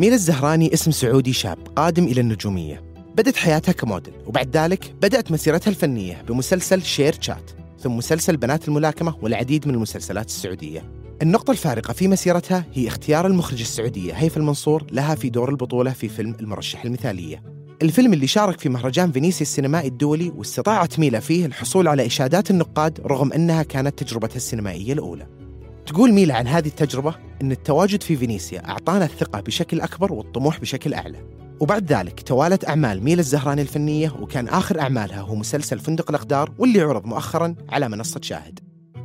ميلا 0.00 0.14
الزهراني 0.14 0.74
اسم 0.74 0.90
سعودي 0.90 1.32
شاب 1.32 1.58
قادم 1.76 2.04
إلى 2.04 2.20
النجومية. 2.20 2.82
بدت 3.16 3.36
حياتها 3.36 3.72
كموديل 3.72 4.14
وبعد 4.26 4.56
ذلك 4.56 4.94
بدأت 5.02 5.32
مسيرتها 5.32 5.70
الفنية 5.70 6.22
بمسلسل 6.28 6.82
شير 6.82 7.16
شات 7.20 7.50
ثم 7.78 7.96
مسلسل 7.96 8.36
بنات 8.36 8.68
الملاكمة 8.68 9.14
والعديد 9.22 9.68
من 9.68 9.74
المسلسلات 9.74 10.26
السعودية. 10.26 10.90
النقطة 11.22 11.50
الفارقة 11.50 11.92
في 11.92 12.08
مسيرتها 12.08 12.64
هي 12.72 12.88
اختيار 12.88 13.26
المخرجة 13.26 13.62
السعودية 13.62 14.12
هيفا 14.12 14.40
المنصور 14.40 14.86
لها 14.92 15.14
في 15.14 15.30
دور 15.30 15.50
البطولة 15.50 15.90
في 15.90 16.08
فيلم 16.08 16.36
المرشح 16.40 16.84
المثالية. 16.84 17.42
الفيلم 17.82 18.12
اللي 18.12 18.26
شارك 18.26 18.60
في 18.60 18.68
مهرجان 18.68 19.12
فينيسيا 19.12 19.42
السينمائي 19.42 19.88
الدولي 19.88 20.32
واستطاعت 20.36 20.98
ميلا 20.98 21.20
فيه 21.20 21.46
الحصول 21.46 21.88
على 21.88 22.06
إشادات 22.06 22.50
النقاد 22.50 23.00
رغم 23.06 23.32
أنها 23.32 23.62
كانت 23.62 24.02
تجربتها 24.02 24.36
السينمائية 24.36 24.92
الأولى. 24.92 25.26
تقول 25.86 26.12
ميلا 26.12 26.34
عن 26.34 26.46
هذه 26.46 26.68
التجربة؟ 26.68 27.14
أن 27.42 27.52
التواجد 27.52 28.02
في 28.02 28.16
فينيسيا 28.16 28.68
أعطانا 28.68 29.04
الثقة 29.04 29.40
بشكل 29.40 29.80
أكبر 29.80 30.12
والطموح 30.12 30.60
بشكل 30.60 30.94
أعلى. 30.94 31.18
وبعد 31.60 31.92
ذلك 31.92 32.20
توالت 32.20 32.68
أعمال 32.68 33.04
ميلا 33.04 33.20
الزهراني 33.20 33.62
الفنية 33.62 34.14
وكان 34.20 34.48
آخر 34.48 34.80
أعمالها 34.80 35.20
هو 35.20 35.34
مسلسل 35.34 35.78
فندق 35.78 36.10
الأقدار 36.10 36.52
واللي 36.58 36.80
عرض 36.80 37.06
مؤخرا 37.06 37.54
على 37.68 37.88
منصة 37.88 38.20
شاهد. 38.22 38.58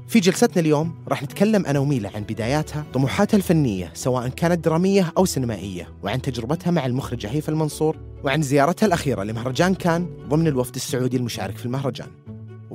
في 0.08 0.20
جلستنا 0.20 0.60
اليوم 0.60 0.96
راح 1.08 1.24
نتكلم 1.24 1.66
أنا 1.66 1.80
وميلا 1.80 2.12
عن 2.16 2.24
بداياتها 2.24 2.86
طموحاتها 2.94 3.38
الفنية 3.38 3.92
سواء 3.94 4.28
كانت 4.28 4.66
درامية 4.66 5.14
أو 5.18 5.26
سينمائية 5.26 5.90
وعن 6.04 6.22
تجربتها 6.22 6.72
مع 6.72 6.86
المخرجة 6.86 7.30
هيفا 7.30 7.52
المنصور 7.52 7.98
وعن 8.24 8.42
زيارتها 8.42 8.88
الأخيرة 8.88 9.24
لمهرجان 9.24 9.76
كان 9.76 10.08
ضمن 10.30 10.48
الوفد 10.48 10.76
السعودي 10.76 11.18
المشارك 11.18 11.58
في 11.58 11.66
المهرجان. 11.66 12.08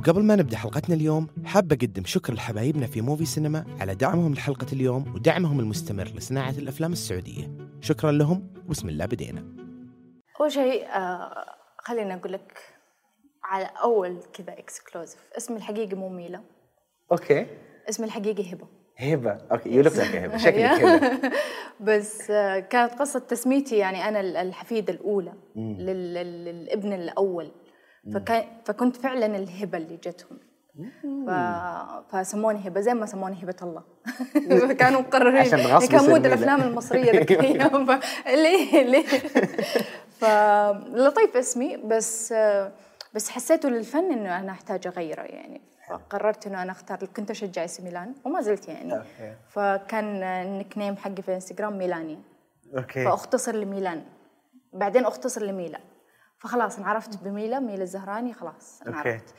وقبل 0.01 0.23
ما 0.23 0.37
نبدأ 0.37 0.56
حلقتنا 0.56 0.95
اليوم 0.95 1.27
حاب 1.45 1.73
أقدم 1.73 2.05
شكر 2.05 2.33
لحبايبنا 2.34 2.87
في 2.87 3.01
Muvi 3.00 3.25
Cinema 3.25 3.64
على 3.81 3.95
دعمهم 3.95 4.34
لحلقة 4.34 4.67
اليوم 4.73 5.15
ودعمهم 5.15 5.61
المستمر 5.61 6.05
لصناعة 6.05 6.51
الأفلام 6.51 6.92
السعودية. 6.92 7.51
شكرا 7.81 8.12
لهم 8.12 8.53
وبسم 8.67 8.89
الله 8.89 9.07
بدينا. 9.07 9.45
أول 10.41 10.53
شيء 10.53 10.87
آه 10.87 11.45
خليني 11.79 12.15
أقول 12.15 12.33
لك 12.33 12.59
على 13.45 13.70
أول 13.83 14.17
كذا 14.33 14.59
exclusive 14.59 15.20
اسمي 15.37 15.57
الحقيقي 15.57 15.97
مو 15.97 16.09
ميلا 16.09 16.41
okay. 17.12 17.47
اسمي 17.89 18.07
الحقيقي 18.07 18.53
هبة. 18.53 18.67
هبة. 18.98 19.31
okay 19.53 19.69
you 19.70 19.83
look 19.83 19.97
like 19.97 20.17
هبة. 20.17 20.37
شكلك 20.37 20.64
هبة. 20.64 21.31
بس 21.87 22.31
آه، 22.31 22.59
كانت 22.61 22.92
قصة 22.92 23.19
تسميتي 23.19 23.77
يعني 23.79 24.09
أنا 24.09 24.20
ال- 24.20 24.37
الحفيدة 24.37 24.92
الأولى 24.92 25.33
لل- 25.57 26.14
لل- 26.14 26.45
للابن 26.45 26.92
الأول. 26.92 27.45
فكان 27.45 27.59
فكنت 28.65 28.97
فعلا 28.97 29.27
الهبة 29.27 29.79
اللي 29.79 29.97
جتهم. 29.97 30.39
ف... 31.27 31.31
فسموني 32.12 32.69
هبة 32.69 32.81
زي 32.81 32.95
ما 32.95 33.07
سموني 33.07 33.45
هبة 33.45 33.57
الله. 33.62 33.83
كانوا 34.81 35.01
مقررين. 35.01 35.37
عشان 35.37 35.59
غصب 35.61 35.91
كان 35.91 36.01
مود 36.01 36.12
ميلا. 36.12 36.27
الأفلام 36.27 36.62
المصرية 36.62 37.12
ذيك. 37.12 37.33
ليه؟ 38.42 38.83
ليه؟ 38.83 39.07
فلطيف 40.19 41.37
اسمي 41.37 41.77
بس 41.77 42.34
بس 43.15 43.31
حسيته 43.31 43.69
للفن 43.69 44.12
إنه 44.12 44.39
أنا 44.39 44.53
أحتاج 44.53 44.87
أغيره 44.87 45.23
يعني. 45.23 45.61
فقررت 45.89 46.47
إنه 46.47 46.62
أنا 46.62 46.73
أختار 46.73 46.98
كنت 47.17 47.31
أشجع 47.31 47.64
اسم 47.64 47.85
ميلان 47.85 48.14
وما 48.25 48.41
زلت 48.41 48.69
يعني. 48.69 49.03
فكان 49.48 50.23
ال 50.23 50.78
nickname 50.78 50.97
حقي 50.97 51.23
في 51.23 51.29
الانستغرام 51.29 51.79
ميلانيا. 51.79 52.19
okay. 52.77 53.05
فأختصر 53.05 53.55
لميلان. 53.57 54.03
بعدين 54.73 55.05
أختصر 55.05 55.42
لميلا 55.42 55.81
فخلاص 56.41 56.78
انعرفت 56.78 57.22
بميلا 57.22 57.60
ميلا 57.60 57.83
الزهراني 57.83 58.33
خلاص. 58.33 58.83
انعرفت 58.86 59.34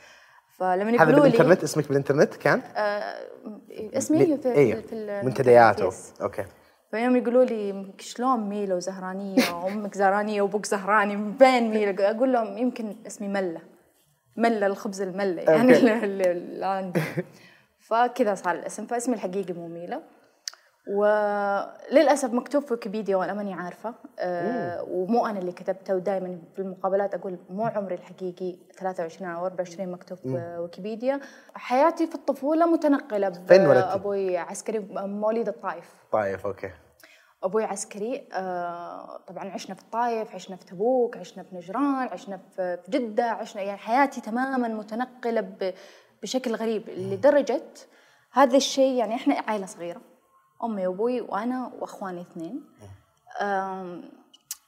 فلما 0.48 0.90
هذا 0.90 0.94
يقولوا 0.94 1.26
لي 1.26 1.30
بالإنترنت؟ 1.30 1.62
اسمك 1.62 1.88
بالإنترنت 1.88 2.34
كان؟ 2.34 2.62
آه 2.76 3.28
اسمي 3.70 4.38
في, 4.38 4.52
إيوه. 4.52 4.80
في 4.80 4.94
yes. 5.88 6.14
okay. 6.22 6.44
فيوم 6.90 7.16
يقولوا 7.16 7.44
لي 7.44 7.92
شلون 7.98 8.48
ميلا 8.48 8.74
وزهرانية؟ 8.74 9.54
وأمك 9.54 9.94
زهرانية 9.94 10.42
وأبوك 10.42 10.66
زهراني 10.66 11.16
من 11.16 11.32
بين 11.32 11.70
ميلا 11.70 12.10
أقول 12.10 12.32
لهم 12.32 12.58
يمكن 12.58 12.96
اسمي 13.06 13.28
ملة 13.28 13.60
ملة 14.36 14.66
الخبز 14.66 15.00
الملة 15.00 15.42
يعني 15.42 16.64
عندي 16.64 17.00
فكذا 17.88 18.34
صار 18.34 18.54
الاسم 18.54 18.86
فاسمي 18.86 19.14
الحقيقي 19.14 19.52
مو 19.52 19.68
ميلا 19.68 20.02
وللأسف 20.88 22.32
مكتوب 22.32 22.62
في 22.62 22.72
ويكيبيديا 22.74 23.16
وأنا 23.16 23.32
ماني 23.32 23.54
عارفة. 23.54 23.94
آه 24.18 24.82
ومو 24.88 25.26
أنا 25.26 25.38
اللي 25.38 25.52
كتبته 25.52 25.94
ودائما 25.94 26.38
في 26.54 26.62
المقابلات 26.62 27.14
أقول 27.14 27.38
مو 27.50 27.66
عمري 27.66 27.94
الحقيقي 27.94 28.56
23 28.78 29.30
أو 29.30 29.46
24 29.46 29.88
مكتوب 29.92 30.18
في 30.18 30.56
ويكيبيديا. 30.60 31.20
حياتي 31.54 32.06
في 32.06 32.14
الطفولة 32.14 32.66
متنقلة 32.66 33.30
فين 33.30 33.66
ولدتي؟ 33.66 33.94
أبوي 33.94 34.36
عسكري 34.38 34.78
مواليد 34.90 35.48
الطائف. 35.48 35.94
طيب 36.12 36.38
أوكي. 36.44 36.70
أبوي 37.42 37.64
عسكري 37.64 38.28
آه 38.32 39.20
طبعا 39.26 39.50
عشنا 39.50 39.74
في 39.74 39.82
الطايف 39.82 40.34
عشنا 40.34 40.56
في 40.56 40.64
تبوك 40.64 41.16
عشنا 41.16 41.42
في 41.42 41.56
نجران 41.56 42.08
عشنا 42.08 42.40
في 42.56 42.78
جدة 42.88 43.24
عشنا 43.24 43.62
يعني 43.62 43.78
حياتي 43.78 44.20
تماما 44.20 44.68
متنقلة 44.68 45.72
بشكل 46.22 46.54
غريب 46.54 46.88
لدرجة 46.88 47.62
هذا 48.32 48.56
الشيء 48.56 48.92
يعني 48.94 49.14
إحنا 49.14 49.34
عائله 49.48 49.66
صغيرة. 49.66 50.00
أمي 50.64 50.86
وأبوي 50.86 51.20
وأنا 51.20 51.72
وأخواني 51.80 52.20
اثنين. 52.20 52.64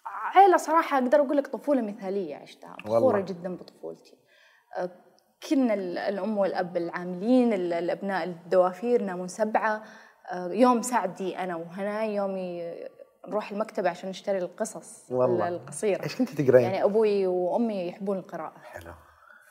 عائله 0.07 0.57
صراحة 0.57 0.99
أقدر 0.99 1.21
أقول 1.21 1.37
لك 1.37 1.47
طفولة 1.47 1.81
مثالية 1.83 2.37
عشتها. 2.37 2.77
فخورة. 2.85 3.21
جدا 3.21 3.57
بطفولتي. 3.57 4.17
كنا 5.51 5.75
ال- 5.75 5.99
الأم 5.99 6.39
والأب 6.39 6.77
العاملين 6.77 7.53
ال- 7.53 7.73
الأبناء 7.73 8.25
الدوافير 8.25 9.03
نامون 9.03 9.29
سبعة. 9.29 9.83
يوم 10.35 10.83
سعدي 10.83 11.39
أنا 11.39 11.57
وهناي 11.57 12.15
يومي 12.15 12.75
نروح 13.29 13.51
المكتبة 13.51 13.91
عشان 13.91 14.11
نشتري 14.11 14.39
القصص 14.39 15.11
والله. 15.11 15.49
القصيره 15.49 16.03
إيش 16.03 16.17
كنت 16.19 16.29
تقرين؟ 16.41 16.61
يعني 16.63 16.85
أبوي 16.85 17.27
وأمي 17.27 17.89
يحبون 17.89 18.19
القراءة. 18.19 18.53
حلو. 18.65 18.93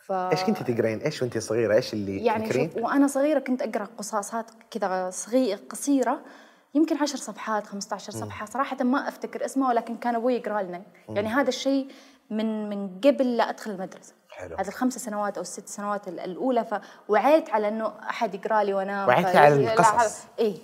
ف 0.07 0.11
إيش 0.11 0.43
كنت 0.43 0.63
تقرين؟ 0.71 0.99
إيش 0.99 1.21
وانت 1.21 1.37
صغيرة؟ 1.37 1.75
إيش 1.75 1.93
اللي 1.93 2.25
يعني 2.25 2.45
تذكرين؟ 2.45 2.71
شوف 2.71 2.83
وأنا 2.83 3.07
صغيرة 3.07 3.39
كنت 3.39 3.61
أقرأ 3.61 3.87
قصاصات 3.97 4.45
كذا 4.71 5.09
صغيره 5.09 5.59
قصيرة 5.69 6.21
يمكن 6.75 6.97
عشر 6.97 7.17
صفحات 7.17 7.67
15 7.67 8.11
صفحة 8.11 8.45
صراحة 8.45 8.77
ما 8.83 9.07
أفتكر 9.07 9.45
اسمها 9.45 9.69
ولكن 9.69 9.97
كان 9.97 10.15
أبوي 10.15 10.33
يقرأ 10.35 10.61
لنا 10.61 10.81
يعني 11.09 11.27
هذا 11.27 11.49
الشيء 11.49 11.87
من 12.29 12.69
من 12.69 12.99
قبل 12.99 13.37
لا 13.37 13.49
أدخل 13.49 13.71
المدرسة 13.71 14.13
حلو. 14.29 14.55
هذه 14.57 14.67
الخمس 14.67 14.97
سنوات 14.97 15.35
أو 15.37 15.41
الست 15.41 15.67
سنوات 15.67 16.07
ال- 16.07 16.19
الأولى 16.19 16.65
فوعيت 17.07 17.49
على 17.49 17.67
إنه 17.67 17.93
أحد 18.09 18.35
يقرأ 18.35 18.63
لي 18.63 18.73
وانام 18.73 19.07
وعيتي 19.07 19.31
ف- 19.33 19.35
على 19.35 19.73
القصص. 19.73 20.23
اي 20.39 20.61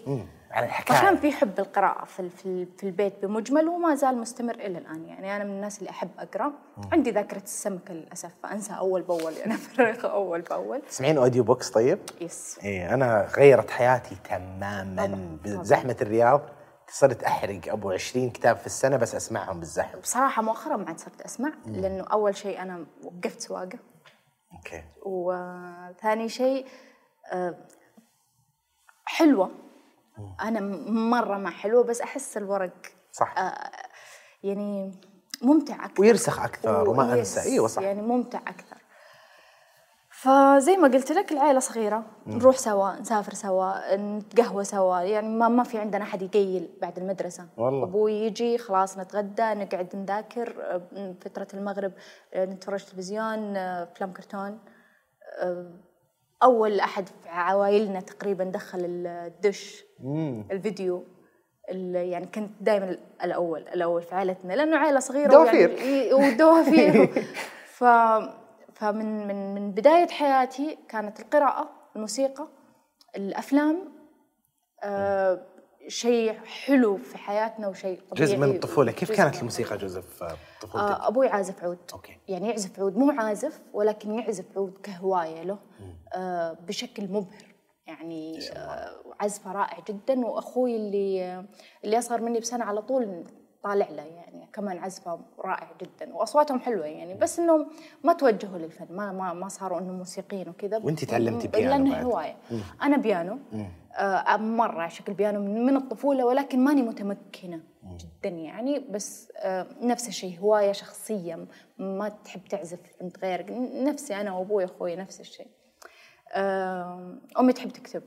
مم. 0.50 0.56
على 0.56 0.66
الحكاية. 0.66 1.16
في 1.16 1.32
حب 1.32 1.60
القراءة 1.60 2.06
في 2.06 2.30
في 2.30 2.46
ال- 2.46 2.68
في 2.78 2.84
البيت 2.84 3.26
بمجمل 3.26 3.68
وما 3.68 3.96
زال 3.96 4.18
مستمر 4.18 4.56
إلى 4.56 4.78
الآن. 4.78 5.06
يعني 5.06 5.36
أنا 5.36 5.44
من 5.44 5.50
الناس 5.52 5.80
اللي 5.80 5.90
أحب 5.90 6.10
أقرأ. 6.20 6.52
عندي 6.92 7.12
ذاكرة 7.12 7.42
السمكة 7.44 7.94
للأسف 7.94 8.32
فأنسى 8.44 8.74
أول 8.74 9.02
بأول. 9.02 9.34
يعني 9.34 9.54
أفرغ 9.60 10.12
أول 10.12 10.42
بأول. 10.42 10.82
تسمعين 10.82 11.18
audiobooks 11.18 11.70
طيب؟ 11.70 12.00
yes. 12.22 12.60
إيه 12.64 12.94
أنا 12.94 13.28
غيرت 13.38 13.70
حياتي 13.72 14.16
تماما 14.30 15.38
بزحمة 15.44 15.96
الرياض. 16.02 16.42
صرت 16.92 17.24
أحرق 17.24 17.62
أبو 17.68 17.92
20 17.92 18.30
كتاب 18.30 18.58
في 18.58 18.66
السنة 18.66 18.98
بس 18.98 19.16
أسمعهم 19.16 19.60
بالزحمة. 19.60 20.02
بصراحة 20.02 20.42
مؤخرا 20.42 20.78
ما 20.78 20.88
عاد 20.88 21.00
صرت 21.00 21.22
أسمع 21.22 21.52
لأنه 21.66 22.04
أول 22.04 22.36
شيء 22.36 22.62
أنا 22.62 22.86
وقفت 23.04 23.42
سواقة 23.42 23.80
okay. 24.54 24.84
وثاني 25.06 26.30
شيء 26.30 26.66
آه، 27.34 27.56
حلوة 30.20 30.36
أنا 30.42 30.60
م- 30.60 31.10
مرة 31.10 31.38
ما 31.38 31.50
حلوة 31.50 31.84
بس 31.84 32.02
أحس 32.02 32.38
الورق 32.38 32.72
صح. 33.12 33.38
آه، 33.38 33.72
يعني 34.44 34.92
ممتع 35.42 35.86
أكثر. 35.86 36.02
ويرسخ 36.02 36.40
أكثر 36.40 36.90
وما 36.90 37.14
أنسى. 37.14 37.42
أيوة 37.42 37.68
صح. 37.68 37.82
يعني 37.82 38.02
ممتع 38.02 38.40
أكثر. 38.40 38.78
فزي 40.12 40.78
ما 40.78 40.88
قلت 40.88 41.12
لك 41.12 41.32
العائلة 41.32 41.60
صغيرة. 41.60 42.04
نروح 42.28 42.58
سوا 42.58 43.00
نسافر 43.00 43.34
سوا 43.34 43.96
نتقهوى 43.96 44.64
سوا. 44.64 45.00
يعني 45.00 45.28
ما 45.30 45.48
ما 45.48 45.64
في 45.64 45.78
عندنا 45.78 46.04
أحد 46.04 46.22
يقيل 46.22 46.70
بعد 46.82 46.98
المدرسة. 47.00 47.48
والله. 47.58 47.84
أبوي 47.84 48.14
يجي 48.14 48.58
خلاص 48.58 48.98
نتغدى 48.98 49.42
نقعد 49.54 49.96
نذاكر 49.96 50.56
آه، 50.62 51.16
فترة 51.22 51.48
المغرب 51.54 51.92
آه، 52.34 52.46
نتفرج 52.46 52.84
تلفزيون 52.86 53.58
آه، 53.58 53.84
أفلام 53.84 54.14
كرتون 54.14 54.60
أول 56.44 56.80
أحد 56.80 57.08
في 57.08 57.30
عوائلنا 57.30 58.00
تقريبا 58.00 58.44
دخل 58.44 58.80
الدش 58.86 59.86
الفيديو 60.52 61.04
ال- 61.70 61.96
يعني 61.96 62.26
كنت 62.26 62.50
دائما 62.62 62.98
الأول 63.24 63.62
الأول 63.62 64.02
في 64.02 64.16
عائلتنا 64.16 64.54
لأنه 64.54 64.78
عائلة 64.78 65.00
صغيرة 65.00 65.30
دوافير. 65.32 66.16
ودوافير 66.16 67.08
ف 67.78 67.84
فمن 68.74 69.28
من 69.28 69.54
من 69.56 69.72
بداية 69.72 70.08
حياتي 70.08 70.78
كانت 70.90 71.20
القراءة 71.20 71.70
الموسيقى 71.96 72.48
الأفلام 73.16 73.78
آه 74.84 75.19
شيء 75.90 76.34
حلو 76.46 76.98
في 76.98 77.18
حياتنا 77.18 77.68
وشيء 77.68 78.00
طبيعي 78.12 78.28
جزء 78.28 78.38
من 78.38 78.56
الطفولة. 78.56 78.92
كيف 78.92 79.12
كانت 79.12 79.40
الموسيقى 79.40 79.78
جزء 79.78 80.02
في 80.02 80.36
طفولتك؟ 80.62 80.76
آه 80.76 81.08
أبوي 81.08 81.28
عازف 81.28 81.64
عود. 81.64 81.78
okay. 81.94 82.18
يعني 82.28 82.50
يعزف 82.50 82.80
عود. 82.80 82.98
مو 82.98 83.12
عازف 83.12 83.62
ولكن 83.74 84.20
يعزف 84.20 84.46
عود 84.58 84.78
كهواية 84.84 85.44
له 85.44 85.58
آه 86.14 86.58
بشكل 86.68 87.04
مبهر. 87.04 87.56
يعني 87.88 88.40
آه 88.54 88.92
عزفه 89.20 89.52
رائع 89.52 89.78
جدا. 89.90 90.26
وأخوي 90.26 90.76
اللي 90.76 91.46
اللي 91.84 91.98
أصغر 91.98 92.22
مني 92.22 92.40
بسنة 92.40 92.66
على 92.66 92.82
طول 92.82 93.24
طالع 93.64 93.90
له 93.90 94.04
يعني 94.04 94.50
كمان 94.54 94.78
عزفه 94.78 95.20
رائع 95.40 95.72
جدا. 95.82 96.16
وأصواتهم 96.16 96.60
حلوة 96.60 96.86
يعني. 96.86 97.14
بس 97.14 97.40
انهم 97.40 97.68
ما 98.04 98.14
توجهوا 98.14 98.58
للفن. 98.58 98.88
ما 98.90 99.12
ما 99.12 99.34
ما 99.34 99.48
صاروا 99.48 99.80
انهم 99.80 99.98
موسيقيين 99.98 100.50
وكذا. 100.50 100.78
وأنتِ 100.78 101.06
تعلمتي 101.06 101.48
بيانو 101.48 101.70
لأنه. 101.70 102.02
هواية. 102.02 102.38
أنا 102.84 102.98
بيانو. 102.98 103.40
آه 103.54 103.72
مرة 104.38 104.80
اعشق 104.80 105.10
البيانو 105.10 105.40
من, 105.40 105.66
من 105.66 105.76
الطفولة 105.76 106.26
ولكن 106.26 106.60
ماني 106.60 106.82
متمكنة 106.82 107.62
جدا 107.86 108.30
يعني 108.30 108.80
بس 108.80 109.32
آه 109.38 109.68
نفس 109.82 110.08
الشيء 110.08 110.40
هواية 110.40 110.72
شخصية 110.72 111.48
ما 111.78 112.10
تحب 112.10 112.42
تعزف 112.50 112.80
عند 113.02 113.18
غيرك 113.24 113.46
نفسي 113.74 114.16
أنا 114.16 114.32
وأبوي 114.34 114.64
وأخوي 114.64 114.96
نفس 114.96 115.20
الشيء. 115.20 115.48
آه 116.34 117.18
أمي 117.40 117.54
تحب 117.54 117.70
تكتب. 117.70 118.04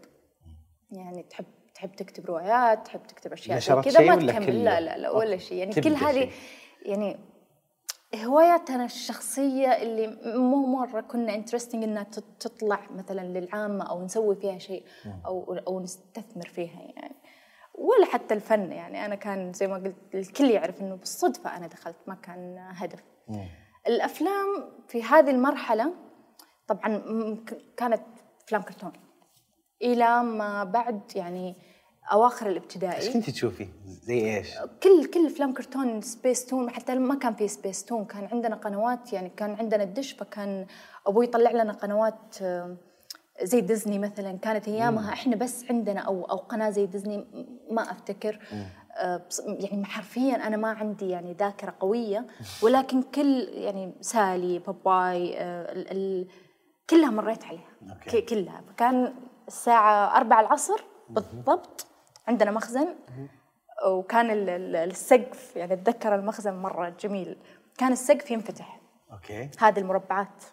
يعني 0.91 1.23
تحب 1.23 1.45
تحب 1.75 1.93
تكتب 1.93 2.27
روايات 2.27 2.87
تحب 2.87 3.07
تكتب 3.07 3.33
نشرت 3.33 3.85
كذا 3.85 4.01
ما 4.01 4.33
تكمل. 4.33 4.65
لا 4.65 4.81
لا 4.81 4.99
لا 4.99 5.11
ولا. 5.11 5.37
شيء. 5.37 5.59
يعني 5.59 5.73
كل 5.73 5.95
هذه 5.95 6.31
شيء. 6.85 7.19
هواياتنا 8.15 8.85
الشخصية 8.85 9.69
اللي 9.69 10.19
مو 10.39 10.67
مرة 10.67 11.01
كنا 11.01 11.35
انترستنج 11.35 11.85
إنها 11.85 12.07
تطلع 12.41 12.81
مثلا 12.91 13.39
للعامة 13.39 13.85
أو 13.85 14.05
نسوي 14.05 14.37
فيها 14.37 14.59
شيء 14.59 14.85
أو 15.27 15.55
أو 15.67 15.81
نستثمر 15.81 16.49
فيها 16.49 16.81
يعني. 16.81 17.17
ولا 17.75 18.07
حتى 18.07 18.35
الفن 18.35 18.73
يعني. 18.73 19.07
أنا 19.07 19.15
كان 19.15 19.53
زي 19.53 19.67
ما 19.67 19.75
قلت 19.75 19.97
الكل 20.15 20.51
يعرف 20.51 20.81
إنه 20.81 20.95
بالصدفة 20.95 21.57
أنا 21.57 21.67
دخلت 21.67 21.97
ما 22.07 22.15
كان 22.15 22.59
هدف 22.59 23.03
الأفلام 23.87 24.73
في 24.89 25.03
هذه 25.03 25.31
المرحلة 25.31 25.95
طبعا 26.69 26.99
كانت 27.77 28.03
أفلام 28.45 28.63
كرتون. 28.63 28.93
إلى 29.83 30.23
ما 30.23 30.65
بعد 30.65 31.01
يعني 31.17 31.57
أواخر 32.13 32.47
إيش 32.47 32.53
الابتدائي 32.57 33.13
كنتي 33.13 33.33
تشوفي؟ 33.33 33.69
زي 33.87 34.37
إيش؟ 34.37 34.49
كل 34.83 35.07
كل 35.15 35.27
افلام 35.27 35.53
كرتون 35.55 36.01
سبيس 36.01 36.47
تون 36.47 36.71
حتى 36.71 36.95
ما 36.95 37.15
كان 37.15 37.35
في 37.35 37.49
سبيس 37.49 37.85
تون. 37.85 38.05
كان 38.05 38.25
عندنا 38.33 38.57
قنوات 38.57 39.13
يعني 39.13 39.29
كان 39.37 39.55
عندنا 39.55 39.83
الدش 39.83 40.13
فكان 40.13 40.67
أبوي 41.07 41.25
يطلع 41.25 41.51
لنا 41.51 41.73
قنوات 41.73 42.37
آه، 42.43 42.77
زي 43.43 43.61
ديزني 43.61 43.99
مثلا. 43.99 44.39
كانت 44.39 44.69
أيامها 44.69 45.13
إحنا 45.13 45.37
بس 45.37 45.65
عندنا 45.71 46.01
أو 46.01 46.25
أو 46.25 46.37
قناة 46.37 46.71
زي 46.71 46.87
ديزني 46.87 47.25
ما 47.71 47.83
أفتكر. 47.93 48.39
آه، 48.97 49.17
بص- 49.29 49.41
يعني 49.47 49.85
حرفيا 49.85 50.47
أنا 50.47 50.57
ما 50.57 50.69
عندي 50.69 51.09
يعني 51.09 51.33
ذاكرة 51.33 51.75
قوية. 51.81 52.27
ولكن 52.63 53.03
كل 53.03 53.49
يعني 53.53 53.93
سالي 54.01 54.59
باباي 54.59 55.39
آه، 55.39 55.73
ال- 55.73 55.91
ال- 55.91 56.27
كلها 56.91 57.11
مريت 57.11 57.45
عليها. 57.45 57.69
okay. 57.91 58.21
كلها. 58.21 58.63
فكان 58.69 59.15
الساعة 59.49 60.17
4 60.17 60.41
العصر 60.41 60.85
بالضبط. 61.11 61.87
عندنا 62.29 62.51
مخزن 62.51 62.89
وكان 63.87 64.31
ال- 64.31 64.49
ال- 64.51 64.77
السقف 64.77 65.57
يعني 65.57 65.73
أتذكر 65.73 66.15
المخزن 66.15 66.55
مرة 66.55 66.89
جميل. 67.01 67.37
كان 67.79 67.93
السقف 67.93 68.31
ينفتح. 68.31 68.81
okay. 69.13 69.51
هذه 69.59 69.79
المربعات. 69.79 70.45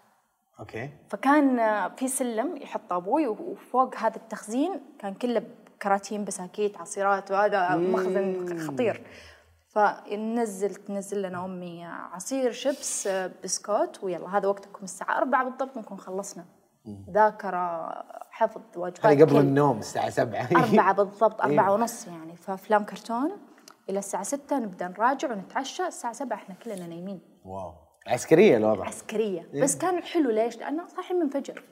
okay. 0.60 0.90
فكان 1.10 1.58
في 1.96 2.08
سلم 2.08 2.58
يحط 2.58 2.94
أبوي 2.94 3.28
وفوق 3.28 3.96
هذا 3.96 4.16
التخزين 4.16 4.82
كان 5.00 5.14
كله 5.14 5.44
كراتين 5.82 6.26
بساكيت 6.26 6.78
عصيرات 6.78 7.32
وهذا 7.32 7.76
مخزن 7.76 8.58
خطير. 8.68 9.04
فننزل 9.70 10.76
تنزل 10.76 11.22
لنا 11.22 11.46
أمي 11.46 11.86
عصير 11.86 12.52
شيبس 12.52 13.08
بسكوت 13.44 14.04
ويلا 14.04 14.38
هذا 14.38 14.48
وقتكم 14.48 14.84
الساعة 14.84 15.18
4 15.18 15.44
بالضبط 15.44 15.78
نكون 15.78 15.98
خلصنا. 15.98 16.46
ذاكرة 17.10 17.90
حفظ 18.32 18.62
واجبات 18.76 19.06
هذه 19.06 19.22
قبل 19.24 19.38
النوم 19.38 19.80
الساعة 19.80 20.10
7 20.10 20.40
أربعة 20.64 20.94
بالضبط 20.94 21.42
أربعة 21.42 21.68
إيه. 21.70 21.74
ونص 21.74 22.08
يعني. 22.08 22.36
فأفلام 22.36 22.84
كرتون 22.86 23.32
إلى 23.90 24.00
الساعة 24.00 24.24
ستة 24.24 24.60
نبدأ 24.60 24.88
نراجع 24.88 25.32
ونتعشى 25.32 25.88
الساعة 25.88 26.14
سبعة 26.14 26.36
إحنا 26.38 26.56
كلنا 26.56 26.88
نايمين. 26.88 27.22
واو. 27.46 27.74
عسكرية 28.08 28.58
الوضع. 28.58 28.86
عسكرية. 28.88 29.50
إيه. 29.54 29.64
بس 29.64 29.78
كان 29.78 30.04
حلو 30.04 30.30
ليش؟ 30.30 30.58
لأنه 30.58 30.88
صاحيين 30.88 31.20
من 31.20 31.30
فجر. 31.30 31.64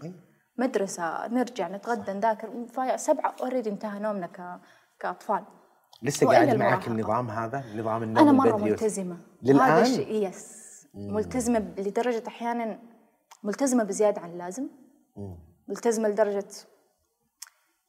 مدرسة 0.57 1.27
نرجع 1.27 1.67
نتغدى 1.67 2.13
نذاكر. 2.13 2.65
سبعة 2.95 3.35
already 3.41 3.69
انتهى 3.69 3.99
نومنا 3.99 4.27
ك... 4.27 4.59
كأطفال. 4.99 5.43
لسه 6.03 6.27
قاعد 6.27 6.55
معك. 6.55 6.87
النظام 6.87 7.29
هذا؟ 7.29 7.63
نظام 7.75 8.03
النوم 8.03 8.23
أنا 8.23 8.31
مرة 8.31 8.47
البدري 8.49 8.69
ملتزمة. 8.69 9.17
للآن؟ 9.43 9.57
وهذا 9.59 9.81
الشيء 9.81 10.27
yes 10.27 10.57
ملتزمة 10.95 11.59
ب- 11.59 11.79
لدرجة 11.79 12.23
أحيانا 12.27 12.79
ملتزمة 13.43 13.83
بزيادة 13.83 14.21
عن 14.21 14.29
اللازم. 14.29 14.67
ملتزمة 15.67 16.09
لدرجة. 16.09 16.45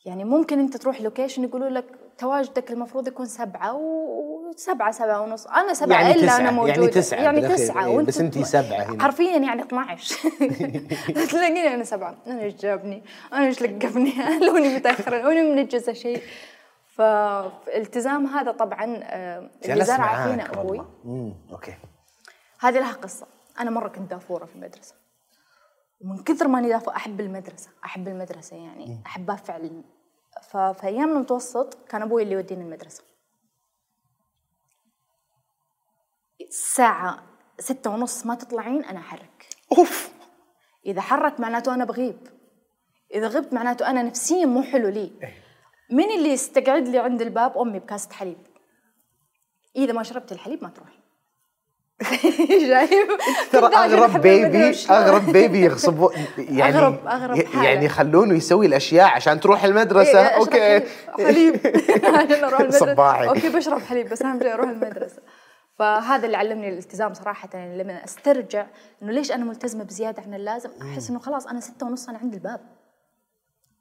يعني 0.05 0.25
ممكن 0.25 0.59
أنت 0.59 0.77
تروح 0.77 1.01
location 1.01 1.45
يقولوا 1.45 1.69
لك 1.69 1.85
تواجدك 2.19 2.71
المفروض 2.71 3.09
يكون 3.09 3.27
سبعة 3.27 3.75
وسبعة 3.75 4.91
سبعة 4.91 5.21
ونص. 5.23 5.47
أنا 5.47 5.75
سبعة 5.75 6.01
يعني 6.01 6.15
إلا 6.15 6.23
تسعة، 6.23 6.37
أنا 6.37 6.45
يعني 6.45 6.57
موجودة. 6.57 6.87
تسعة 6.87 7.19
يعني 7.19 7.49
تسعة 7.49 7.87
إيه، 7.87 7.97
وأنت 7.97 8.09
بس 8.09 8.21
أنتي 8.21 8.39
تم- 8.39 8.45
سبعة 8.45 8.83
هنا. 8.83 9.03
حرفيا 9.03 9.39
يعني 9.39 9.63
12 9.63 10.31
تلاقيني 11.31 11.75
أنا 11.75 11.85
سبعة. 11.85 12.17
أنا 12.27 12.43
إيش 12.43 12.55
جابني؟ 12.55 13.03
أنا 13.33 13.47
إيش 13.47 13.63
لقفني 13.63 14.13
لوني 14.47 14.77
متأخرة 14.77 15.19
لوني 15.23 15.43
منجزة 15.43 15.93
شيء. 15.93 16.23
فالالتزام 16.87 18.27
هذا 18.27 18.53
طبعا 18.53 18.85
اللي 19.65 19.85
زرع 19.85 20.27
فينا 20.27 20.51
أبوي. 20.53 20.85
أوكي. 21.53 21.75
هذه 22.61 22.79
لها 22.79 22.93
قصة. 22.93 23.27
أنا 23.61 23.71
مرة 23.71 23.89
كنت 23.89 24.11
دافورة 24.11 24.45
في 24.45 24.55
المدرسة. 24.55 24.95
ومن 26.01 26.23
كثر 26.25 26.49
ما 26.49 26.59
أني 26.59 26.69
دافورة 26.69 26.97
أحب 26.97 27.21
المدرسة 27.21 27.71
أحب 27.85 28.09
المدرسة 28.09 28.57
يعني 28.57 29.03
أحبها 29.07 29.37
فعلا. 29.37 29.85
ففي 30.43 30.87
أيام 30.87 31.17
المتوسط 31.17 31.89
كان 31.89 32.03
أبوي 32.03 32.23
اللي 32.23 32.35
يوديني 32.35 32.63
المدرسة. 32.63 33.05
الساعة 36.41 37.23
ستة 37.59 37.91
ونص 37.91 38.27
ما 38.27 38.35
تطلعين 38.35 38.85
أنا 38.85 38.99
أحرك. 38.99 39.49
أوف! 39.79 40.13
إذا 40.87 41.01
حرك 41.01 41.41
معناته 41.41 41.75
أنا 41.75 41.85
بغيب. 41.85 42.29
إذا 43.15 43.29
غبت 43.29 43.53
معناته 43.53 43.91
أنا 43.91 44.03
نفسيا 44.03 44.47
مو 44.47 44.63
حلو 44.63 44.89
لي. 44.89 45.13
من 45.91 46.11
اللي 46.11 46.29
يستقعد 46.29 46.89
لي 46.89 46.99
عند 46.99 47.23
الباب 47.23 47.59
أمي 47.59 47.79
بكاسة 47.79 48.13
حليب. 48.13 48.47
إذا 49.77 49.93
ما 49.93 50.03
شربت 50.03 50.33
الحليب 50.33 50.65
ما 50.65 50.71
تروحي. 50.71 50.98
شايف؟ 52.69 53.09
ترى 53.53 53.67
أغرب 53.77 54.21
بيبي. 54.23 54.73
أغرب 54.91 55.27
بيبي 55.33 55.61
يغصبوا 55.65 56.11
يعني 56.39 56.77
أغرب 57.09 57.37
ي- 57.37 57.47
حالة. 57.47 57.65
يعني 57.69 57.85
يخلونه 57.87 58.35
يسوي 58.35 58.67
الأشياء 58.67 59.07
عشان 59.09 59.41
تروح 59.41 59.65
المدرسة. 59.65 60.19
إيه، 60.21 60.27
أشرب 60.43 60.55
أوكي. 60.55 60.81
حليب. 61.25 61.61
عشان 62.17 62.45
أروح 62.45 62.61
المدرسة. 62.61 62.93
صباحي. 62.93 63.29
okay 63.29 63.49
بشرب 63.49 63.81
حليب 63.81 64.09
بس 64.09 64.23
أهم 64.23 64.39
شيء 64.43 64.53
أروح 64.55 64.69
المدرسة. 64.71 65.23
فهذا 65.79 66.27
اللي 66.27 66.37
علمني 66.37 66.69
الالتزام 66.69 67.15
صراحة 67.15 67.49
يعني 67.55 67.83
لما 67.83 68.05
أسترجع 68.05 68.67
إنه 69.03 69.13
ليش 69.13 69.33
أنا 69.33 69.45
ملتزمة 69.45 69.85
بزيادة 69.85 70.23
عن 70.23 70.35
اللازم 70.35 70.71
أحس 70.83 71.11
إنه 71.11 71.19
خلاص 71.19 71.47
أنا 71.47 71.61
ستة 71.61 71.87
ونص 71.87 72.09
أنا 72.09 72.19
عند 72.19 72.35
الباب. 72.35 72.61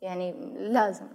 يعني 0.01 0.55
لازم. 0.59 1.05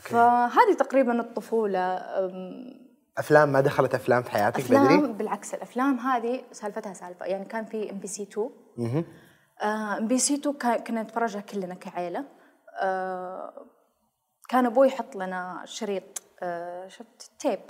فهذه 0.00 0.74
تقريبا 0.78 1.20
الطفولة. 1.20 1.78
أم، 1.96 2.87
أفلام 3.18 3.48
ما 3.52 3.60
دخلت 3.60 3.94
أفلام 3.94 4.22
في 4.22 4.30
حياتك 4.30 4.60
أفلام 4.60 5.00
بدري؟ 5.00 5.12
بالعكس 5.12 5.54
الأفلام 5.54 5.98
هذه 5.98 6.42
سالفتها 6.52 6.92
سالفة 6.94 7.26
يعني 7.26 7.44
كان 7.44 7.64
في 7.64 7.90
إم 7.90 7.98
بي 7.98 8.06
سي 8.06 8.22
2 8.22 9.04
إم 9.98 10.06
بي 10.08 10.18
سي 10.18 10.34
2 10.34 10.54
كا- 10.56 10.76
كنا 10.76 11.02
نتفرجها 11.02 11.40
كلنا 11.40 11.74
كعائله 11.74 12.24
آه، 12.80 13.52
كان 14.48 14.66
أبوي 14.66 14.86
يحط 14.86 15.16
لنا 15.16 15.62
شريط 15.64 16.22
آه، 16.42 16.88
شت 16.88 17.30
tape 17.38 17.60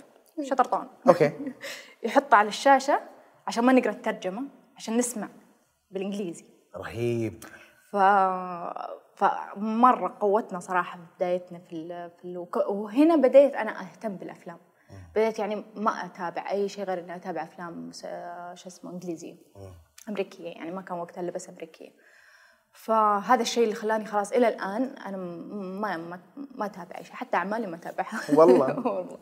شطرطون 0.42 0.88
okay. 1.08 1.32
يحطه 2.02 2.36
على 2.36 2.48
الشاشة 2.48 3.00
عشان 3.46 3.64
ما 3.64 3.72
نقرأ 3.72 3.90
الترجمة 3.90 4.42
عشان 4.76 4.96
نسمع 4.96 5.28
بالإنجليزي. 5.90 6.44
رهيب. 6.76 7.44
ف 7.92 7.96
فمرة 9.16 10.16
قوتنا 10.20 10.60
صراحة 10.60 10.98
بدايتنا 11.16 11.58
في 11.58 11.72
ال... 11.72 12.10
في 12.18 12.24
ال... 12.24 12.46
وهنا 12.68 13.16
بديت 13.16 13.54
أنا 13.54 13.80
أهتم 13.80 14.16
بالأفلام. 14.16 14.58
بديت 15.14 15.38
يعني 15.38 15.64
ما 15.76 15.90
أتابع 16.04 16.50
أي 16.50 16.68
شيء 16.68 16.84
غير 16.84 16.98
إني 16.98 17.16
أتابع 17.16 17.42
أفلام 17.42 17.92
س- 17.92 18.02
شو 18.60 18.68
اسمه 18.68 18.90
إنجليزية. 18.90 19.36
أمريكية 20.08 20.48
يعني 20.48 20.70
ما 20.70 20.82
كان 20.82 20.98
وقتها 20.98 21.20
إلا 21.20 21.30
بس 21.30 21.48
أمريكية. 21.48 21.90
فهذا 22.72 23.42
الشيء 23.42 23.64
اللي 23.64 23.74
خلاني 23.74 24.04
خلاص 24.04 24.32
إلى 24.32 24.48
الآن 24.48 24.82
أنا 25.06 25.16
م- 25.16 25.80
ما 25.80 25.96
ما, 25.96 26.20
ما 26.54 26.66
أتابع 26.66 26.98
أي 26.98 27.04
شيء 27.04 27.14
حتى 27.14 27.36
أعمالي 27.36 27.66
ما 27.66 27.76
أتابعها. 27.76 28.20
والله. 28.34 28.66
والله. 28.88 29.18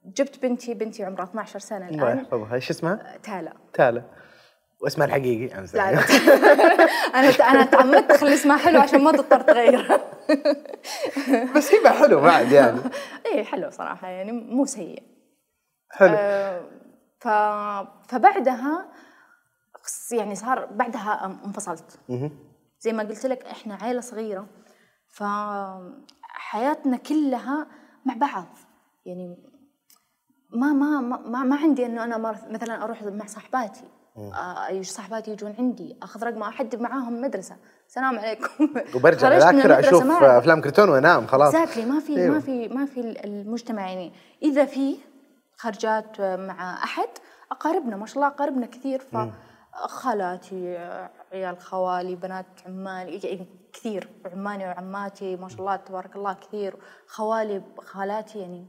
جبت 0.05 0.41
بنتي 0.41 0.73
بنتي 0.73 1.05
عمرها 1.05 1.23
12 1.23 1.59
سنة 1.59 1.89
الله 1.89 2.03
الان 2.03 2.17
يحفظها 2.17 2.55
إيش 2.55 2.69
اسمها؟ 2.69 3.17
تالا. 3.23 3.53
تالا. 3.73 4.03
واسمها 4.81 5.07
الحقيقي. 5.07 5.61
لا 5.73 5.91
لا. 5.91 5.99
أنا 7.19 7.29
أنا 7.29 7.63
تعمدت 7.65 8.11
أخلي 8.11 8.33
اسمها 8.33 8.57
حلو 8.57 8.79
عشان 8.79 9.03
ما 9.03 9.11
تضطر 9.11 9.41
تغيره 9.41 10.01
بس 11.55 11.73
يبقى 11.73 11.93
حلو 11.93 12.21
بعد 12.21 12.51
يعني. 12.51 12.79
إيه 13.25 13.43
حلو 13.43 13.69
صراحة. 13.69 14.07
يعني 14.07 14.31
مو 14.31 14.65
سيء. 14.65 15.03
حلو. 15.89 16.15
آه، 16.17 16.61
ف... 17.19 17.27
فبعدها 18.11 18.91
يعني 20.11 20.35
صار 20.35 20.65
بعدها 20.65 21.39
انفصلت. 21.45 21.99
زي 22.79 22.93
ما 22.93 23.03
قلت 23.03 23.25
لك 23.25 23.45
إحنا 23.45 23.75
عائله 23.81 24.01
صغيرة. 24.01 24.47
فحياتنا 26.51 26.97
كلها 26.97 27.67
مع 28.05 28.13
بعض. 28.13 28.45
يعني 29.05 29.37
ما 30.49 30.73
ما 30.73 31.01
ما 31.01 31.17
ما, 31.17 31.43
ما 31.43 31.55
عندي 31.55 31.85
إنه 31.85 32.03
أنا 32.03 32.17
مثلا 32.49 32.83
أروح 32.83 33.03
مع 33.03 33.25
صاحباتي. 33.25 33.83
آه، 34.17 34.69
يجي 34.69 34.83
صاحباتي 34.83 35.31
يجون 35.31 35.55
عندي. 35.59 35.97
أخذ 36.03 36.23
رقم 36.23 36.43
أحد 36.43 36.75
معاهم 36.75 37.21
مدرسة. 37.21 37.55
السلام 37.87 38.19
عليكم. 38.19 38.69
وبرجع 38.95 39.37
اذاكر 39.37 39.79
أشوف. 39.79 40.03
أفلام 40.11 40.61
كرتون 40.61 40.89
وأنام 40.89 41.27
خلاص. 41.27 41.55
اكزاكتلي 41.55 41.85
ما 41.85 41.99
في 41.99 42.17
أيوة. 42.17 42.33
ما 42.33 42.39
في 42.39 42.67
ما 42.67 42.85
في 42.85 42.99
المجتمع 42.99 43.89
يعني. 43.89 44.13
إذا 44.43 44.65
في 44.65 44.97
خرجات 45.57 46.21
مع 46.21 46.83
أحد 46.83 47.09
أقاربنا 47.51 47.97
ما 47.97 48.05
شاء 48.05 48.15
الله 48.15 48.27
أقاربنا 48.27 48.65
كثير. 48.65 48.99
ف 48.99 49.17
خالاتي 49.73 50.77
عيال 51.33 51.59
خوالي 51.59 52.15
بنات 52.15 52.45
عمالي 52.65 53.19
يعني 53.29 53.45
كثير 53.73 54.09
عماني 54.33 54.65
وعماتي 54.67 55.35
ما 55.35 55.49
شاء 55.49 55.59
الله 55.59 55.75
تبارك 55.75 56.15
الله 56.15 56.33
كثير. 56.33 56.75
خوالي 57.07 57.61
خالاتي 57.77 58.39
يعني 58.39 58.65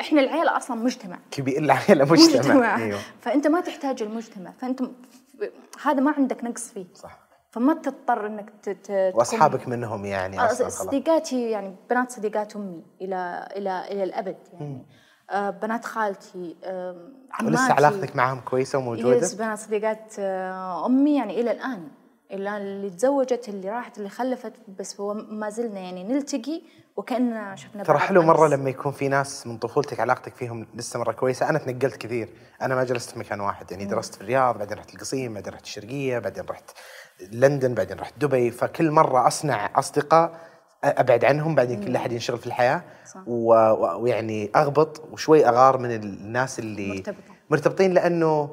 إحنا 0.00 0.20
العيلة 0.20 0.56
أصلا 0.56 0.76
مجتمع. 0.76 1.18
كبير 1.30 1.58
العائله 1.58 2.04
مجتمع. 2.12 2.76
أيوه. 2.76 2.98
فأنت 3.20 3.46
ما 3.46 3.60
تحتاج 3.60 4.02
المجتمع. 4.02 4.50
فأنت 4.60 4.82
م- 4.82 4.92
هذا 5.82 6.00
ما 6.00 6.10
عندك 6.16 6.44
نقص 6.44 6.68
فيه. 6.70 6.86
صح. 6.94 7.18
فما 7.50 7.74
تضطر 7.74 8.26
إنك 8.26 8.52
وأصحابك 8.90 9.68
منهم 9.68 10.04
يعني 10.04 10.40
آه، 10.40 10.46
أصلا 10.52 10.68
صديقاتي 10.68 11.50
يعني 11.50 11.76
بنات 11.90 12.10
صديقات 12.10 12.56
أمي 12.56 12.84
إلى 13.00 13.48
إلى 13.56 13.84
إلى 13.90 14.04
الأبد 14.04 14.36
يعني. 14.52 14.76
آه 14.76 15.07
بنات 15.32 15.84
خالتي 15.84 16.56
آه 16.64 17.10
عماتي. 17.32 17.56
ولسه 17.56 17.72
علاقتك 17.72 18.16
معاهم 18.16 18.40
كويسة 18.40 18.78
وموجودة؟ 18.78 19.16
يس 19.16 19.34
بنات 19.34 19.58
صديقات 19.58 20.14
آه 20.18 20.86
أمي 20.86 21.16
يعني 21.16 21.40
إلى 21.40 21.50
الآن 21.50 21.88
إلى 22.30 22.56
اللي 22.56 22.90
تزوجت 22.90 23.48
اللي 23.48 23.70
راحت 23.70 23.98
اللي 23.98 24.08
خلفت 24.08 24.52
بس 24.78 25.00
هو 25.00 25.14
ما 25.14 25.50
زلنا 25.50 25.80
يعني 25.80 26.04
نلتقي 26.04 26.62
وكاننا 26.96 27.56
شفنا 27.56 27.82
ترى 27.84 27.98
حلو 27.98 28.22
مرة. 28.22 28.48
لما 28.48 28.70
يكون 28.70 28.92
في 28.92 29.08
ناس 29.08 29.46
من 29.46 29.58
طفولتك 29.58 30.00
علاقتك 30.00 30.34
فيهم 30.34 30.66
لسه 30.74 30.98
مرة 30.98 31.12
كويسة. 31.12 31.48
أنا 31.48 31.58
تنقلت 31.58 31.96
كثير. 31.96 32.28
أنا 32.62 32.74
ما 32.74 32.84
جلست 32.84 33.10
في 33.10 33.18
مكان 33.18 33.40
واحد. 33.40 33.72
يعني 33.72 33.84
درست 33.84 34.14
في 34.14 34.20
الرياض 34.20 34.58
بعدين 34.58 34.78
رحت 34.78 34.94
القصيم 34.94 35.34
بعدين 35.34 35.52
رحت 35.52 35.64
الشرقية 35.64 36.18
بعدين 36.18 36.44
رحت 36.50 36.70
لندن 37.32 37.74
بعدين 37.74 37.98
رحت 37.98 38.14
دبي. 38.18 38.50
فكل 38.50 38.90
مرة 38.90 39.26
أصنع 39.26 39.70
أصدقاء 39.76 40.47
أبعد 40.84 41.24
عنهم 41.24 41.54
بعدين 41.54 41.84
كل 41.84 41.96
أحد 41.96 42.12
ينشغل 42.12 42.38
في 42.38 42.46
الحياة. 42.46 42.82
صح. 43.04 43.20
ويعني 43.26 44.50
أغبط 44.56 45.08
وشوي 45.12 45.48
أغار 45.48 45.78
من 45.78 45.90
الناس 45.90 46.58
اللي 46.58 46.88
مرتبطة. 46.88 47.34
مرتبطين 47.50 47.92
لأنه 47.92 48.50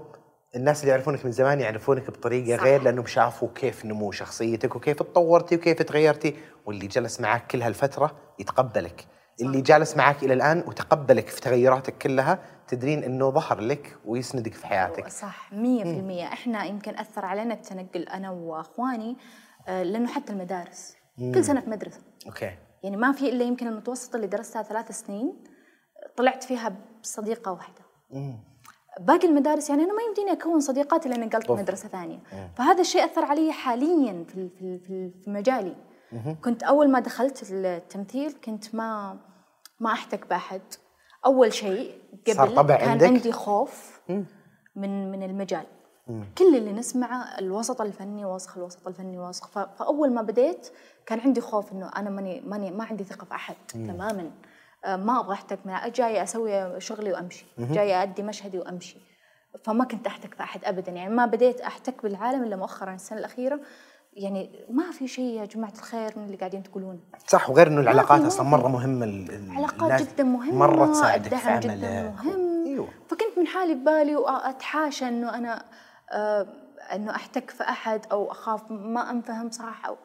الناس 0.56 0.82
اللي 0.82 0.92
يعرفونك 0.92 1.26
من 1.26 1.32
زمان 1.32 1.60
يعرفونك 1.60 2.12
بطريقة 2.12 2.58
صح. 2.58 2.64
غير 2.64 2.82
لأنهم 2.82 3.06
شافوا 3.06 3.48
كيف 3.56 3.86
نمو 3.86 4.12
شخصيتك 4.12 4.76
وكيف 4.76 4.98
تطورتي 4.98 5.56
وكيف 5.56 5.82
تغيرتي. 5.82 6.36
واللي 6.66 6.88
جلس 6.88 7.20
معك 7.20 7.48
كل 7.48 7.62
هالفترة 7.62 8.16
يتقبلك. 8.40 9.06
اللي 9.42 9.62
جالس 9.62 9.98
معك 9.98 10.24
إلى 10.24 10.34
الآن 10.34 10.64
وتقبلك 10.68 11.28
في 11.28 11.42
تغيراتك 11.42 11.98
كلها 11.98 12.40
تدرين 12.68 13.04
إنه 13.04 13.32
ظهر 13.32 13.62
لك 13.62 13.98
ويسندك 14.06 14.54
في 14.54 14.68
حياتك. 14.68 15.08
صح 15.08 15.50
100% 15.54 15.54
إحنا 16.24 16.66
يمكن 16.66 16.98
أثر 16.98 17.26
علينا 17.26 17.54
التنقل 17.54 18.04
أنا 18.04 18.32
وأخواني 18.32 19.18
آه 19.68 19.84
لأنه 19.84 20.08
حتى 20.08 20.34
المدارس. 20.34 20.96
كل 21.18 21.44
سنة 21.44 21.62
في 21.62 21.70
مدرسة. 21.70 22.00
أوكي. 22.28 22.58
يعني 22.84 22.98
ما 22.98 23.12
في 23.12 23.30
إلا 23.30 23.44
يمكن 23.44 23.68
المتوسط 23.68 24.16
اللي 24.16 24.28
درستها 24.28 24.64
ثلاث 24.64 24.92
سنين 24.92 25.44
طلعت 26.18 26.44
فيها 26.44 26.76
بصديقة 27.02 27.52
واحدة. 27.52 27.82
باقي 29.00 29.28
المدارس 29.28 29.70
يعني 29.70 29.84
أنا 29.84 29.94
ما 29.94 30.02
يمديني 30.02 30.32
أكون 30.32 30.60
صديقات 30.60 31.06
إلا 31.06 31.18
نقلت. 31.18 31.52
مدرسة 31.52 31.90
ثانية. 31.90 32.20
فهذا 32.58 32.82
الشيء 32.82 33.06
أثر 33.06 33.26
علي 33.26 33.52
حاليا 33.52 34.26
في 34.28 34.50
في 34.50 34.80
في, 35.24 35.30
مجالي. 35.30 35.76
كنت 36.44 36.64
أول 36.64 36.90
ما 36.90 37.00
دخلت 37.00 37.52
التمثيل 37.52 38.32
كنت 38.32 38.76
ما 38.76 39.20
ما 39.80 39.92
أحتك 39.92 40.28
بأحد. 40.28 40.62
أول 41.26 41.54
شيء 41.54 42.02
صار 42.28 42.46
قبل 42.48 42.56
طبع 42.56 42.76
كان 42.76 42.90
عندك؟ 42.90 43.08
عندي 43.08 43.32
خوف 43.32 44.02
من 44.76 45.12
من 45.12 45.24
المجال. 45.24 45.66
كل 46.38 46.56
اللي 46.56 46.74
نسمعه 46.74 47.40
الوسط 47.40 47.82
الفني 47.82 48.26
وسخ 48.26 48.58
الوسط 48.58 48.88
الفني 48.88 49.34
ف- 49.34 49.58
فأول 49.60 50.14
ما 50.14 50.22
بديت 50.22 50.68
كان 51.06 51.20
عندي 51.20 51.42
خوف 51.42 51.72
إنه 51.72 51.90
أنا 51.96 52.10
ماني 52.10 52.42
ماني 52.46 52.72
ما 52.72 52.84
عندي 52.84 53.04
ثقة 53.04 53.26
في 53.26 53.36
أحد 53.36 53.56
تماما. 53.68 54.32
آه، 54.86 54.96
ما 54.96 55.20
أبغى 55.20 55.34
أحتك 55.34 55.60
مع 55.66 55.88
جاية 55.88 56.24
أسوي 56.24 56.80
شغلي 56.82 57.12
وأمشي. 57.14 57.46
جاية 57.60 58.04
أدي 58.04 58.24
مشهدي 58.24 58.60
وأمشي. 58.60 58.98
فما 59.64 59.86
كنت 59.86 60.08
أحتك 60.08 60.34
في 60.34 60.44
أحد 60.44 60.66
ابدا. 60.66 60.92
يعني 60.92 61.14
ما 61.16 61.26
بديت 61.26 61.62
أحتك 61.62 62.04
بالعالم 62.04 62.44
إلا 62.44 62.56
مؤخرا 62.56 62.94
السنة 62.94 63.20
الأخيرة. 63.20 63.60
يعني 64.14 64.66
ما 64.70 64.92
في 64.92 65.08
شيء 65.08 65.40
يا 65.40 65.46
جماعة 65.46 65.72
الخير 65.72 66.12
من 66.20 66.26
اللي 66.26 66.38
قاعدين 66.38 66.64
تقولونه. 66.64 67.00
صح 67.28 67.50
وغير 67.50 67.68
إنه 67.68 67.82
العلاقات 67.82 68.22
أصلا. 68.22 68.46
مرة 68.48 68.68
مهمة 68.68 69.06
ال- 69.06 69.32
ال- 69.32 69.52
علاقات 69.52 69.82
الناس 69.82 70.14
جدا 70.14 70.24
مهمة 70.24 70.56
مرة 70.58 70.86
تساعدك 70.86 71.36
في 71.36 71.56
الدعم 71.56 71.60
جدا 71.60 72.00
عملك 72.00 72.26
مهم. 72.26 72.66
أيوه. 72.66 72.88
فكنت 73.08 73.38
من 73.40 73.48
حالي 73.48 73.74
ببالي 73.74 74.16
وأتحاشى 74.16 75.08
إنه 75.08 75.36
أنا 75.38 75.66
إنه 76.94 77.16
أحتك 77.16 77.50
في 77.50 77.64
أحد 77.64 78.02
أو 78.12 78.32
أخاف 78.32 78.72
ما 78.72 79.12
أنفهم 79.12 79.52
صراحة. 79.52 79.88
أو 79.90 79.98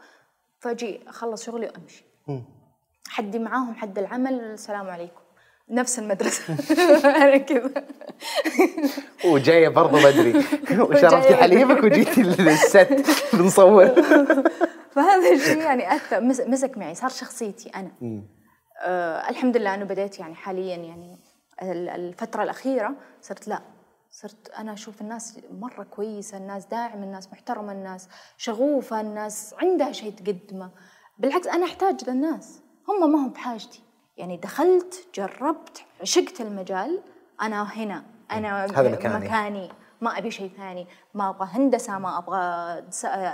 فاجي 0.60 1.00
أخلص 1.08 1.46
شغلي 1.46 1.66
وأمشي. 1.66 2.04
حدي 3.08 3.38
معاهم 3.38 3.74
حد 3.74 3.98
العمل 3.98 4.40
السلام 4.40 4.90
عليكم. 4.90 5.20
نفس 5.70 5.98
المدرسة. 5.98 6.56
أنا 7.22 7.36
كذا. 7.36 7.84
وجاية 9.24 9.68
برضو 9.68 9.96
بدري. 9.96 10.30
وشربتي 10.70 11.06
وجاية. 11.16 11.34
حليبك 11.34 11.84
وجيتي 11.84 12.22
للست 12.22 13.04
بنصور. 13.32 13.86
فهذا 14.94 15.32
الشيء 15.32 15.58
يعني 15.62 15.84
مس- 16.12 16.40
مسك 16.40 16.78
معي. 16.78 16.94
صار 16.94 17.10
شخصيتي 17.10 17.68
أنا. 17.70 17.90
آه 18.82 19.30
الحمد 19.30 19.56
لله 19.56 19.74
انه 19.74 19.84
بديت 19.84 20.18
يعني 20.18 20.34
حاليا 20.34 20.76
يعني 20.76 21.18
ال- 21.62 21.88
الفترة 21.88 22.42
الأخيرة 22.42 22.94
صرت 23.22 23.48
لا. 23.48 23.60
صرت 24.22 24.50
أنا 24.50 24.72
أشوف 24.72 25.00
الناس 25.00 25.40
مرة 25.50 25.82
كويسة 25.82 26.36
الناس 26.36 26.66
داعمة 26.66 27.04
الناس 27.04 27.32
محترمة 27.32 27.72
الناس 27.72 28.08
شغوفة 28.36 29.00
الناس 29.00 29.54
عندها 29.62 29.92
شيء 29.92 30.12
تقدمه. 30.12 30.70
بالعكس 31.18 31.46
أنا 31.46 31.66
أحتاج 31.66 32.10
للناس. 32.10 32.62
هم 32.88 33.12
ما 33.12 33.18
هم 33.18 33.28
بحاجتي. 33.28 33.82
يعني 34.16 34.36
دخلت 34.36 35.08
جربت 35.14 35.84
عشقت 36.00 36.40
المجال 36.40 37.02
أنا 37.42 37.62
هنا. 37.62 38.02
أنا 38.30 38.64
هذا 38.64 38.92
مكاني. 38.92 39.26
مكاني. 39.26 39.68
ما 40.00 40.18
أبي 40.18 40.30
شيء 40.30 40.50
ثاني. 40.56 40.86
ما 41.14 41.30
أبغى 41.30 41.48
هندسة 41.52 41.98
ما 41.98 42.18
أبغى 42.18 42.38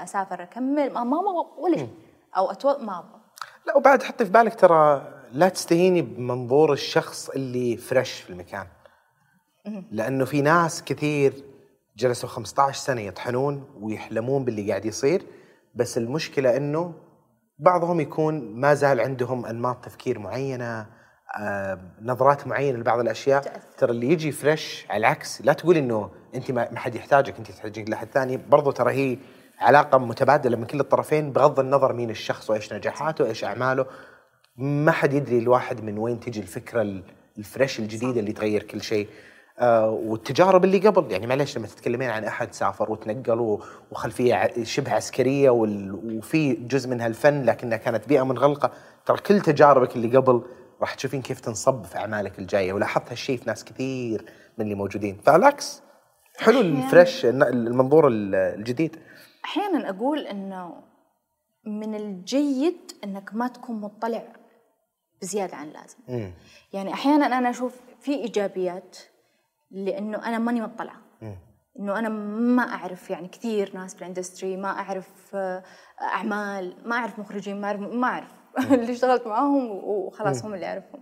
أسافر 0.03 0.43
أكمل. 0.43 0.93
ما 0.93 1.05
ما 1.05 1.21
ما 1.21 1.47
ولا 1.59 1.77
شيء 1.77 1.95
أو 2.37 2.51
أتو... 2.51 2.79
ما 2.79 2.99
أبغى. 2.99 3.21
لا 3.67 3.77
وبعد 3.77 4.03
حطي 4.03 4.25
في 4.25 4.31
بالك 4.31 4.61
ترى 4.61 5.13
لا 5.33 5.49
تستهيني 5.49 6.03
بمنظور 6.03 6.73
الشخص 6.73 7.29
اللي 7.29 7.77
فريش 7.77 8.13
في 8.13 8.31
المكان. 8.31 8.67
لأنه 9.91 10.25
في 10.25 10.43
ناس 10.43 10.85
كثير 10.85 11.33
جلسوا 11.97 12.29
15 12.29 12.79
سنة 12.81 13.01
يطحنون 13.01 13.65
ويحلمون 13.81 14.45
باللي 14.45 14.69
قاعد 14.71 14.85
يصير 14.85 15.23
بس 15.75 15.99
المشكلة 15.99 16.57
إنه 16.57 16.95
بعضهم 17.59 18.01
يكون 18.01 18.55
ما 18.61 18.75
زال 18.75 19.01
عندهم 19.01 19.47
أنماط 19.47 19.85
تفكير 19.85 20.19
معينة 20.19 20.87
آه، 21.41 21.79
نظرات 22.03 22.47
معينة 22.47 22.79
لبعض 22.79 23.01
الأشياء. 23.01 23.61
ترى 23.79 23.91
اللي 23.91 24.11
يجي 24.13 24.33
فريش 24.33 24.87
على 24.91 24.99
العكس 24.99 25.43
لا 25.43 25.53
تقول 25.53 25.77
إنه 25.77 26.11
أنت 26.35 26.51
ما 26.51 26.79
حد 26.79 26.95
يحتاجك 26.95 27.39
أنت 27.39 27.51
تحتاجين 27.51 27.85
لاحد 27.89 28.09
ثاني. 28.09 28.37
برضو 28.37 28.71
ترى 28.71 28.93
هي 28.93 29.19
علاقة 29.59 29.99
متبادلة 29.99 30.57
من 30.57 30.65
كل 30.65 30.81
الطرفين 30.81 31.33
بغض 31.33 31.61
النظر 31.61 31.93
مين 31.93 32.11
الشخص 32.11 32.51
وإيش 32.51 32.73
نجاحاته 32.73 33.25
وإيش 33.25 33.45
أعماله. 33.45 33.87
ما 34.57 34.93
حد 34.93 35.13
يدري 35.13 35.39
الواحد 35.39 35.85
من 35.85 35.99
وين 35.99 36.21
تجي 36.21 36.41
الفكرة 36.41 36.83
ال- 36.83 37.03
الفريش 37.39 37.79
الجديدة 37.79 38.21
اللي 38.21 38.33
تغير 38.33 38.63
كل 38.63 38.83
شيء. 38.83 39.09
والتجارب 39.63 40.65
اللي 40.65 40.79
قبل. 40.79 41.13
يعني 41.13 41.27
معلش 41.27 41.59
لما 41.59 41.67
تتكلمين 41.67 42.11
عن 42.11 42.25
أحد 42.25 42.55
سافر 42.55 42.93
وتنقل 42.93 43.59
وخلفية 43.91 44.65
شبه 44.65 44.93
عسكرية 44.93 45.51
وفي 45.51 46.53
جزء 46.55 46.89
منها 46.91 47.07
الفن 47.07 47.43
لكنها 47.43 47.77
كانت 47.79 48.09
بيئة 48.09 48.23
منغلقة 48.23 48.71
ترى 49.07 49.17
كل 49.19 49.41
تجاربك 49.41 49.97
اللي 49.97 50.17
قبل 50.17 50.43
راح 50.81 50.95
تشوفين 50.95 51.23
كيف 51.23 51.41
تنصب 51.41 51.85
في 51.85 51.97
أعمالك 51.99 52.39
الجاية 52.39 52.73
ولاحظت 52.73 53.11
هالشيء 53.11 53.39
في 53.39 53.45
ناس 53.47 53.65
كثير 53.65 54.25
من 54.59 54.65
اللي 54.65 54.75
موجودين. 54.75 55.19
فالعكس 55.27 55.83
حلو 56.39 56.61
ال 56.61 56.72
fresh 56.72 57.25
المنظور 57.27 58.09
ال- 58.09 58.35
الجديد. 58.35 58.97
أحيانا 59.45 59.91
أقول 59.91 60.19
إنه 60.27 60.73
من 61.67 61.95
الجيد 61.95 62.93
إنك 63.05 63.31
ما 63.35 63.49
تكون 63.49 63.81
مطلع 63.81 64.23
بزيادة 65.23 65.57
عن 65.57 65.69
اللازم. 65.69 66.33
يعني 66.73 66.93
أحيانا 66.93 67.27
أنا 67.39 67.51
أشوف 67.51 67.75
في 68.01 68.15
إيجابيات 68.15 68.97
لأنه 69.71 70.29
أنا 70.29 70.39
ماني 70.39 70.61
مطلعة. 70.61 71.01
إنه 71.79 71.99
أنا 71.99 72.09
ما 72.09 72.63
أعرف 72.63 73.11
يعني 73.11 73.29
كثير 73.29 73.71
ناس 73.75 73.95
في 73.95 74.03
ال 74.03 74.09
industry 74.09 74.57
ما 74.57 74.69
أعرف 74.69 75.11
آه، 75.35 75.63
أعمال 76.03 76.77
ما 76.85 76.97
أعرف 76.97 77.19
مخرجين 77.19 77.61
ما 77.61 77.67
أعرف 77.67 77.81
ما 77.81 78.07
أعرف 78.07 78.33
اللي 78.73 78.93
اشتغلت 78.93 79.27
معاهم 79.27 79.71
وخلاص 79.71 80.45
هم 80.45 80.55
اللي 80.55 80.67
أعرفهم. 80.67 81.01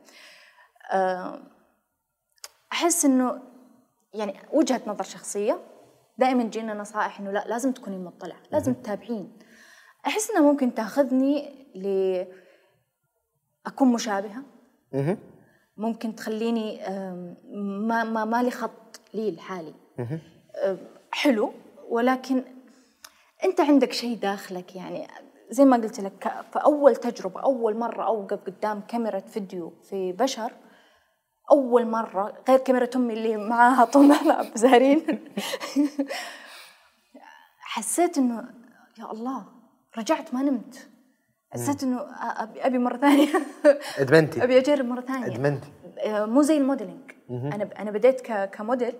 أحس 2.72 3.04
إنه 3.04 3.42
يعني 4.14 4.34
وجهة 4.52 4.80
نظر 4.86 5.04
شخصية 5.04 5.60
دائما 6.18 6.42
تجينا 6.44 6.74
نصائح 6.74 7.20
إنه 7.20 7.30
لا 7.30 7.44
لازم 7.48 7.72
تكوني 7.72 7.98
مطلعة 7.98 8.38
لازم 8.52 8.74
تتابعين. 8.74 9.32
أحس 10.06 10.30
إنها 10.30 10.42
ممكن 10.42 10.74
تأخذني 10.74 11.66
ل 11.74 12.24
أكون 13.66 13.92
مشابهة. 13.92 14.42
ممكن 15.76 16.14
تخليني 16.14 16.80
ما 17.88 18.04
ما 18.04 18.24
ما 18.24 18.42
لي 18.42 18.50
خط 18.50 19.00
لي 19.14 19.30
لحالي. 19.30 19.74
حلو 21.12 21.52
ولكن 21.88 22.44
أنت 23.44 23.60
عندك 23.60 23.92
شيء 23.92 24.16
داخلك 24.18 24.76
يعني 24.76 25.08
زي 25.50 25.64
ما 25.64 25.76
قلت 25.76 26.00
لك 26.00 26.44
في 26.52 26.58
أول 26.58 26.96
تجربة 26.96 27.40
أول 27.40 27.76
مرة 27.76 28.04
أوقف 28.06 28.38
قدام 28.46 28.80
كاميرا 28.80 29.20
فيديو 29.20 29.72
في 29.82 30.12
بشر 30.12 30.52
أول 31.50 31.86
مرة 31.86 32.34
غير 32.48 32.58
كاميرا 32.58 32.88
أمي 32.96 33.14
اللي 33.14 33.36
معاها 33.36 33.84
طول 33.84 34.06
ما 34.06 34.50
زهرين 34.54 35.06
حسيت 37.60 38.18
إنه 38.18 38.48
يا 38.98 39.12
الله 39.12 39.44
رجعت 39.98 40.34
ما 40.34 40.42
نمت. 40.42 40.88
حسيت 41.54 41.82
إنه 41.82 42.00
ابي 42.66 42.78
مرة 42.78 42.96
ثانية. 42.96 43.28
أدمنتي. 43.98 44.44
أبي 44.44 44.58
أجرب 44.58 44.84
مرة 44.84 45.00
ثانية. 45.00 45.26
أدمنتي. 45.26 45.68
آه، 45.98 46.24
مو 46.24 46.42
زي 46.42 46.56
ال 46.56 46.63
modeling 46.63 47.12
أنا 47.30 47.70
أنا 47.78 47.90
بديت 47.90 48.20
كموديل 48.32 48.94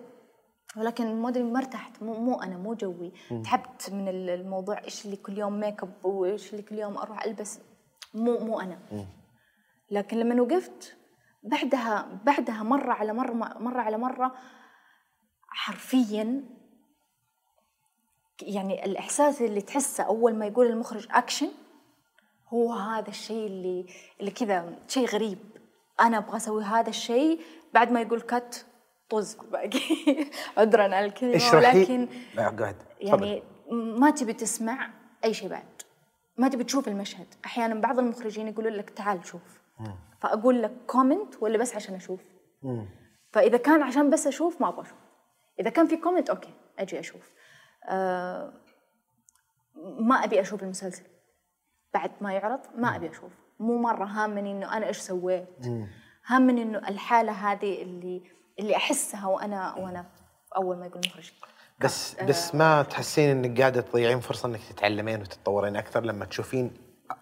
ولكن 0.77 1.07
ال 1.07 1.12
modeling 1.12 1.53
ما 1.53 1.59
ارتحت. 1.59 2.03
مو, 2.03 2.15
مو 2.15 2.43
أنا 2.43 2.57
مو 2.57 2.75
جوي. 2.75 3.13
تعبت 3.45 3.91
من 3.93 4.09
ال- 4.09 4.31
الموضوع. 4.31 4.85
إيش 4.85 5.05
اللي 5.05 5.17
كل 5.17 5.39
يوم 5.39 5.61
make 5.61 5.83
up 5.83 6.05
وإيش 6.05 6.51
اللي 6.53 6.63
كل 6.63 6.79
يوم 6.79 6.97
أروح 6.99 7.25
ألبس؟ 7.25 7.61
مو 8.15 8.39
مو 8.39 8.61
أنا. 8.61 8.79
لكن 9.91 10.17
لما 10.19 10.43
وقفت 10.43 10.97
بعدها 11.43 12.21
بعدها 12.25 12.63
مرة 12.63 12.93
على 12.93 13.13
مره 13.13 13.33
مرة 13.59 13.81
على 13.81 13.97
مرة 13.99 14.35
حرفيا 15.49 16.43
يعني 18.43 18.85
الإحساس 18.85 19.43
اللي 19.43 19.61
تحسه 19.61 20.05
أول 20.05 20.35
ما 20.35 20.47
يقول 20.47 20.67
المخرج 20.67 21.07
اكشن 21.11 21.49
هو 22.55 22.73
هذا 22.73 23.09
الشيء 23.09 23.47
اللي 23.47 23.87
اللي 24.21 24.31
كذا 24.31 24.79
شيء 24.89 25.07
غريب. 25.07 25.39
أنا 26.01 26.19
أبغى 26.19 26.37
أسوي 26.37 26.65
هذا 26.65 26.89
الشيء 26.89 27.41
بعد 27.75 27.93
ما 27.93 28.01
يقول 28.01 28.21
cut 28.21 28.67
طز 29.11 29.35
باقي. 29.35 29.81
عذرا 30.59 30.83
على 30.83 31.05
الكلمة 31.05 31.41
ولكن 31.55 32.09
لا 32.35 32.49
قاعد. 32.49 32.77
يعني 33.01 33.43
ما 33.71 34.11
تبي 34.11 34.33
تسمع 34.33 34.91
أي 35.25 35.35
شيء 35.35 35.49
بعد. 35.49 35.83
ما 36.37 36.49
تبي 36.49 36.65
تشوف 36.65 36.89
المشهد. 36.89 37.27
أحيانا 37.45 37.75
بعض 37.75 37.99
المخرجين 37.99 38.49
يقولوا 38.49 38.71
لك 38.71 38.91
تعال 38.91 39.27
شوف. 39.27 39.61
فأقول 40.21 40.63
لك 40.63 40.73
comment 40.87 41.35
ولا 41.41 41.59
بس 41.59 41.77
عشان 41.77 41.95
أشوف. 41.95 42.21
فإذا 43.33 43.57
كان 43.57 43.83
عشان 43.83 44.11
بس 44.11 44.27
أشوف 44.27 44.61
ما 44.61 44.69
أبغى 44.69 44.83
أشوف. 44.83 44.99
إذا 45.61 45.71
كان 45.71 45.87
في 45.87 45.97
comment 45.97 46.31
okay 46.31 46.51
أجي 46.79 47.01
أشوف. 47.01 47.31
آه 47.89 48.53
ما 49.99 50.25
أبي 50.25 50.41
أشوف 50.41 50.63
المسلسل. 50.63 51.14
بعد 51.95 52.11
ما 52.21 52.33
يعرض 52.33 52.61
ما 52.77 52.97
أبي 52.97 53.11
أشوف 53.11 53.33
مو 53.61 53.79
مرة 53.79 54.05
هامني 54.05 54.53
إنه 54.53 54.77
أنا 54.77 54.87
إيش 54.87 54.99
سويت. 54.99 55.67
هامني 56.27 56.63
إنه 56.63 56.79
الحالة 56.79 57.33
هذه 57.33 57.83
اللي 57.83 58.23
اللي 58.59 58.77
أحسها 58.77 59.27
وأنا 59.27 59.75
وأنا 59.75 60.05
أول 60.57 60.77
ما 60.77 60.87
يقول 60.87 61.01
المخرج 61.05 61.33
بس 61.81 62.17
بس 62.23 62.55
ما 62.55 62.83
تحسين 62.83 63.31
إنك 63.31 63.61
قاعدة 63.61 63.81
تضيعين 63.81 64.21
فرصة 64.21 64.49
إنك 64.49 64.61
تتعلمين 64.71 65.21
وتتطورين 65.21 65.77
أكثر 65.77 66.05
لما 66.05 66.25
تشوفين 66.25 66.71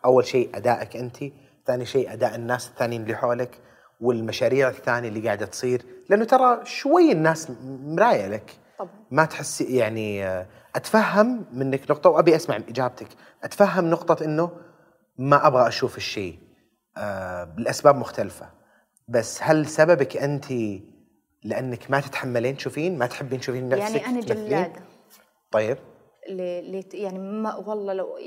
أول 0.04 0.26
شيء 0.26 0.50
أدائك 0.54 0.96
أنت، 0.96 1.16
ثاني 1.66 1.86
شيء 1.86 2.12
أداء 2.12 2.34
الناس 2.34 2.68
الثانيين 2.68 3.02
اللي 3.02 3.16
حولك 3.16 3.58
والمشاريع 4.00 4.68
الثانية 4.68 5.08
اللي 5.08 5.26
قاعدة 5.26 5.46
تصير، 5.46 5.82
لأنه 6.10 6.24
ترى 6.24 6.60
شوي 6.64 7.12
الناس 7.12 7.52
مراية 7.64 8.28
لك. 8.28 8.56
طبعا. 8.78 8.90
ما 9.10 9.24
تحسي 9.24 9.76
يعني 9.76 10.26
آه، 10.26 10.46
أتفهم 10.76 11.44
منك 11.52 11.90
نقطة 11.90 12.10
وأبي 12.10 12.36
أسمع 12.36 12.56
إجابتك، 12.56 13.08
أتفهم 13.44 13.90
نقطة 13.90 14.24
إنه 14.24 14.50
ما 15.18 15.46
أبغى 15.46 15.68
أشوف 15.68 15.96
الشيء 15.96 16.38
آه، 16.96 17.54
لاسباب 17.58 17.96
مختلفة. 17.96 18.50
بس 19.08 19.38
هل 19.42 19.66
سببك 19.66 20.16
أنت 20.16 20.44
لأنك 21.44 21.90
ما 21.90 22.00
تتحملين 22.00 22.56
تشوفين 22.56 22.98
ما 22.98 23.06
تحبين 23.06 23.40
تشوفين 23.40 23.68
نفسك 23.68 23.94
يعني 23.96 24.06
أنا؟ 24.06 24.20
جلاده 24.20 24.82
طيب. 25.50 25.78
ل- 26.30 26.80
لت- 26.80 26.94
يعني 26.94 27.18
ما 27.18 27.54
والله 27.56 27.92
لو 27.92 28.18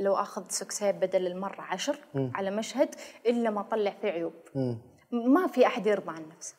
لو 0.00 0.14
آخذ 0.14 0.44
سكسيب 0.48 1.00
بدل 1.00 1.26
المرة 1.26 1.60
عشر 1.60 1.98
على 2.14 2.50
مشهد 2.50 2.88
إلا 3.26 3.50
ما 3.50 3.60
أطلع 3.60 3.94
فيه 4.02 4.08
عيوب. 4.08 4.32
ما 5.12 5.46
في 5.46 5.66
أحد 5.66 5.86
يرضى 5.86 6.10
عن 6.10 6.22
نفسه. 6.36 6.54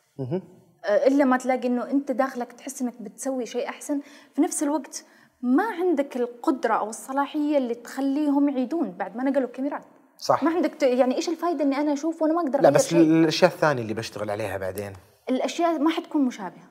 آه، 0.84 1.06
إلا 1.06 1.24
ما 1.24 1.36
تلاقي 1.36 1.68
إنه 1.68 1.90
أنت 1.90 2.10
داخلك 2.12 2.52
تحس 2.52 2.82
إنك 2.82 3.02
بتسوي 3.02 3.46
شيء 3.46 3.68
أحسن 3.68 4.00
في 4.34 4.40
نفس 4.42 4.62
الوقت 4.62 5.04
ما 5.42 5.64
عندك 5.64 6.16
القدرة 6.16 6.74
أو 6.74 6.88
الصلاحية 6.88 7.58
اللي 7.58 7.74
تخليهم 7.74 8.48
يعيدون 8.48 8.90
بعد 8.90 9.16
ما 9.16 9.24
نقلوا 9.24 9.46
الكاميرات. 9.46 9.84
صح. 10.18 10.42
ما 10.42 10.50
عندك 10.50 10.82
يعني 10.82 11.16
إيش 11.16 11.28
الفائده 11.28 11.64
إني 11.64 11.76
أنا 11.76 11.92
أشوف 11.92 12.22
وأنا 12.22 12.34
ما 12.34 12.40
أقدر 12.40 12.60
لا 12.60 12.70
بس 12.70 12.88
شيء؟ 12.88 13.00
الأشياء 13.00 13.50
الثانية 13.50 13.82
اللي 13.82 13.94
بشتغل 13.94 14.30
عليها 14.30 14.58
بعدين. 14.58 14.92
الأشياء 15.30 15.78
ما 15.78 15.90
حتكون 15.90 16.24
مشابهة. 16.24 16.68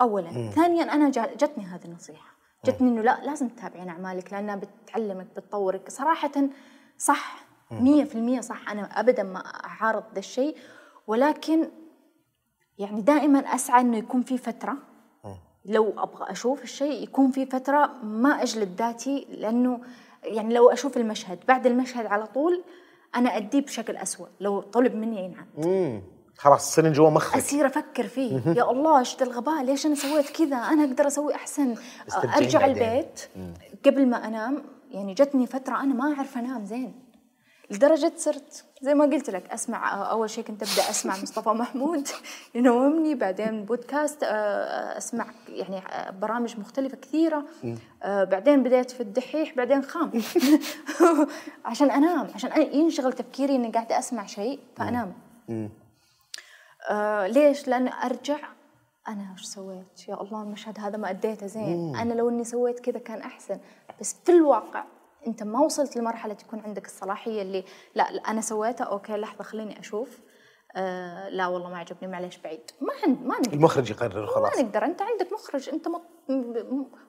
اولا. 0.00 0.50
ثانيا 0.50 0.94
أنا 0.94 1.10
جتني 1.10 1.64
هذه 1.64 1.84
النصيحة. 1.84 2.30
جتني 2.64 2.88
إنه 2.88 3.02
لا 3.02 3.20
لازم 3.24 3.48
تتابعين 3.48 3.88
أعمالك 3.88 4.32
لأنها 4.32 4.56
بتعلمك 4.56 5.26
بتطورك. 5.36 5.90
صراحة 5.90 6.32
صح. 6.98 7.44
100% 7.70 8.40
صح. 8.40 8.70
أنا 8.70 8.82
ابدا 8.82 9.22
ما 9.22 9.38
أعارض 9.38 10.04
ذا 10.14 10.18
الشيء. 10.18 10.56
ولكن 11.06 11.68
يعني 12.78 13.00
دائما 13.00 13.38
أسعى 13.38 13.80
إنه 13.80 13.96
يكون 13.96 14.22
في 14.22 14.38
فترة 14.38 14.76
لو 15.64 15.94
أبغى 15.98 16.30
أشوف 16.30 16.62
الشيء 16.62 17.02
يكون 17.02 17.30
في 17.30 17.46
فترة 17.46 17.90
ما 18.02 18.42
أجلد 18.42 18.78
ذاتي 18.78 19.26
لأنه 19.30 19.80
يعني 20.22 20.54
لو 20.54 20.70
أشوف 20.70 20.96
المشهد 20.96 21.38
بعد 21.48 21.66
المشهد 21.66 22.06
على 22.06 22.26
طول 22.26 22.62
أنا 23.16 23.36
أديه 23.36 23.60
بشكل 23.60 23.96
أسوأ 23.96 24.26
لو 24.40 24.60
طلب 24.60 24.94
مني 24.94 25.24
ينعم 25.24 25.46
امم 25.58 26.02
خلاص 26.36 26.70
تصيرين 26.70 26.92
جوا 26.92 27.10
مخك. 27.10 27.36
أصير 27.36 27.66
أفكر 27.66 28.06
فيه. 28.06 28.42
يا 28.46 28.70
الله 28.70 28.98
إيش 28.98 29.22
الغباء؟ 29.22 29.62
ليش 29.64 29.86
أنا 29.86 29.94
سويت 29.94 30.30
كذا؟ 30.30 30.56
أنا 30.56 30.84
أقدر 30.84 31.06
أسوي 31.06 31.34
أحسن. 31.34 31.74
أرجع. 32.36 32.64
البيت 32.64 33.20
قبل 33.86 34.08
ما 34.08 34.26
أنام. 34.26 34.62
يعني 34.90 35.14
جتني 35.14 35.46
فترة 35.46 35.80
أنا 35.80 35.94
ما 35.94 36.14
أعرف 36.14 36.38
أنام 36.38 36.64
زين. 36.64 36.94
لدرجة 37.70 38.12
صرت 38.16 38.64
زي 38.82 38.94
ما 38.94 39.04
قلت 39.04 39.30
لك 39.30 39.50
أسمع 39.50 40.10
أول 40.10 40.30
شيء 40.30 40.44
كنت 40.44 40.62
أبدأ 40.62 40.90
أسمع 40.90 41.12
مصطفى 41.12 41.48
محمود 41.48 42.08
ينومني 42.54 43.14
بعدين 43.14 43.64
بودكاست 43.64 44.22
آه، 44.22 44.98
أسمع 44.98 45.26
يعني 45.48 45.78
آه، 45.78 46.10
برامج 46.10 46.58
مختلفة 46.58 46.96
كثيرة. 46.96 47.44
آه، 48.02 48.24
بعدين 48.24 48.62
بديت 48.62 48.90
في 48.90 49.00
الدحيح 49.00 49.54
بعدين 49.56 49.82
خام. 49.82 50.12
عشان 51.64 51.90
أنام 51.90 52.28
عشان 52.34 52.52
أنا 52.52 52.74
ينشغل 52.74 53.12
تفكيري 53.12 53.56
إني 53.56 53.70
قاعدة 53.70 53.98
أسمع 53.98 54.26
شيء 54.26 54.60
فأنام. 54.76 55.12
آه 56.90 57.26
ليش؟ 57.26 57.68
لأن 57.68 57.88
أرجع 57.88 58.38
أنا 59.08 59.32
وش 59.34 59.44
سويت؟ 59.44 60.08
يا 60.08 60.20
الله 60.22 60.42
المشهد 60.42 60.78
هذا 60.80 60.96
ما 60.96 61.10
أديته 61.10 61.46
زين. 61.46 61.96
أنا 61.96 62.14
لو 62.14 62.28
إني 62.28 62.44
سويت 62.44 62.80
كذا 62.80 62.98
كان 62.98 63.18
أحسن. 63.18 63.58
بس 64.00 64.16
في 64.24 64.32
الواقع 64.32 64.84
أنت 65.26 65.42
ما 65.42 65.60
وصلت 65.60 65.96
لمرحلة 65.96 66.36
يكون 66.46 66.60
عندك 66.60 66.86
الصلاحية 66.86 67.42
اللي 67.42 67.64
لا, 67.94 68.12
لا 68.12 68.20
أنا 68.30 68.40
سويته 68.40 68.84
أوكي 68.84 69.12
لحظة 69.12 69.44
خليني 69.44 69.80
أشوف. 69.80 70.18
آه 70.76 71.28
لا 71.28 71.46
والله 71.46 71.70
ما 71.70 71.78
عجبني 71.78 72.08
معليش 72.12 72.38
بعيد. 72.38 72.70
ما 72.80 72.92
عند 73.06 73.22
ما 73.22 73.34
نقدر. 73.38 73.52
المخرج 73.52 73.90
يقرر 73.90 74.26
خلاص. 74.26 74.56
ما 74.56 74.62
نقدر. 74.62 74.84
أنت 74.84 75.02
عندك 75.02 75.32
مخرج 75.32 75.68
أنت 75.68 75.88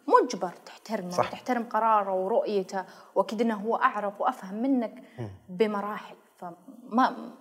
مجبر 0.07 0.51
تحترمه 0.65 1.09
صح. 1.09 1.31
تحترم 1.31 1.63
قراره 1.63 2.13
ورؤيته 2.13 2.85
وأكيد 3.15 3.41
إنه 3.41 3.55
هو 3.55 3.75
أعرف 3.75 4.21
وأفهم 4.21 4.61
منك 4.61 5.03
بمراحل. 5.49 6.15
فما 6.37 7.33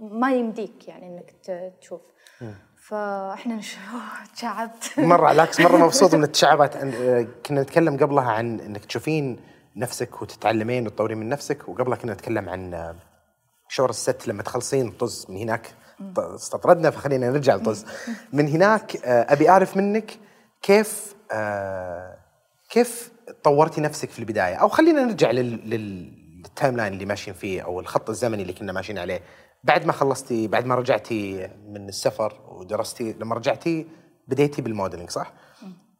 ما 0.00 0.32
يمديك 0.32 0.88
يعني 0.88 1.06
إنك 1.06 1.30
تشوف. 1.80 2.00
فإحنا. 2.76 3.60
تشعبت 4.34 4.92
مرة 4.98 5.30
العكس 5.32 5.60
مرة 5.60 5.76
مبسوط 5.76 6.14
من 6.14 6.24
التشعبات 6.24 6.76
آه، 6.76 7.26
كنا 7.46 7.62
نتكلم 7.62 7.96
قبلها 7.96 8.30
عن 8.30 8.60
إنك 8.60 8.84
تشوفين 8.84 9.40
نفسك 9.76 10.22
وتتعلمين 10.22 10.86
وتطورين 10.86 11.18
من 11.18 11.28
نفسك. 11.28 11.68
وقبلها 11.68 11.96
كنا 11.96 12.12
نتكلم 12.12 12.48
عن 12.48 12.94
شعور 13.68 13.90
ال 13.90 14.00
set 14.00 14.28
لما 14.28 14.42
تخلصين 14.42 14.90
طز 14.90 15.26
من 15.28 15.36
هناك. 15.36 15.74
استطردنا 16.18 16.90
فخلينا 16.90 17.30
نرجع 17.30 17.54
لطز. 17.54 17.86
من 18.32 18.48
هناك 18.48 18.96
آه، 18.96 19.32
أبي 19.32 19.48
أعرف 19.48 19.76
منك 19.76 20.18
كيف 20.62 21.14
آه، 21.32 22.16
كيف 22.70 23.12
طورتي 23.44 23.80
نفسك 23.80 24.10
في 24.10 24.18
البداية؟ 24.18 24.54
أو 24.54 24.68
خلينا 24.68 25.04
نرجع 25.04 25.30
لل- 25.30 25.70
لل- 25.70 26.20
لل 26.44 26.76
timeline 26.76 26.92
اللي 26.92 27.04
ماشيين 27.06 27.36
فيه 27.36 27.62
أو 27.62 27.80
الخط 27.80 28.10
الزمني 28.10 28.42
اللي 28.42 28.52
كنا 28.52 28.72
ماشيين 28.72 28.98
عليه. 28.98 29.20
بعد 29.64 29.86
ما 29.86 29.92
خلصتي 29.92 30.48
بعد 30.48 30.66
ما 30.66 30.74
رجعتي 30.74 31.48
من 31.68 31.88
السفر 31.88 32.40
ودرستي 32.48 33.12
لما 33.12 33.34
رجعتي 33.34 33.86
بديتي 34.28 34.62
بالموديلنج 34.62 35.10
صح؟ 35.10 35.32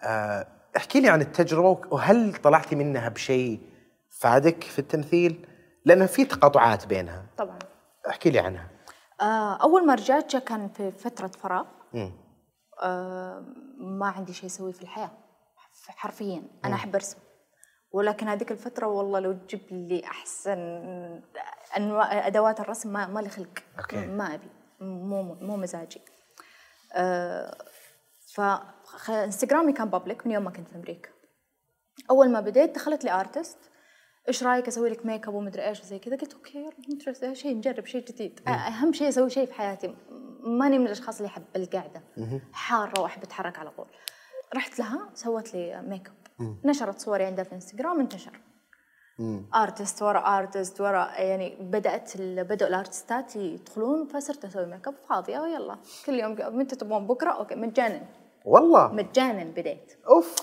آه، 0.02 0.46
احكي 0.76 1.00
لي 1.00 1.09
عن 1.09 1.20
التجربة 1.20 1.80
وهل 1.90 2.35
طلعتي 2.35 2.76
منها 2.76 3.09
بشيء 3.09 3.61
فادك 4.11 4.64
في 4.64 4.78
التمثيل؟ 4.78 5.46
لأن 5.85 6.06
في 6.06 6.24
تقاطعات 6.24 6.87
بينها. 6.87 7.26
طبعا. 7.38 7.59
احكي 8.09 8.30
لي 8.30 8.38
عنها. 8.38 8.68
آه، 9.20 9.56
أول 9.56 9.87
ما 9.87 9.94
رجعت 9.94 10.37
كان 10.37 10.68
في 10.68 10.92
فترة 10.92 11.26
فراغ. 11.26 11.64
آه، 12.83 13.44
ما 13.78 14.06
عندي 14.06 14.33
شيء 14.33 14.46
أسويه 14.46 14.72
في 14.72 14.83
الحياة 14.83 15.11
حرفيا. 15.88 16.42
أنا 16.64 16.74
أحب 16.74 16.94
أرسم. 16.94 17.18
ولكن 17.92 18.28
هذيك 18.28 18.52
الفترة 18.52 18.87
والله 18.87 19.20
لو 19.20 19.33
تجيب 19.33 19.61
لي 19.70 20.04
أحسن 20.04 20.59
أنواع 21.76 22.26
أدوات 22.26 22.61
الرسم 22.61 22.92
ما 22.92 23.06
ما 23.06 23.20
لي 23.20 23.28
خلق. 23.28 23.59
ما 23.92 24.35
أبي. 24.35 24.48
مو 24.80 25.22
مو 25.22 25.56
مزاجي. 25.56 26.00
آه، 26.92 27.64
ف 28.35 28.40
انستغرامي 29.09 29.72
كان 29.72 29.88
public 29.90 30.26
من 30.26 30.33
يوم 30.33 30.44
ما 30.44 30.50
كنت 30.50 30.68
في 30.68 30.76
أمريكا. 30.76 31.09
أول 32.11 32.31
ما 32.31 32.40
بديت 32.40 32.74
دخلت 32.74 33.05
لي 33.05 33.11
artist 33.10 33.58
إيش 34.29 34.42
رأيك 34.44 34.68
أسوي 34.68 34.88
لك 34.90 35.07
make 35.06 35.28
up 35.28 35.34
ومدري 35.35 35.68
إيش 35.68 35.81
وزي 35.81 35.98
كذا؟ 35.98 36.16
قلت 36.16 36.35
okay 36.34 36.58
يلا 36.59 37.35
شيء 37.35 37.57
نجرب 37.57 37.87
شيء 37.87 38.05
جديد. 38.05 38.40
أهم 38.48 38.92
شيء 38.92 39.09
أسوي 39.09 39.31
شيء 39.31 39.46
في 39.46 39.53
حياتي. 39.53 39.94
ماني 40.40 40.79
من 40.79 40.87
الأشخاص 40.87 41.16
اللي 41.16 41.26
يحب 41.26 41.42
القعدة. 41.57 42.03
حارة 42.53 43.00
وأحب 43.00 43.22
أتحرك 43.22 43.59
على 43.59 43.70
طول. 43.70 43.87
رحت 44.57 44.79
لها 44.79 45.11
سوت 45.14 45.55
لي 45.55 45.83
make 45.82 46.08
up 46.40 46.56
نشرت 46.64 46.98
صوري 46.98 47.24
عندها 47.24 47.44
في 47.44 47.53
انستغرام 47.55 48.00
انتشر. 48.00 48.40
artist 49.54 50.02
ورا 50.03 50.38
artist 50.38 50.80
ورا 50.81 51.20
يعني 51.20 51.57
بدأت 51.61 52.16
ال- 52.16 52.44
بدأوا 52.44 52.70
ال 52.70 52.79
artistات 52.79 53.36
يدخلون 53.37 54.07
فصرت 54.07 54.44
أسوي 54.44 54.66
ميك 54.66 54.88
اب 54.88 54.94
فاضية 55.09 55.46
يلا. 55.46 55.79
كل 56.07 56.14
يوم 56.14 56.59
متى 56.59 56.76
تبغون 56.76 57.07
بكرة؟ 57.07 57.31
أوكي 57.31 57.55
مجانا. 57.55 58.07
والله. 58.44 58.92
مجانا 58.92 59.44
بديت 59.44 59.92
off. 60.08 60.36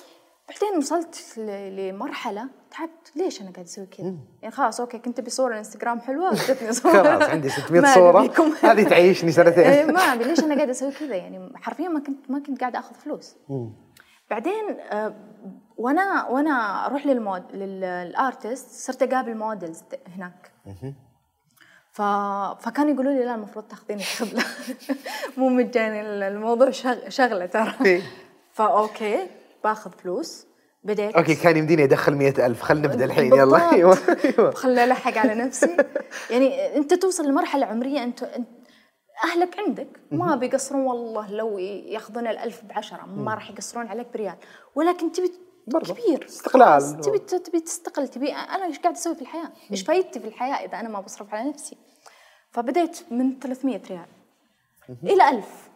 بعدين 0.49 0.77
وصلت 0.77 1.37
لمرحلة 1.37 2.47
تعبت. 2.71 3.11
ليش 3.15 3.41
أنا 3.41 3.51
قاعد 3.51 3.65
أسوي 3.65 3.85
كذا؟ 3.85 4.15
يعني 4.41 4.55
خلاص 4.55 4.79
أوكي 4.79 4.99
كنت 4.99 5.21
بصورة 5.21 5.53
الانستغرام 5.53 5.99
حلوة 5.99 6.33
جتني 6.33 6.73
صورة. 6.73 7.03
خلاص 7.03 7.29
عندي 7.29 7.49
600 7.49 7.81
ما 7.81 7.93
صورة. 7.93 8.21
هذه 8.61 8.83
تعيشني 8.83 9.29
إيه، 9.29 9.35
سنتين 9.35 9.93
ما 9.93 9.99
ابي 9.99 10.23
ليش 10.23 10.39
أنا 10.39 10.55
قاعدة 10.55 10.71
أسوي 10.71 10.91
كذا. 10.91 11.15
يعني 11.15 11.51
حرفيا 11.55 11.87
ما 11.87 11.99
كنت 11.99 12.31
ما 12.31 12.39
كنت 12.39 12.59
قاعدة 12.61 12.79
آخذ 12.79 12.95
فلوس. 12.95 13.35
بعدين 14.29 14.79
آه، 14.79 15.15
وأنا 15.77 16.27
وأنا 16.27 16.85
أروح 16.85 17.05
للمود 17.05 17.55
لل 17.55 17.84
artist 17.84 18.71
صرت 18.71 19.03
أقابل 19.03 19.37
models 19.37 19.83
هناك. 20.15 20.51
ف... 21.97 22.01
فكانوا 22.61 22.93
يقولوا 22.93 23.11
لي 23.11 23.25
لا 23.25 23.35
المفروض 23.35 23.65
تاخذين 23.65 23.97
الخبلة 23.97 24.43
مو 25.37 25.49
مجاني 25.49 26.01
الموضوع 26.27 26.69
شغ... 26.69 27.09
شغلة 27.09 27.45
ترى. 27.45 27.73
إيه. 27.85 28.01
ف 28.53 28.68
okay 28.68 29.27
باخذ 29.63 29.91
فلوس 29.91 30.45
بديت. 30.83 31.15
okay 31.15 31.35
كان 31.35 31.57
يمديني 31.57 31.83
أدخل 31.83 32.15
مئة 32.15 32.45
ألف. 32.45 32.61
خلينا 32.61 32.87
نبدأ 32.87 33.05
الحين. 33.05 33.33
يلا. 33.33 33.71
أيوه 33.71 33.95
خلي 34.61 34.83
ألحق 34.83 35.17
على 35.17 35.35
نفسي. 35.35 35.77
يعني 36.29 36.77
أنت 36.77 36.93
توصل 36.93 37.27
لمرحلة 37.27 37.65
عمرية 37.65 38.03
انت 38.03 38.23
انت 38.23 38.47
أهلك 39.23 39.59
عندك. 39.59 39.87
ما 40.11 40.35
بيقصرون 40.35 40.81
والله 40.81 41.31
لو 41.31 41.57
ياخذون 41.57 42.27
الألف 42.27 42.61
بعشرة 42.63 43.05
ما 43.05 43.33
راح 43.33 43.49
يقصرون 43.49 43.87
عليك 43.87 44.07
بريال. 44.13 44.35
ولكن 44.75 45.11
تبي 45.11 45.31
برضه. 45.67 45.93
كبير. 45.93 46.25
استقلال. 46.25 47.01
تبي 47.01 47.19
تبي 47.19 47.59
تستقل 47.59 48.07
تبي 48.07 48.33
أنا 48.33 48.65
إيش 48.65 48.79
قاعد 48.79 48.95
أسوي 48.95 49.15
في 49.15 49.21
الحياة؟ 49.21 49.51
إيش 49.71 49.83
فايدتي 49.83 50.19
في 50.19 50.27
الحياة 50.27 50.65
إذا 50.65 50.79
أنا 50.79 50.89
ما 50.89 51.01
بصرف 51.01 51.33
على 51.33 51.49
نفسي؟ 51.49 51.77
فبديت 52.51 52.99
من 53.11 53.39
300 53.39 53.81
ريال 53.89 54.07
إلى 55.03 55.29
1000 55.29 55.69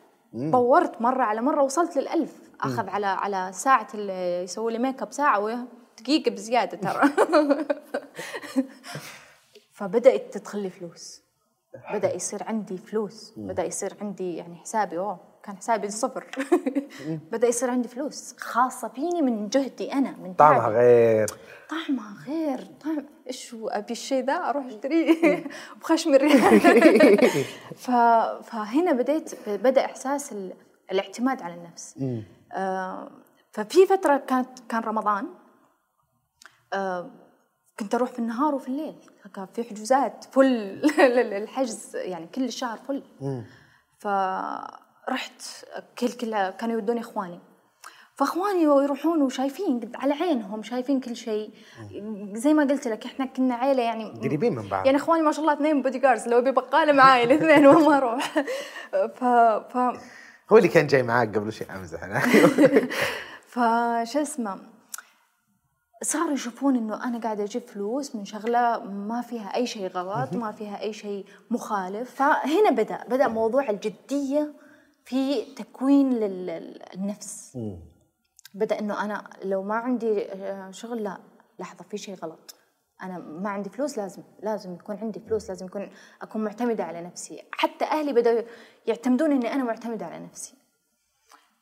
طورت 0.51 1.01
مرة 1.01 1.23
على 1.23 1.41
مرة 1.41 1.63
وصلت 1.63 1.97
للألف. 1.97 2.33
أخذ 2.61 2.89
على 2.89 3.05
على 3.05 3.51
ساعة 3.53 3.87
اللي 3.93 4.43
يسوي 4.43 4.71
لي 4.71 4.79
ميك 4.79 5.01
اب 5.01 5.11
ساعة 5.11 5.67
دقيقة 6.01 6.31
بزيادة 6.31 6.77
ترى. 6.77 7.09
فبدأت 9.73 10.37
تدخل 10.37 10.59
لي 10.59 10.69
فلوس. 10.69 11.21
بدأ 11.93 12.15
يصير 12.15 12.43
عندي 12.43 12.77
فلوس. 12.77 13.33
بدأ 13.37 13.63
يصير 13.63 13.97
عندي 14.01 14.35
يعني 14.35 14.55
حسابي 14.55 14.97
اوه 14.97 15.30
كان 15.43 15.57
حسابي 15.57 15.89
صفر 15.89 16.27
بدأ 17.31 17.47
يصير 17.47 17.69
عندي 17.69 17.87
فلوس. 17.87 18.35
خاصة 18.39 18.87
فيني 18.87 19.21
من 19.21 19.49
جهدي 19.49 19.93
أنا 19.93 20.11
من 20.11 20.33
طعمها. 20.33 20.69
غير. 20.69 21.27
طعمها 21.69 22.15
غير. 22.27 22.67
طعم. 22.83 23.05
إيش 23.27 23.55
أبي 23.63 23.91
الشيء 23.91 24.23
ذا؟ 24.25 24.33
أروح 24.33 24.65
أشتريه. 24.65 25.43
بخشم 25.81 26.13
الريال 26.13 27.17
ف... 27.83 27.91
فهنا 28.49 28.91
بديت 28.91 29.49
بدأ 29.49 29.85
إحساس 29.85 30.31
ال... 30.31 30.53
الاعتماد 30.91 31.41
على 31.41 31.53
النفس. 31.53 31.99
آه 32.53 33.11
ففي 33.51 33.85
فترة 33.85 34.17
كانت 34.17 34.59
كان 34.69 34.81
رمضان. 34.81 35.27
آه 36.73 37.11
كنت 37.79 37.95
أروح 37.95 38.09
في 38.09 38.19
النهار 38.19 38.55
وفي 38.55 38.67
الليل. 38.67 38.95
كان 39.35 39.45
في 39.53 39.63
حجوزات 39.63 40.25
فل 40.31 40.81
الحجز 41.33 41.95
يعني 41.95 42.27
كل 42.27 42.43
الشهر 42.43 42.77
فل. 42.77 43.03
فرحت 45.07 45.41
كل 45.99 46.11
كل 46.11 46.49
كانوا 46.49 46.75
يودوني 46.75 46.99
إخواني. 46.99 47.39
فإخواني 48.15 48.63
يروحون 48.63 49.21
وشايفين 49.21 49.91
على 49.95 50.13
عينهم 50.13 50.63
شايفين 50.63 50.99
كل 50.99 51.15
شيء. 51.15 51.51
زي 52.33 52.53
ما 52.53 52.63
قلت 52.63 52.87
لك 52.87 53.05
إحنا 53.05 53.25
كنا 53.25 53.55
عيلة 53.55 53.83
يعني 53.83 54.19
قريبين 54.23 54.55
من 54.55 54.67
بعض. 54.69 54.85
يعني 54.85 54.97
إخواني 54.97 55.21
ما 55.21 55.31
شاء 55.31 55.41
الله 55.41 55.53
اثنين 55.53 55.81
بودي 55.81 55.99
جاردز 55.99 56.27
لو 56.27 56.37
ابي 56.37 56.51
بقالة 56.51 56.93
معاي 56.93 57.23
الاثنين 57.23 57.67
وما 57.67 57.97
أروح. 57.97 58.33
ف 58.91 59.23
ف 59.73 59.77
هو 60.51 60.57
اللي 60.57 60.67
كان 60.67 60.87
جاي 60.87 61.03
معاك 61.03 61.37
قبل 61.37 61.53
شيء 61.53 61.67
أمزح. 61.75 62.03
أنا. 62.03 62.19
فش 63.51 64.17
اسمه؟ 64.17 64.57
صاروا 66.03 66.33
يشوفون 66.33 66.75
إنه 66.75 67.03
أنا 67.03 67.19
قاعدة 67.19 67.43
أجيب 67.43 67.61
فلوس 67.61 68.15
من 68.15 68.25
شغلة 68.25 68.83
ما 68.83 69.21
فيها 69.21 69.55
أي 69.55 69.67
شيء 69.67 69.87
غلط 69.87 70.33
ما 70.33 70.51
فيها 70.51 70.81
أي 70.81 70.93
شيء 70.93 71.25
مخالف. 71.49 72.15
فهنا 72.15 72.69
بدأ 72.69 73.03
بدأ 73.09 73.27
موضوع 73.27 73.69
الجدية 73.69 74.53
في 75.05 75.55
تكوين 75.55 76.13
للنفس. 76.13 77.57
بدأ 78.53 78.79
إنه 78.79 79.03
أنا 79.05 79.29
لو 79.43 79.63
ما 79.63 79.75
عندي 79.75 80.31
آه، 80.31 80.71
شغل 80.71 81.03
لا 81.03 81.17
لحظة 81.59 81.83
في 81.83 81.97
شيء 81.97 82.15
غلط. 82.15 82.55
أنا 83.03 83.17
ما 83.17 83.49
عندي 83.49 83.69
فلوس 83.69 83.97
لازم 83.97 84.23
لازم 84.43 84.73
يكون 84.73 84.97
عندي 84.97 85.19
فلوس 85.19 85.49
لازم 85.49 85.65
يكون 85.65 85.89
أكون 86.21 86.43
معتمدة 86.43 86.83
على 86.83 87.01
نفسي. 87.01 87.43
حتى 87.51 87.85
أهلي 87.85 88.13
بدأوا 88.13 88.41
يعتمدون 88.87 89.31
إني 89.31 89.53
أنا 89.53 89.63
معتمدة 89.63 90.05
على 90.05 90.19
نفسي. 90.19 90.53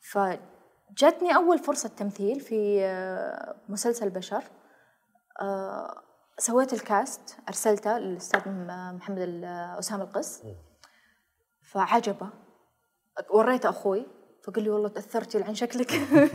فجتني 0.00 1.34
أول 1.36 1.58
فرصة 1.58 1.88
تمثيل 1.88 2.40
في 2.40 2.84
آه، 2.84 3.56
مسلسل 3.68 4.10
بشر. 4.10 4.44
آه، 5.40 6.02
سويت 6.38 6.72
الكاست 6.72 7.36
أرسلته 7.48 7.98
للأستاذ 7.98 8.48
م- 8.48 8.96
محمد 8.96 9.18
أسامة 9.78 10.04
القس. 10.04 10.42
فعجبه. 11.62 12.28
وريته 13.30 13.68
أخوي 13.68 14.06
فقال 14.42 14.64
لي 14.64 14.70
والله 14.70 14.88
تأثرت 14.88 15.38
يلعن 15.38 15.54
شكلك. 15.54 15.92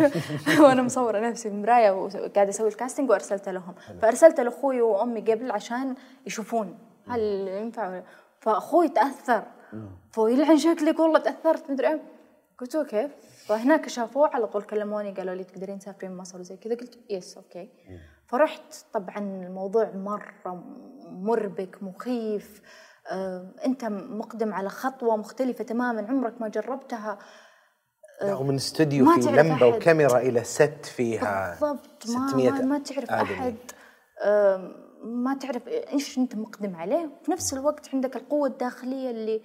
وأنا 0.62 0.82
مصورة 0.82 1.20
نفسي 1.30 1.50
في 1.50 1.56
المراية 1.56 1.92
وقاعدة 1.92 2.50
أسوي 2.50 2.68
ال 2.68 2.73
casting 2.73 3.10
وأرسلته 3.10 3.52
لهم. 3.52 3.76
فأرسلته 4.02 4.44
لأخوي 4.44 4.82
وأمي 4.82 5.22
قبل 5.22 5.52
عشان 5.52 5.96
يشوفون 6.26 6.78
هل 7.08 7.20
ينفع 7.48 7.88
ولا- 7.88 8.04
فأخوي 8.40 8.90
تأثر. 8.90 9.44
فيلعن 10.12 10.58
شكلك 10.58 11.00
والله 11.00 11.20
تأثرت 11.20 11.72
مدري 11.72 12.00
قلت 12.60 12.76
له 12.76 12.84
كيف 12.84 13.12
فهناك 13.48 13.90
شافوه 13.90 14.28
على 14.36 14.48
طول 14.48 14.62
كلموني 14.64 15.12
قالوا 15.12 15.36
لي 15.36 15.44
تقدرين 15.44 15.80
تسافرين 15.80 16.18
مصر 16.18 16.40
وزي 16.40 16.58
كذا. 16.58 16.76
قلت 16.76 17.00
yes 17.10 17.38
okay. 17.38 17.70
فرحت 18.28 18.62
طبعا 18.94 19.18
الموضوع 19.18 19.92
مرة 19.96 20.64
مربك 21.12 21.84
مخيف. 21.84 22.62
أنت 23.66 23.86
مقدم 23.86 24.54
على 24.54 24.70
خطوة 24.70 25.16
مختلفة 25.18 25.64
تماما 25.64 26.08
عمرك 26.10 26.42
ما 26.42 26.48
جربتها. 26.48 27.18
لا 28.22 28.36
ومن 28.36 28.56
استوديو 28.56 29.06
في 29.12 29.22
لمبة 29.22 29.54
أحد. 29.54 29.64
وكاميرا 29.64 30.18
إلى 30.20 30.44
ست 30.44 30.86
فيها 30.86 31.50
بالضبط 31.50 32.08
ما, 32.08 32.28
600 32.30 32.50
ما, 32.52 32.62
ما 32.62 32.80
تعرف 32.80 33.12
آدمي. 33.12 33.34
أحد. 33.34 33.56
آم، 34.24 34.76
ما 35.04 35.34
تعرف 35.38 35.68
إيش 35.68 36.18
أنت 36.18 36.36
مقدم 36.36 36.76
عليه. 36.76 37.10
في 37.24 37.32
نفس 37.32 37.54
الوقت 37.54 37.90
عندك 37.94 38.16
القوة 38.16 38.48
الداخلية 38.48 39.10
اللي 39.12 39.42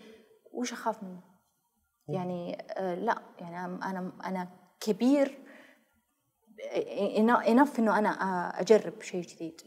وش 0.53 0.73
أخاف 0.73 1.03
منه. 1.03 1.21
يعني 2.09 2.65
آه 2.71 2.95
لا 2.95 3.19
يعني 3.41 3.65
أنا 3.65 4.13
أنا 4.25 4.49
كبير 4.81 5.39
إنف 7.49 7.79
إنه 7.79 7.99
أنا 7.99 8.09
آه، 8.23 8.61
أجرب 8.61 9.03
شيء 9.03 9.23
جديد. 9.23 9.61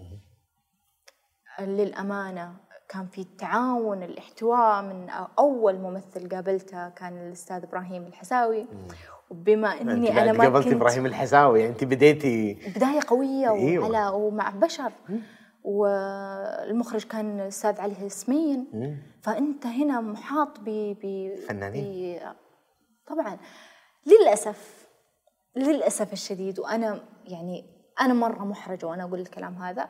للأمانة 1.60 2.56
كان 2.90 3.08
في 3.08 3.22
التعاون 3.22 4.04
الاحتواء 4.04 4.82
من 4.82 5.10
أول 5.40 5.76
ممثل 5.76 6.30
قابلته 6.30 6.90
كان 6.90 7.28
الأستاذ 7.28 7.64
إبراهيم 7.64 8.04
الحساوي. 8.04 8.66
وبما 9.30 9.82
إني 9.82 10.22
أنا 10.22 10.32
ما 10.32 10.44
قابلتي 10.44 10.70
كنت 10.70 10.82
إبراهيم 10.82 11.06
الحساوي 11.06 11.68
أنت 11.68 11.84
بديتي. 11.84 12.54
بداية 12.76 13.00
قوية 13.08 13.52
أيوة. 13.52 13.90
وعلى 13.90 14.08
ومع 14.16 14.50
بشر. 14.50 14.92
والمخرج 15.64 17.04
كان 17.04 17.40
الأستاذ 17.40 17.82
علي 17.82 17.96
ياسمين 18.04 18.68
فأنت 19.22 19.66
هنا 19.66 20.02
محاط 20.02 20.60
ب 20.60 20.96
ب 21.04 21.36
فنانين. 21.48 22.20
طبعا. 23.08 23.38
للأسف 24.06 24.88
للأسف 25.56 26.14
الشديد 26.14 26.60
وأنا 26.60 27.00
يعني 27.26 27.66
أنا 28.02 28.14
مرة 28.14 28.44
محرجة 28.46 28.86
وأنا 28.86 29.04
أقول 29.04 29.20
الكلام 29.20 29.54
هذا. 29.54 29.90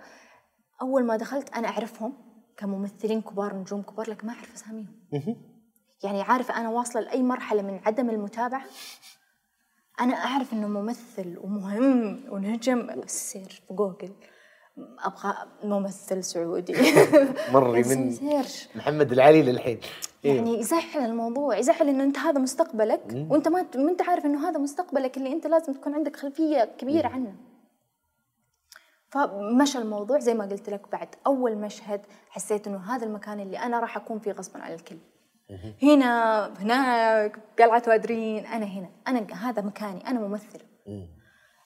أول 0.82 1.04
ما 1.06 1.16
دخلت 1.16 1.50
أنا 1.56 1.68
أعرفهم. 1.68 2.33
كممثلين 2.58 3.22
كبار 3.22 3.56
نجوم 3.56 3.82
كبار 3.82 4.10
لكن 4.10 4.28
ما 4.28 4.34
أعرف 4.34 4.54
أساميهم. 4.54 4.88
يعني 6.04 6.22
عارفة 6.22 6.58
أنا 6.58 6.70
واصلة 6.70 7.02
لأي 7.02 7.24
مرحلة 7.24 7.62
من 7.62 7.80
عدم 7.86 8.10
المتابعة 8.10 8.64
أنا 10.02 10.14
أعرف 10.14 10.54
إنه 10.54 10.68
ممثل 10.68 11.38
ومهم 11.38 12.20
ونجم 12.30 13.02
بس 13.02 13.32
search 13.32 13.62
بجوجل 13.70 14.10
أبغى 15.00 15.34
ممثل 15.64 16.24
سعودي. 16.24 16.74
مري 17.54 17.84
من 17.84 18.12
search. 18.12 18.68
محمد 18.76 19.12
العلي 19.12 19.42
للحين. 19.42 19.80
إيه. 20.26 20.36
يعني 20.36 20.60
يزعل 20.60 21.06
الموضوع 21.06 21.58
يزعل 21.58 21.90
إنه 21.90 22.04
أنت 22.04 22.18
هذا 22.18 22.40
مستقبلك 22.40 23.28
وأنت 23.30 23.48
ما 23.48 23.66
أنت 23.76 24.02
عارف 24.02 24.26
إنه 24.26 24.50
هذا 24.50 24.60
مستقبلك 24.60 25.18
اللي 25.18 25.34
أنت 25.34 25.48
لازم 25.48 25.74
تكون 25.74 25.94
عندك 25.94 26.16
خلفية 26.16 26.76
كبيرة 26.78 27.08
عنه. 27.08 27.36
فمشى 29.14 29.78
الموضوع 29.78 30.20
زي 30.20 30.34
ما 30.34 30.46
قلت 30.46 30.70
لك 30.70 30.92
بعد. 30.92 31.16
أول 31.28 31.58
مشهد 31.58 32.02
حسيت 32.30 32.68
إنه 32.68 32.78
هذا 32.78 33.06
المكان 33.06 33.40
اللي 33.40 33.58
أنا 33.60 33.80
راح 33.80 33.98
أكون 33.98 34.20
فيه 34.20 34.32
غصبا 34.32 34.60
عن 34.62 34.74
الكل. 34.74 34.98
هنا 35.84 36.46
هناك 36.62 37.40
قلعه 37.60 37.84
وادرين 37.88 38.46
أنا 38.46 38.66
هنا. 38.66 38.90
أنا 39.08 39.34
هذا 39.34 39.62
مكاني. 39.62 40.08
أنا 40.08 40.20
ممثله 40.20 40.64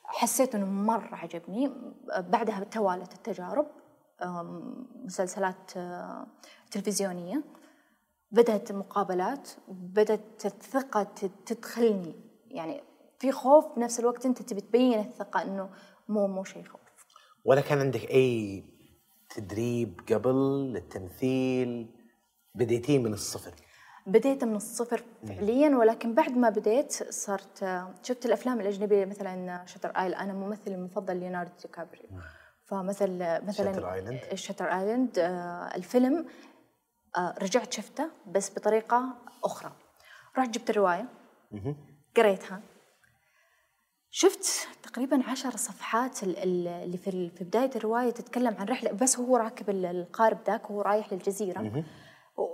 حسيت 0.04 0.56
إنه 0.56 0.66
مرة 0.66 1.16
عجبني. 1.16 1.72
بعدها 2.20 2.64
توالت 2.64 3.14
التجارب. 3.14 3.68
مسلسلات 5.06 5.72
تلفزيونية. 6.72 7.44
بدأت 8.32 8.72
مقابلات. 8.72 9.50
بدأت 9.68 10.46
الثقة 10.46 11.04
تدخلني. 11.46 12.16
يعني 12.48 12.84
في 13.20 13.32
خوف 13.32 13.66
بنفس 13.76 14.00
الوقت 14.00 14.26
أنت 14.26 14.42
تبي 14.42 14.62
تبين 14.62 15.00
الثقة 15.00 15.42
إنه 15.42 15.70
مو 16.10 16.28
مو 16.28 16.44
شيء 16.44 16.64
خوف. 16.64 16.77
ولا 17.48 17.62
كان 17.62 17.80
عندك 17.80 18.12
أي 18.12 18.64
تدريب 19.30 20.02
قبل 20.14 20.36
للتمثيل؟ 20.74 21.90
بديتيه 22.56 23.00
من 23.00 23.14
الصفر. 23.14 23.54
بديت 24.08 24.44
من 24.44 24.56
الصفر 24.56 25.04
فعليا 25.28 25.78
ولكن 25.78 26.14
بعد 26.14 26.32
ما 26.32 26.50
بديت 26.50 26.92
صرت 27.14 27.86
شفت 28.04 28.26
الأفلام 28.26 28.62
الأجنبية 28.62 29.06
مثلا 29.06 29.66
Shutter 29.66 29.90
Island 29.90 30.14
أنا 30.14 30.34
ممثلي 30.34 30.76
المفضل 30.76 31.18
ليوناردو 31.18 31.52
دي 31.62 31.68
كابريو. 31.68 32.10
فمثل 32.66 33.18
مثلا 33.46 33.74
Shutter 33.74 34.30
Island. 34.30 34.36
شتر 34.36 34.66
ايلاند 34.66 35.12
الفيلم 35.76 36.26
آه، 37.18 37.36
رجعت 37.42 37.74
شفته 37.74 38.10
بس 38.28 38.52
بطريقة 38.52 39.16
أخرى. 39.44 39.72
رحت 40.38 40.50
جبت 40.50 40.70
الرواية. 40.70 41.06
قريتها. 42.18 42.62
شفت 44.12 44.68
تقريبا 44.84 45.24
عشر 45.30 45.52
صفحات 45.52 46.24
ال- 46.24 46.38
ال- 46.38 46.68
اللي 46.68 46.98
في 46.98 47.30
في 47.30 47.44
بداية 47.44 47.70
الرواية 47.76 48.10
تتكلم 48.12 48.56
عن 48.60 48.66
رحلة 48.66 48.92
بس 48.92 49.20
هو 49.20 49.38
راكب 49.38 49.70
ال- 49.70 49.86
القارب 49.86 50.38
ذاك 50.48 50.70
وهو 50.70 50.82
رايح 50.82 51.14
للجزيرة. 51.14 51.84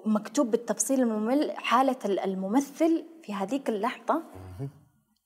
مكتوب 0.05 0.51
بالتفصيل 0.51 1.01
الممل 1.01 1.51
حالة 1.57 1.95
ال- 2.05 2.19
الممثل 2.19 3.05
في 3.23 3.33
هذيك 3.33 3.69
اللحظة. 3.69 4.23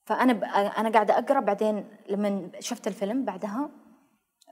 فأنا 0.06 0.34
ب... 0.34 0.44
أنا 0.78 0.90
قاعدة 0.90 1.18
أقرأ 1.18 1.40
بعدين 1.40 1.86
لما 2.10 2.52
شفت 2.60 2.88
الفيلم 2.88 3.26
بعدها 3.26 3.70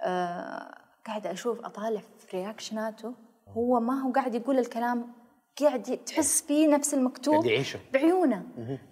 آه 0.03 0.75
قاعدة 1.05 1.31
أشوف 1.31 1.59
أطالع 1.65 2.01
في 2.19 2.37
رياكشناته 2.37 3.13
هو 3.49 3.79
ما 3.79 4.01
هو 4.01 4.11
قاعد 4.11 4.35
يقول 4.35 4.59
الكلام 4.59 5.13
قاعد 5.61 5.81
تحس 6.05 6.41
فيه 6.41 6.67
نفس 6.67 6.93
المكتوب 6.93 7.33
قاعد 7.33 7.45
يعيشه. 7.45 7.79
بعيونه 7.93 8.43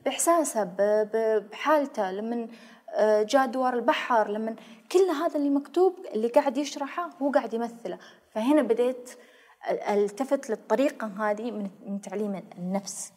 بإحساسه 0.06 0.64
بحالته. 1.52 2.12
لما 2.12 2.48
آه، 2.94 3.24
جاء 3.24 3.46
دوار 3.46 3.74
البحر. 3.74 4.28
لما 4.30 4.56
كل 4.92 5.00
هذا 5.00 5.36
اللي 5.36 5.50
مكتوب 5.50 5.96
اللي 6.14 6.28
قاعد 6.28 6.58
يشرحه 6.58 7.10
هو 7.22 7.32
قاعد 7.32 7.54
يمثله. 7.54 7.98
فهنا 8.32 8.62
بديت 8.62 9.10
ال- 9.70 9.80
ألتفت 9.82 10.50
للطريقة 10.50 11.08
هذه 11.08 11.52
من 11.52 11.70
من 11.86 12.02
تعليم 12.02 12.44
النفس. 12.58 13.14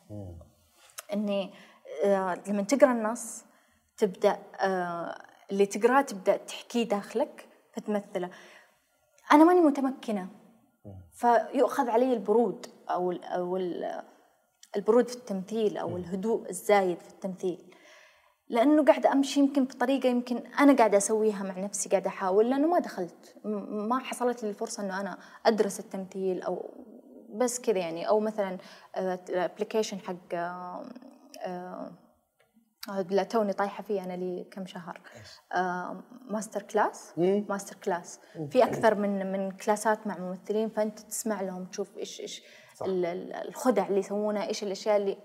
إني 1.12 1.50
آه، 2.04 2.38
لما 2.48 2.62
تقرأ 2.62 2.92
النص 2.92 3.44
تبدأ 3.96 4.38
آه، 4.60 5.18
اللي 5.50 5.66
تقرأه 5.66 6.00
تبدأ 6.02 6.36
تحكيه 6.36 6.82
داخلك 6.88 7.48
فتمثله. 7.72 8.30
أنا 9.32 9.44
ماني 9.44 9.60
متمكنة. 9.60 10.28
فيؤخذ 11.12 11.88
علي 11.90 12.12
البرود 12.12 12.66
أو 12.90 13.12
أو 13.12 13.56
ال 13.56 14.02
البرود 14.76 15.08
في 15.08 15.16
التمثيل 15.16 15.76
أو 15.76 15.96
الهدوء 15.96 16.50
الزايد 16.50 16.98
في 17.00 17.08
التمثيل. 17.08 17.74
لأنه 18.48 18.84
قاعدة 18.84 19.12
أمشي 19.12 19.40
يمكن 19.40 19.64
بطريقة 19.64 20.06
يمكن 20.08 20.36
أنا 20.36 20.76
قاعدة 20.76 20.96
أسويها 20.96 21.42
مع 21.42 21.58
نفسي 21.58 21.88
قاعدة 21.88 22.08
أحاول 22.08 22.50
لأنه 22.50 22.66
ما 22.68 22.78
دخلت. 22.78 23.34
ما 23.44 23.98
حصلت 23.98 24.42
لي 24.42 24.48
الفرصة 24.48 24.82
إنه 24.82 25.00
أنا 25.00 25.18
أدرس 25.46 25.80
التمثيل 25.80 26.42
أو 26.42 26.70
بس 27.30 27.60
كذا 27.60 27.78
يعني. 27.78 28.08
أو 28.08 28.20
مثلا 28.20 28.58
ال 28.96 29.05
application 29.05 30.00
حق 30.00 30.34
آه، 30.34 30.82
آه، 31.46 31.90
لا 33.10 33.22
توني 33.22 33.52
طايحة 33.52 33.82
فيه 33.82 34.04
أنا 34.04 34.12
لي 34.12 34.44
كم 34.50 34.66
شهر. 34.66 35.00
آه 35.52 36.02
MasterClass 36.30 37.12
MasterClass 37.48 38.20
في 38.50 38.64
أكثر 38.64 38.94
من 38.94 39.32
من 39.32 39.50
classات 39.50 40.06
مع 40.06 40.18
ممثلين 40.18 40.68
فأنت 40.68 41.00
تسمع 41.00 41.40
لهم 41.40 41.64
تشوف 41.64 41.96
إيش 41.98 42.20
إيش 42.20 42.42
ال- 42.86 43.04
ال- 43.06 43.32
الخدع 43.48 43.86
اللي 43.86 43.98
يسوونها 43.98 44.46
إيش 44.48 44.62
الأشياء 44.62 44.96
اللي 44.96 45.16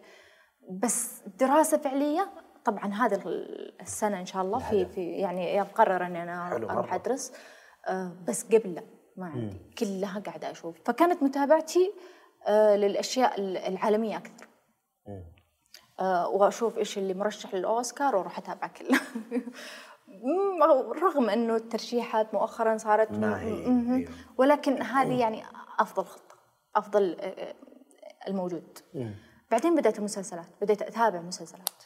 بس 0.69 1.21
دراسة 1.39 1.77
فعلية 1.77 2.31
طبعا 2.65 2.93
هذا 2.93 3.15
ال- 3.15 3.81
السنة 3.81 4.19
إن 4.19 4.25
شاء 4.25 4.41
الله 4.41 4.59
في 4.59 4.85
في 4.85 5.11
يعني 5.11 5.61
مقرر 5.61 6.05
إني 6.05 6.23
أنا 6.23 6.55
أروح. 6.55 6.93
أدرس. 6.93 7.33
آه 7.87 8.11
بس 8.27 8.43
قبل 8.45 8.75
لا 8.75 8.83
ما 9.17 9.25
عندي. 9.25 9.57
كلها 9.77 10.19
قاعدة 10.19 10.51
أشوف. 10.51 10.75
فكانت 10.85 11.23
متابعتي 11.23 11.93
آه 12.47 12.75
للأشياء 12.75 13.33
العالمية 13.39 14.17
أكثر. 14.17 14.47
آه، 15.99 16.27
وأشوف 16.29 16.77
إيش 16.77 16.97
اللي 16.97 17.13
مرشح 17.13 17.53
للأوسكار 17.55 18.15
وأروح 18.15 18.37
أتابع 18.37 18.67
كله. 18.67 18.99
رغم 21.03 21.29
إنه 21.29 21.55
الترشيحات 21.55 22.33
مؤخرا 22.33 22.77
صارت 22.77 23.11
ما 23.11 23.41
هي،. 23.41 24.07
ولكن 24.37 24.81
هذه 24.81 25.19
يعني 25.19 25.43
أفضل 25.79 26.05
خطة 26.05 26.35
أفضل 26.75 27.17
الموجود. 28.27 28.79
بعدين 29.51 29.75
بدأت 29.75 29.99
المسلسلات 29.99 30.47
بديت 30.61 30.81
أتابع 30.81 31.21
مسلسلات. 31.21 31.83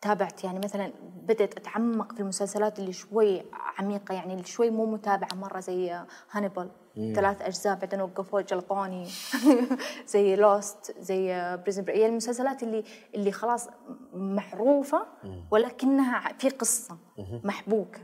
تابعت 0.00 0.44
يعني 0.44 0.58
مثلا 0.58 0.92
بدأت 1.22 1.56
أتعمق 1.56 2.12
في 2.14 2.20
المسلسلات 2.20 2.78
اللي 2.78 2.92
شوي 2.92 3.42
عميقة 3.78 4.14
يعني 4.14 4.32
اللي 4.32 4.44
شوي 4.44 4.70
مو 4.70 4.86
متابعة 4.86 5.34
مرة 5.34 5.60
زي 5.60 6.04
هانيبال 6.30 6.70
ثلاث 7.14 7.42
أجزاء 7.42 7.78
بعدين 7.78 8.00
وقفوا 8.00 8.40
جلطوني 8.40 9.08
زي 10.12 10.36
لوست 10.36 10.94
زي 10.98 11.56
Prison 11.56 11.84
هي 11.88 12.06
المسلسلات 12.06 12.62
اللي 12.62 12.84
اللي 13.14 13.32
خلاص 13.32 13.68
معروفة 14.14 15.06
ولكنها 15.50 16.32
في 16.38 16.48
قصة 16.48 16.98
محبوكة. 17.44 18.00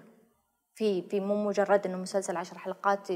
في 0.78 1.02
في 1.02 1.20
مو 1.20 1.44
مجرد 1.44 1.86
إنه 1.86 1.98
مسلسل 1.98 2.36
عشر 2.36 2.58
حلقات 2.58 3.08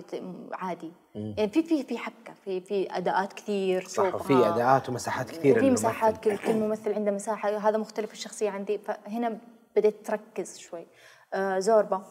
عادي. 0.52 0.92
يعني 1.14 1.48
في 1.48 1.62
في 1.62 1.82
في 1.82 1.98
حبكة 1.98 2.34
في 2.44 2.60
في 2.60 2.96
أداءات 2.96 3.32
كثير 3.32 3.84
صح. 3.84 4.14
وفي 4.14 4.32
أداءات 4.32 4.88
ومساحات 4.88 5.30
كثيره 5.30 5.56
وفي 5.56 5.64
للممثل. 5.64 5.82
مساحات 5.82 6.24
كل 6.24 6.38
كل 6.38 6.54
ممثل 6.54 6.92
عنده 6.94 7.10
مساحة 7.10 7.56
هذا 7.56 7.78
مختلف 7.78 8.12
الشخصية 8.12 8.50
عندي. 8.50 8.78
فهنا 8.78 9.38
بديت 9.76 10.06
تركز 10.06 10.58
شوي. 10.58 10.86
آه 11.34 11.58
زوربا. 11.58 12.02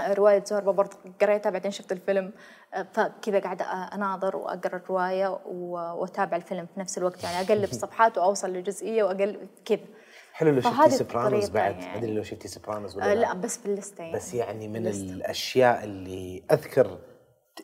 رواية 0.00 0.44
زوربا 0.44 0.72
برضه 0.72 0.96
قريتها 1.20 1.50
بعدين 1.50 1.70
شفت 1.70 1.92
الفيلم. 1.92 2.32
آه، 2.74 2.86
فكذا 2.92 3.38
قاعدة 3.38 3.64
أناظر 3.64 4.36
وأقرأ 4.36 4.76
الرواية 4.76 5.40
وأتابع 5.46 6.36
الفيلم 6.36 6.66
في 6.74 6.80
نفس 6.80 6.98
الوقت. 6.98 7.24
يعني 7.24 7.46
أقلب 7.46 7.72
صفحات 7.82 8.18
وأوصل 8.18 8.50
لجزئية 8.52 9.02
وأقلب 9.04 9.48
كذا. 9.64 9.84
حلو 10.32 10.50
لو 10.50 10.60
شفتي 10.60 10.90
سوبرانوز 10.90 11.48
بعد. 11.48 11.76
يعني. 11.80 11.98
ادري 11.98 12.14
لو 12.14 12.22
شفتي 12.22 12.48
سوبرانوز 12.48 12.96
ولا 12.96 13.10
آه 13.10 13.14
لا؟ 13.14 13.32
بس 13.34 13.56
بال 13.56 13.69
listة 13.69 14.02
يعني. 14.02 14.16
بس 14.16 14.34
يعني 14.34 14.68
من 14.68 14.72
بال 14.82 14.89
listة. 14.89 15.12
الأشياء 15.14 15.84
اللي 15.84 16.42
أذكر 16.52 16.98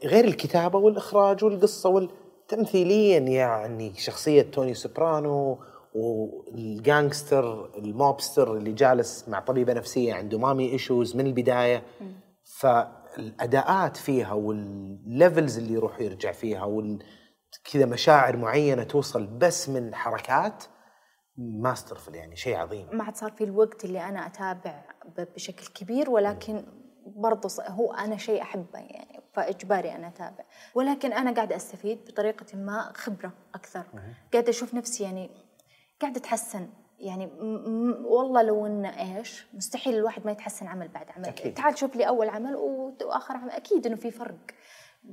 غير 0.05 0.25
الكتابة 0.25 0.79
والإخراج 0.79 1.45
والقصة 1.45 1.89
والتمثيل 1.89 3.04
يا 3.04 3.19
يعني 3.19 3.95
شخصية 3.95 4.43
توني 4.43 4.75
سوبرانو 4.75 5.59
وال 5.95 6.30
gangster 6.30 7.71
ال 7.79 7.88
mobster 7.88 8.55
اللي 8.57 8.73
جالس 8.73 9.29
مع 9.29 9.41
طبيبة 9.41 9.73
نفسية 9.73 10.15
عنده 10.15 10.39
mommy 10.39 10.73
issues 10.73 11.17
من 11.17 11.27
البداية. 11.27 11.83
فالأداءات 12.45 13.97
فيها 13.97 14.33
وال 14.33 14.64
levels 14.64 15.59
اللي 15.59 15.75
يروح 15.75 16.01
يرجع 16.01 16.33
فيها 16.33 16.65
وال 16.65 16.99
كذا 17.73 17.87
مشاعر 17.87 18.37
معينة 18.37 18.83
توصل 18.83 19.27
بس 19.27 19.69
من 19.69 19.95
حركات 19.95 20.65
masterful 21.39 22.15
يعني 22.15 22.37
شيء 22.37 22.57
عظيم. 22.57 22.89
ما 22.93 23.05
عاد 23.05 23.17
صار 23.17 23.31
في 23.33 23.45
الوقت 23.45 23.85
اللي 23.85 24.05
أنا 24.05 24.27
أتابع 24.27 24.83
ب- 25.19 25.35
بشكل 25.35 25.67
كبير 25.67 26.11
ولكن 26.11 26.65
برضه 27.07 27.49
هو 27.69 27.93
أنا 27.93 28.17
شيء 28.17 28.43
أحبه 28.43 28.79
يعني 28.79 29.21
فإجباري 29.33 29.95
أنا 29.95 30.09
أتابع. 30.09 30.45
ولكن 30.75 31.13
أنا 31.13 31.33
قاعدة 31.35 31.57
أستفيد 31.57 32.05
بطريقة 32.09 32.57
ما 32.57 32.93
خبرة 32.95 33.33
أكثر. 33.55 33.83
قاعدة 34.33 34.51
أشوف 34.51 34.75
نفسي 34.75 35.05
يعني 35.05 35.31
قاعدة 36.01 36.21
أتحسن 36.21 36.69
يعني 36.99 37.27
م- 37.27 38.07
والله 38.07 38.43
لو 38.43 38.67
إن 38.67 38.85
إيش 38.87 39.47
مستحيل 39.55 39.95
الواحد 39.95 40.27
ما 40.27 40.33
يتحسن 40.33 40.67
عمل 40.67 40.89
بعد 40.89 41.11
عمل. 41.11 41.27
أكيد. 41.27 41.55
تعال 41.55 41.79
شوف 41.79 41.97
لي 41.97 42.09
أول 42.09 42.29
عمل 42.29 42.57
وآخر 42.57 43.37
عمل. 43.37 43.51
أكيد 43.51 43.87
إنه 43.87 43.97
في 43.97 44.11
فرق. 44.11 44.37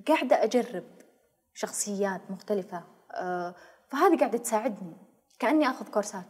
قاعدة 0.08 0.44
أجرب 0.44 0.84
شخصيات 1.54 2.22
مختلفة 2.32 2.84
آه، 3.12 3.56
فهذه 3.90 4.18
قاعدة 4.20 4.38
تساعدني. 4.38 4.98
كأني 5.40 5.70
أخذ 5.70 5.88
courseات. 5.90 6.24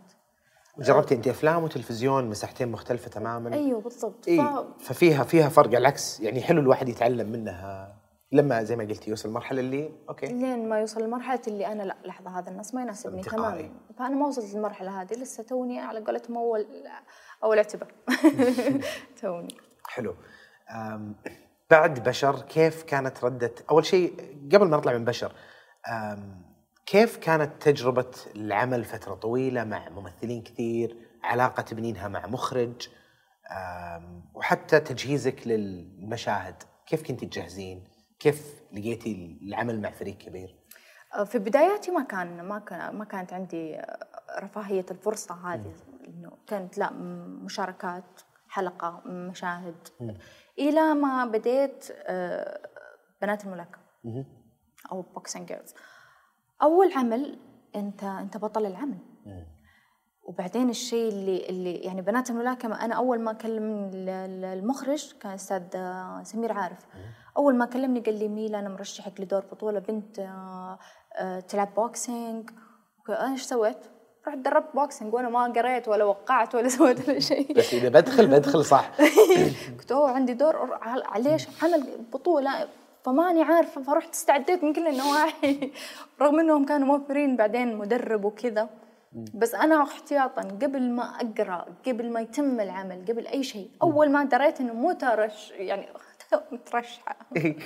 جربتي 0.79 1.15
انت 1.15 1.27
أفلام 1.27 1.63
وتلفزيون 1.63 2.29
مساحتين 2.29 2.67
مختلفة 2.71 3.09
تماما؟ 3.09 3.53
أيوه 3.53 3.81
بالضبط. 3.81 4.27
اي 4.27 4.37
ف- 4.37 4.83
ففيها 4.83 5.23
فيها 5.23 5.49
فرق 5.49 5.67
على 5.67 5.77
العكس. 5.77 6.19
يعني 6.19 6.41
حلو 6.41 6.61
الواحد 6.61 6.89
يتعلم 6.89 7.29
منها 7.31 7.95
لما 8.31 8.63
زي 8.63 8.75
ما 8.75 8.83
قلتي 8.83 9.09
يوصل 9.09 9.29
المرحله 9.29 9.59
اللي 9.59 9.91
okay. 10.09 10.25
لين 10.27 10.69
ما 10.69 10.79
يوصل 10.79 11.03
لمرحلة 11.03 11.41
اللي 11.47 11.67
أنا 11.67 11.83
لا 11.83 11.95
لحظة 12.05 12.39
هذا 12.39 12.49
النص 12.49 12.73
ما 12.73 12.81
يناسبني. 12.81 13.21
تماما. 13.21 13.69
فأنا 13.97 14.15
ما 14.15 14.27
وصلت 14.27 14.53
للمرحلة 14.55 15.01
هذه 15.01 15.13
لسه 15.13 15.43
توني 15.43 15.79
على 15.79 15.99
قولتهم 15.99 16.37
أول 16.37 16.67
أول 17.43 17.57
اعتبار. 17.57 17.93
توني. 19.21 19.57
حلو. 19.87 20.15
بعد 21.69 22.03
بشر 22.03 22.39
كيف 22.41 22.83
كانت 22.83 23.23
ردة؟ 23.25 23.51
أول 23.71 23.85
شيء 23.85 24.13
قبل 24.53 24.67
ما 24.67 24.77
نطلع 24.77 24.93
من 24.93 25.05
بشر 25.05 25.31
كيف 26.85 27.17
كانت 27.17 27.63
تجربة 27.63 28.11
العمل 28.35 28.83
فترة 28.85 29.13
طويلة 29.15 29.63
مع 29.63 29.89
ممثلين 29.89 30.43
كثير 30.43 30.97
علاقة 31.23 31.61
تبنينها 31.61 32.07
مع 32.07 32.27
مخرج 32.27 32.89
وحتى 34.33 34.79
تجهيزك 34.79 35.47
للمشاهد؟ 35.47 36.63
كيف 36.87 37.03
كنت 37.07 37.23
تجهزين؟ 37.23 37.83
كيف 38.19 38.61
لقيتي 38.73 39.39
العمل 39.41 39.81
مع 39.81 39.91
فريق 39.91 40.17
كبير؟ 40.17 40.55
في 41.25 41.39
بداياتي 41.39 41.91
ما 41.91 42.03
كان 42.03 42.41
ما 42.41 42.59
كان 42.59 42.95
ما 42.95 43.05
كانت 43.05 43.33
عندي 43.33 43.81
رفاهية 44.39 44.85
الفرصة 44.91 45.53
هذه 45.53 45.73
إنه 46.07 46.31
كانت 46.47 46.77
لا 46.77 46.93
م- 46.93 47.45
مشاركات 47.45 48.21
حلقة 48.49 49.01
مشاهد. 49.05 49.75
إلى 50.59 50.93
ما 50.93 51.25
بديت 51.25 51.87
آه، 51.91 52.59
بنات 53.21 53.45
الملاكمة 53.45 53.83
أو 54.91 55.01
Boxing 55.01 55.47
Girls 55.47 55.73
أول 56.61 56.93
عمل 56.93 57.39
أنت 57.75 58.03
أنت 58.03 58.37
بطل 58.37 58.65
العمل. 58.65 58.97
وبعدين 60.23 60.69
الشيء 60.69 61.09
اللي 61.09 61.49
اللي 61.49 61.73
يعني 61.75 62.01
بنات 62.01 62.29
الملاكمة 62.29 62.85
أنا 62.85 62.95
أول 62.95 63.19
ما 63.21 63.33
كلم 63.33 63.89
ال- 63.93 64.09
ال- 64.09 64.45
المخرج 64.59 65.13
كان 65.21 65.31
أستاذ 65.31 65.61
آه، 65.75 66.23
سمير 66.23 66.51
عارف. 66.51 66.77
أول 67.37 67.55
ما 67.55 67.65
كلمني 67.65 67.99
قال 67.99 68.19
لي 68.19 68.27
ميلا 68.27 68.59
أنا 68.59 68.69
مرشحك 68.69 69.19
لدور 69.21 69.45
بطولة 69.51 69.79
بنت 69.79 70.19
آه، 70.19 70.79
آه، 71.15 71.39
تلعب 71.39 71.73
boxing 71.75 72.49
أنا 73.09 73.31
إيش 73.31 73.41
سويت؟ 73.41 73.77
رحت 74.27 74.37
دربت 74.37 74.75
boxing 74.75 75.13
وأنا 75.13 75.29
ما 75.29 75.43
قريت 75.53 75.87
ولا 75.87 76.03
وقعت 76.03 76.55
ولا 76.55 76.67
سويت 76.77 77.09
ولا 77.09 77.19
شيء. 77.19 77.57
بس 77.57 77.73
إذا 77.73 77.89
بدخل 77.89 78.27
بدخل 78.27 78.65
صح. 78.65 78.91
قلت 79.79 79.91
أوه 79.91 80.11
عندي 80.11 80.33
دور 80.33 80.73
ع- 80.81 81.17
ليش 81.17 81.47
عمل 81.63 81.87
بطولة؟ 82.13 82.67
فماني 83.05 83.43
عارفة 83.43 83.81
فرحت 83.81 84.13
استعديت 84.13 84.63
من 84.63 84.73
كل 84.73 84.87
النواحي. 84.87 85.71
رغم 86.21 86.39
إنهم 86.39 86.65
كانوا 86.65 86.87
موفرين 86.87 87.35
بعدين 87.35 87.75
مدرب 87.77 88.25
وكذا. 88.25 88.69
بس 89.33 89.55
أنا 89.55 89.83
احتياطا 89.83 90.41
قبل 90.41 90.91
ما 90.91 91.03
أقرأ 91.03 91.65
قبل 91.87 92.11
ما 92.11 92.21
يتم 92.21 92.59
العمل 92.59 93.05
قبل 93.09 93.27
أي 93.27 93.43
شيء 93.43 93.69
أول 93.83 94.11
ما 94.11 94.23
دريت 94.23 94.61
إنه 94.61 94.73
مو 94.73 94.91
ترش 94.91 95.51
يعني 95.51 95.87
مترشحة. 96.51 97.15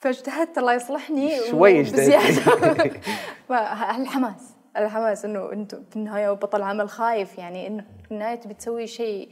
فاجتهدت 0.00 0.58
الله 0.58 0.72
يصلحني 0.72 1.38
شوي 1.50 1.80
اجتهدتي. 1.80 2.02
بزيادة 2.02 3.00
فالحماس 3.48 4.54
الحماس 4.76 5.24
إنه 5.24 5.52
انت 5.52 5.74
في 5.74 5.96
النهاية 5.96 6.30
بطل 6.30 6.62
عمل 6.62 6.88
خايف 6.88 7.38
يعني 7.38 7.66
إنه 7.66 7.84
في 8.04 8.10
النهاية 8.10 8.34
تبي 8.34 8.54
تسوي 8.54 8.86
شيء 8.86 9.28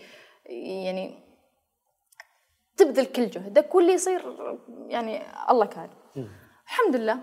يعني 0.47 1.26
تبذل 2.77 3.07
كل 3.07 3.31
جهدك 3.31 3.75
واللي 3.75 3.93
يصير 3.93 4.23
يعني 4.87 5.23
الله 5.51 5.67
كان 5.67 5.91
الحمد 6.67 6.97
لله 6.97 7.19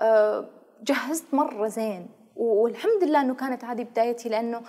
آه، 0.00 0.48
جهزت 0.82 1.34
مرة 1.34 1.68
زين. 1.68 2.08
والحمد 2.36 3.04
لله 3.04 3.20
إنه 3.20 3.34
كانت 3.34 3.64
هذه 3.64 3.82
بدايتي 3.82 4.28
لأنه 4.28 4.62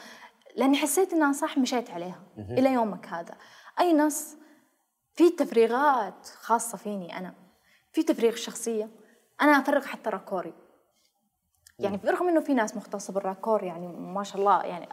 لأني 0.56 0.78
حسيت 0.78 1.14
إنها 1.14 1.34
صح 1.34 1.58
مشيت 1.58 1.92
عليها 1.92 2.20
إلى 2.38 2.74
يومك 2.74 3.08
هذا. 3.08 3.36
أي 3.80 3.94
نص 3.94 4.36
في 5.14 5.30
تفريغات 5.30 6.26
خاصة 6.26 6.78
فيني 6.78 7.18
أنا. 7.18 7.34
في 7.92 8.04
تفريغ 8.04 8.36
شخصية. 8.36 8.90
أنا 9.42 9.52
أفرغ 9.52 9.86
حتى 9.86 10.10
راكوري. 10.10 10.54
يعني 11.80 11.98
برغم 11.98 12.28
إنه 12.28 12.42
في 12.42 12.54
ناس 12.54 12.78
مختصة 12.78 13.14
بالراكور 13.14 13.64
يعني 13.64 13.88
ما 13.88 14.24
شاء 14.24 14.38
الله 14.38 14.64
يعني 14.64 14.90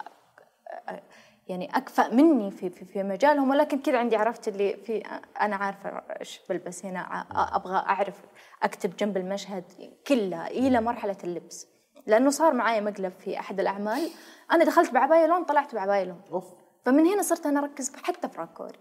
يعني 1.49 1.77
أكفأ 1.77 2.15
مني 2.15 2.51
في 2.51 2.71
في, 2.71 2.85
في 2.85 3.03
مجالهم 3.03 3.51
ولكن 3.51 3.79
كذا 3.79 3.99
عندي 3.99 4.17
عرفت 4.17 4.49
اللي 4.49 4.77
في 4.77 5.03
أنا 5.41 5.57
عارفة 5.57 5.89
إيش 5.91 6.41
بلبس 6.49 6.85
هنا 6.85 7.27
أبغى 7.57 7.77
أعرف 7.77 8.21
أكتب 8.63 8.97
جنب 8.97 9.17
المشهد 9.17 9.65
كله 10.07 10.47
إلى 10.47 10.81
مرحلة 10.81 11.17
اللبس. 11.25 11.67
لأنه 12.07 12.31
صار 12.31 12.53
معايا 12.55 12.81
مقلب 12.81 13.13
في 13.19 13.39
أحد 13.41 13.61
الأعمال. 13.61 14.11
أنا 14.53 14.65
دخلت 14.65 14.93
بعبايه 14.93 15.27
لون 15.27 15.45
طلعت 15.45 15.75
بعبايه 15.75 16.05
لون 16.05 16.21
أوف. 16.33 16.45
فمن 16.85 17.07
هنا 17.07 17.23
صرت 17.23 17.47
أنا 17.47 17.61
أركز 17.61 17.97
حتى 17.97 18.29
في 18.29 18.39
راكوري. 18.39 18.79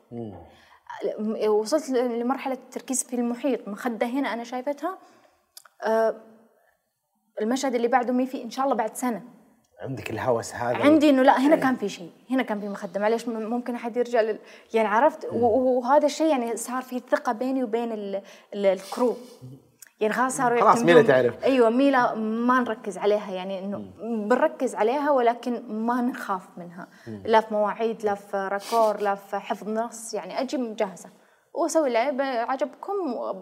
وصلت 1.47 1.89
لمرحلة 1.89 2.53
التركيز 2.53 3.03
في 3.03 3.15
المحيط. 3.15 3.67
مخدة 3.67 4.07
هنا 4.07 4.33
أنا 4.33 4.43
شايفتها. 4.43 4.97
آه، 5.85 6.15
المشهد 7.41 7.75
اللي 7.75 7.87
بعده 7.87 8.13
مي 8.13 8.25
في 8.25 8.43
إن 8.43 8.49
شاء 8.49 8.65
الله 8.65 8.75
بعد 8.75 8.95
سنة. 8.95 9.23
عندك 9.83 10.09
الهوس 10.09 10.53
هذا 10.55 10.77
عندي 10.77 11.09
إنه 11.09 11.21
لا 11.21 11.39
هنا 11.39 11.55
كان 11.55 11.75
في 11.75 11.89
شيء 11.89 12.11
هنا 12.31 12.43
كان 12.43 12.59
في 12.59 12.69
مخدة. 12.69 12.99
معليش 12.99 13.27
ممكن 13.27 13.75
أحد 13.75 13.97
يرجع 13.97 14.21
لل... 14.21 14.39
يعني 14.73 14.87
عرفت؟ 14.87 15.25
و- 15.31 15.79
وهذا 15.79 16.05
الشيء 16.05 16.27
يعني 16.27 16.57
صار 16.57 16.81
في 16.81 17.01
ثقة 17.11 17.31
بيني 17.31 17.63
وبين 17.63 17.91
ال... 17.91 18.21
ال... 18.53 18.65
الكرو. 18.65 19.15
يعني 19.99 20.13
خلاص 20.13 20.37
صاروا 20.37 20.61
خلاص 20.61 20.81
ميلا 20.83 21.01
تعرف. 21.01 21.43
أيوه 21.43 21.69
ميلا 21.69 22.15
ما 22.15 22.59
نركز 22.59 22.97
عليها. 22.97 23.31
يعني 23.31 23.59
إنه 23.59 23.85
بنركز 24.03 24.75
عليها 24.75 25.11
ولكن 25.11 25.61
ما 25.69 26.01
نخاف 26.01 26.41
منها. 26.57 26.87
لا 27.25 27.41
في 27.41 27.53
مواعيد 27.53 28.03
لا 28.03 28.15
في 28.15 28.37
راكور 28.51 29.01
لا 29.01 29.15
في 29.15 29.37
حفظ 29.37 29.69
نص. 29.69 30.13
يعني 30.13 30.41
أجي 30.41 30.57
مجهزه 30.57 31.09
واسوي 31.53 31.87
العيب 31.89 32.21
عجبكم 32.21 32.93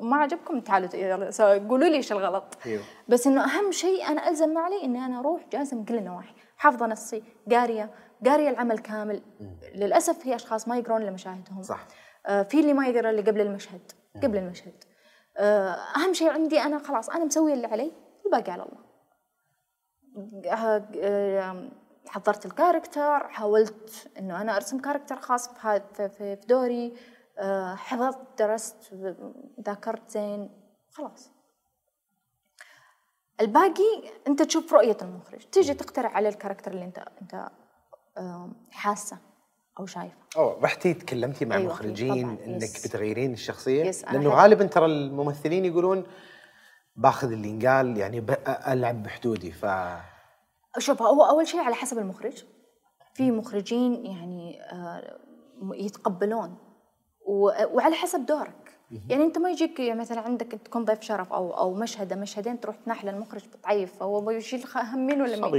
ما 0.02 0.18
عجبكم 0.18 0.60
تعالوا 0.60 1.58
قولوا 1.70 1.90
لي 1.90 1.96
إيش 1.96 2.12
الغلط. 2.12 2.44
أيوه. 2.66 2.84
بس 3.08 3.28
إنه 3.28 3.44
أهم 3.44 3.72
شيء 3.72 4.08
أنا 4.08 4.30
ألزم 4.30 4.58
علي 4.58 4.84
إني 4.84 5.06
أنا 5.06 5.20
أروح 5.20 5.48
جاهزه 5.52 5.78
من 5.78 5.86
كل 5.86 5.96
النواحي. 5.96 6.34
حافظة 6.58 6.86
نصي 6.88 7.24
قارية 7.52 7.90
قارية 8.26 8.50
العمل 8.50 8.78
كامل. 8.80 9.22
للأسف 9.76 10.20
في 10.20 10.36
أشخاص 10.36 10.68
ما 10.68 10.78
يقرون 10.78 11.02
لمشاهدهم. 11.02 11.62
صح. 11.64 11.88
آه 12.26 12.44
في 12.44 12.60
اللي 12.60 12.74
ما 12.74 12.88
يقرأ 12.88 13.10
اللي 13.10 13.22
قبل 13.22 13.42
المشهد 13.42 13.92
قبل 14.24 14.38
المشهد. 14.38 14.84
آه 15.38 15.78
أهم 15.96 16.14
شيء 16.14 16.30
عندي 16.30 16.60
أنا 16.62 16.80
خلاص 16.80 17.10
أنا 17.10 17.26
مسويه 17.26 17.54
اللي 17.54 17.68
علي 17.68 17.92
الباقي 18.26 18.52
على 18.52 18.64
الله. 18.64 18.92
آه، 20.46 20.86
آه، 21.02 21.70
حضرت 22.08 22.46
ال 22.46 22.54
character 22.54 23.28
حاولت 23.28 24.08
إنه 24.20 24.42
أنا 24.42 24.56
أرسم 24.56 24.80
character 24.80 25.16
خاص 25.16 25.50
في 25.50 26.10
في- 26.10 26.38
دوري. 26.48 26.94
حفظت 27.76 28.20
درست 28.40 28.94
ذاكرت 29.66 30.10
زين 30.12 30.50
خلاص. 30.92 31.32
الباقي 33.42 34.12
أنت 34.28 34.42
تشوف 34.42 34.74
رؤية 34.74 34.98
المخرج. 35.02 35.42
تيجي 35.44 35.74
تقترح 35.74 36.16
على 36.16 36.30
ال 36.30 36.34
character 36.34 36.72
اللي 36.72 36.86
أنت 36.86 37.04
أنت 37.22 37.50
حاسة 38.72 39.18
أو 39.80 39.86
شايفة. 39.86 40.16
اوه 40.38 40.60
رحتي 40.64 40.94
تكلمتي 40.94 41.46
مع 41.46 41.56
أيوة، 41.56 41.68
المخرجين 41.68 42.36
طبعاً، 42.36 42.46
إنك 42.46 42.64
yes. 42.64 42.88
بتغيرين 42.88 43.34
الشخصية؟ 43.34 43.84
yes، 43.86 44.04
لأنه 44.04 44.30
غالبا 44.30 44.66
ترى 44.66 44.86
الممثلين 44.86 45.66
يقولون 45.66 46.04
باخذ 46.96 47.32
اللي 47.32 47.50
ينقال 47.50 47.98
يعني 47.98 48.26
ألعب 48.48 49.04
بحدودي 49.04 49.52
ف 49.52 49.66
شوف 50.78 51.02
هو 51.02 51.24
أول 51.24 51.48
شيء 51.48 51.60
على 51.60 51.76
حسب 51.76 51.98
المخرج. 51.98 52.44
في 53.14 53.32
مخرجين 53.32 54.06
يعني 54.06 54.62
آه، 54.64 55.20
يتقبلون. 55.74 56.58
وعلى 57.32 57.96
حسب 57.96 58.26
دورك. 58.26 58.78
يعني 59.10 59.24
انت 59.24 59.38
ما 59.38 59.50
يجيك 59.50 59.82
مثلا 59.82 60.20
عندك 60.22 60.48
تكون 60.48 60.86
ضيف 60.86 61.02
شرف 61.02 61.34
أو 61.34 61.58
أو 61.58 61.74
مشهد 61.74 62.14
مشهدين 62.14 62.60
تروح 62.60 62.76
تناح 62.86 63.06
للمخرج 63.06 63.42
بتعيف 63.48 63.94
فهو 64.00 64.22
بيشيل 64.22 64.64
خ- 64.64 64.78
هم 64.78 65.08
مين 65.08 65.22
ولا 65.22 65.32
مين. 65.36 65.44
لك. 65.46 65.52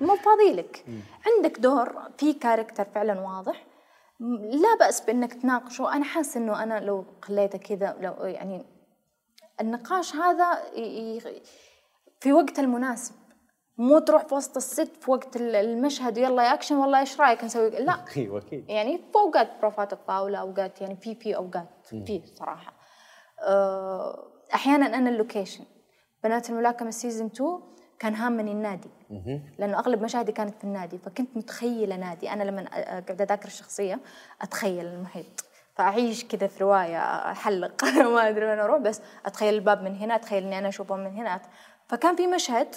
مو 0.00 0.16
فاضي 0.16 0.52
لك. 0.52 0.84
عندك 1.26 1.58
دور 1.58 1.98
في 2.18 2.32
character 2.32 2.84
فعلا 2.84 3.20
واضح. 3.20 3.64
لا 4.50 4.76
بأس 4.80 5.00
بأنك 5.00 5.34
تناقشه. 5.34 5.92
أنا 5.96 6.04
حاسة 6.04 6.40
أنه 6.40 6.62
أنا 6.62 6.80
لو 6.80 7.04
خليته 7.22 7.58
كذا 7.58 7.96
لو 8.00 8.12
يعني 8.26 8.64
النقاش 9.60 10.16
هذا 10.16 10.58
في 12.20 12.32
وقت 12.32 12.58
المناسب. 12.58 13.14
مو 13.78 13.98
تروح 13.98 14.24
في 14.26 14.34
وسط 14.34 14.56
ال 14.56 14.66
set 14.66 14.96
في 15.02 15.10
وقت 15.10 15.36
ال- 15.36 15.56
المشهد 15.56 16.18
يلا 16.18 16.42
يا 16.42 16.54
أكشن 16.54 16.76
والله 16.76 17.00
إيش 17.00 17.20
رأيك؟ 17.20 17.44
نسوي 17.44 17.70
لا. 17.70 18.04
أيوه 18.16 18.38
أكيد. 18.38 18.70
يعني 18.70 18.98
في 18.98 19.04
أوقات 19.16 19.48
بروفات 19.60 19.90
تطاوله 19.94 20.38
أوقات 20.38 20.80
يعني 20.80 20.96
في 20.96 21.14
في 21.14 21.36
أوقات 21.36 21.68
في 21.84 22.22
صراحة. 22.38 22.72
أه، 23.46 24.24
أحيانا 24.54 24.86
أنا 24.86 25.10
ال 25.10 25.15
location. 25.15 25.64
بنات 26.24 26.50
الملاكمة 26.50 26.90
season 26.90 27.26
2 27.26 27.60
كان 27.98 28.14
هامني 28.14 28.52
النادي. 28.52 28.90
لأنه 29.58 29.78
أغلب 29.78 30.02
مشاهدي 30.02 30.32
كانت 30.32 30.54
في 30.58 30.64
النادي 30.64 30.98
فكنت 30.98 31.36
متخيلة 31.36 31.96
نادي. 31.96 32.30
أنا 32.32 32.42
لما 32.44 32.68
قاعدة 32.68 33.24
أذاكر 33.24 33.46
الشخصية 33.46 34.00
أتخيل 34.42 34.86
المحيط. 34.86 35.44
فأعيش 35.74 36.24
كذا 36.24 36.46
في 36.46 36.64
رواية 36.64 36.98
أحلق. 37.30 37.84
ما 38.14 38.28
أدري 38.28 38.46
وين 38.46 38.58
أروح 38.58 38.78
بس 38.78 39.00
أتخيل 39.26 39.54
الباب 39.54 39.82
من 39.82 39.96
هنا 39.96 40.14
أتخيل 40.14 40.44
إني 40.44 40.58
أنا 40.58 40.68
اشوفهم 40.68 40.98
من 40.98 41.14
هنا 41.16 41.40
فكان 41.88 42.16
في 42.16 42.26
مشهد 42.26 42.68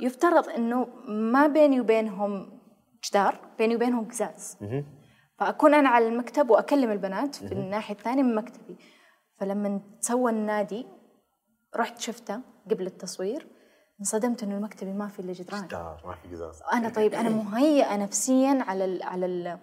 يفترض 0.00 0.48
إنه 0.48 0.86
ما 1.08 1.46
بيني 1.46 1.80
وبينهم 1.80 2.60
جدار 3.08 3.40
بيني 3.58 3.76
وبينهم 3.76 4.08
قزاز. 4.08 4.58
فأكون 5.38 5.74
أنا 5.74 5.88
على 5.88 6.08
المكتب 6.08 6.50
وأكلم 6.50 6.90
البنات 6.90 7.36
في 7.36 7.52
الناحية 7.52 7.94
الثانية 7.94 8.22
من 8.22 8.34
مكتبي. 8.34 8.76
فلما 9.40 9.80
تسوى 10.00 10.30
النادي 10.32 10.86
رحت 11.76 11.98
شفته 11.98 12.40
قبل 12.70 12.86
التصوير 12.86 13.46
انصدمت 14.00 14.42
إنه 14.42 14.58
مكتبي 14.58 14.92
ما 14.92 15.08
في 15.08 15.20
إلا 15.20 15.32
جدران. 15.32 15.66
دار 15.66 16.02
ما 16.06 16.14
في 16.14 16.28
قزاز. 16.28 16.62
أنا 16.72 16.88
طيب 16.88 17.14
أنا 17.14 17.28
مهيئة 17.28 17.96
نفسيا 17.96 18.58
على 18.62 18.84
ال 18.84 19.02
على 19.02 19.26
ال 19.26 19.58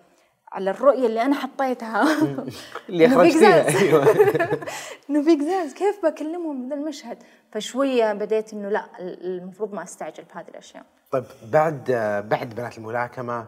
على 0.56 0.70
الرؤية 0.72 1.08
اللي 1.08 1.22
أنا 1.22 1.36
حطيتها. 1.36 2.04
اللي 2.90 3.06
اخرجتيها. 3.08 3.80
أيوه. 3.80 4.04
إنه 5.10 5.24
في 5.24 5.36
قزاز 5.36 5.74
كيف 5.74 6.06
بكلمهم 6.06 6.70
ذا 6.70 6.76
المشهد؟ 6.76 7.18
فشوية 7.52 8.14
بديت 8.14 8.54
إنه 8.54 8.70
لا 8.70 8.86
المفروض 9.00 9.74
ما 9.74 9.84
أستعجل 9.84 10.24
بهذه 10.24 10.48
الأشياء. 10.48 10.86
طيب 11.12 11.24
بعد 11.52 11.92
بعد 12.30 12.56
بنات 12.56 12.78
الملاكمة 12.78 13.48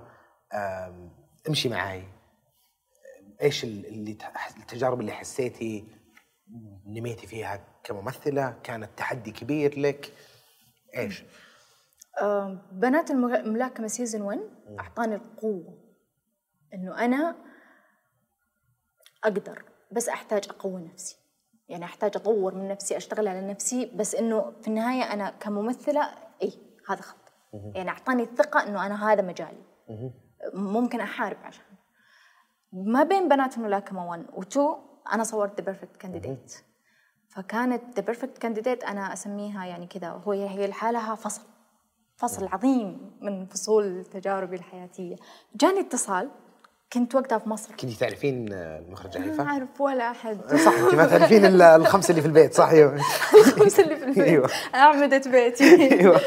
امشي 1.49 1.70
معاي. 1.70 2.03
إيش 3.41 3.64
ال- 3.64 3.86
اللي 3.86 4.18
التجارب 4.58 4.99
اللي 5.01 5.12
حسيتي 5.12 5.86
نميتي 6.88 7.28
فيها 7.28 7.60
كممثلة؟ 7.84 8.55
كانت 8.64 8.89
تحدي 8.97 9.32
كبير 9.32 9.80
لك؟ 9.80 10.14
إيش؟ 10.97 11.24
آه، 12.22 12.62
بنات 12.72 13.12
الملاكمة 13.12 13.88
سيزون 13.88 14.22
1 14.22 14.39
أعطاني 14.80 15.16
القوة. 15.16 15.87
إنه 16.74 17.05
أنا 17.05 17.36
أقدر 19.24 19.63
بس 19.91 20.09
أحتاج 20.09 20.45
أقوي 20.49 20.82
نفسي. 20.82 21.18
يعني 21.70 21.86
أحتاج 21.86 22.11
أطور 22.15 22.55
من 22.55 22.68
نفسي 22.68 22.97
أشتغل 22.97 23.28
على 23.28 23.47
نفسي 23.47 23.86
بس 23.86 24.15
إنه 24.15 24.53
في 24.61 24.68
النهاية 24.68 25.13
أنا 25.13 25.30
كممثلة 25.30 26.09
إيه 26.41 26.51
هذا 26.89 27.01
خط. 27.01 27.18
يعني 27.76 27.89
أعطاني 27.89 28.24
الثقة 28.24 28.63
إنه 28.63 28.86
أنا 28.86 29.11
هذا 29.11 29.22
مجالي. 29.22 29.63
ممكن 30.53 31.01
أحارب 31.01 31.38
عشان. 31.43 31.65
ما 32.72 33.03
بين 33.03 33.30
بنات 33.30 33.57
الملاكمة 33.57 34.07
1 34.07 34.26
و 34.34 34.41
2 34.41 34.68
أنا 35.13 35.24
صورت 35.24 35.61
The 35.62 35.66
Perfect 35.66 35.98
Candidate 35.98 36.56
فكانت 37.30 37.84
The 37.95 38.06
Perfect 38.06 38.38
Candidate 38.38 38.84
أنا 38.84 39.13
أسميها 39.13 39.65
يعني 39.65 39.88
كذا 39.88 40.09
هو 40.09 40.32
هي 40.32 40.68
لحالها 40.68 41.15
فصل. 41.15 41.41
فصل 42.15 42.47
عظيم 42.47 43.18
من 43.22 43.45
فصول 43.45 44.05
تجاربي 44.05 44.55
الحياتية. 44.55 45.15
جاني 45.55 45.80
اتصال 45.80 46.32
كنت 46.94 47.16
وقتها 47.16 47.38
في 47.38 47.50
مصر. 47.50 47.70
كنتي 47.76 47.96
تعرفين 48.00 48.54
المخرجة 48.54 49.20
ما 49.20 49.26
هيفا؟ 49.26 49.44
أعرف 49.44 49.82
ولا 49.82 50.12
أحد. 50.12 50.56
صح 50.56 50.74
انت 50.74 50.96
ما 50.96 51.06
تعرفين 51.06 51.46
الا 51.46 51.76
الخمسة 51.76 52.10
اللي 52.12 52.22
في 52.22 52.28
البيت 52.28 52.54
صح؟ 52.54 52.70
أيوه. 52.70 52.96
الخمسة 53.34 53.84
اللي 53.84 53.96
في 53.96 54.04
البيت. 54.04 54.24
أيوة. 54.24 54.50
أعمدة 54.76 55.22
بيتي. 55.32 55.94
أيوه. 56.00 56.18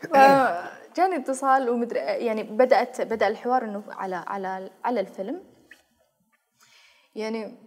فجاني 0.00 1.16
اتصال 1.16 1.68
ومدري 1.70 1.98
يعني 1.98 2.42
بدأت 2.42 3.00
بدأ 3.00 3.28
الحوار 3.28 3.64
إنه 3.64 3.82
على 3.88 4.16
على 4.16 4.70
على 4.84 5.00
الفيلم. 5.00 5.42
يعني 7.14 7.58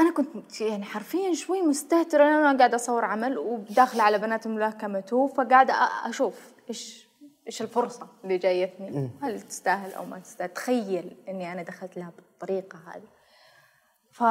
أنا 0.00 0.10
كنت 0.12 0.60
يعني 0.60 0.84
حرفيا 0.84 1.34
شوي 1.34 1.62
مستهترة 1.62 2.24
لأن 2.24 2.44
أنا 2.44 2.58
قاعدة 2.58 2.76
أصور 2.76 3.04
عمل 3.04 3.38
وداخلة 3.38 4.02
على 4.02 4.18
بنات 4.18 4.46
الملاكمة 4.46 5.00
تو 5.00 5.28
فقاعدة 5.28 5.72
أ- 5.74 6.06
إيش 7.46 7.62
الفرصة 7.62 8.08
اللي 8.24 8.38
جايتني؟ 8.38 9.10
هل 9.22 9.40
تستاهل 9.40 9.92
أو 9.92 10.04
ما 10.04 10.18
تستاهل؟ 10.18 10.48
تخيل 10.48 11.16
إني 11.28 11.52
أنا 11.52 11.62
دخلت 11.62 11.96
لها 11.96 12.12
بالطريقة 12.16 12.78
هذه. 12.86 13.08
ف 14.10 14.22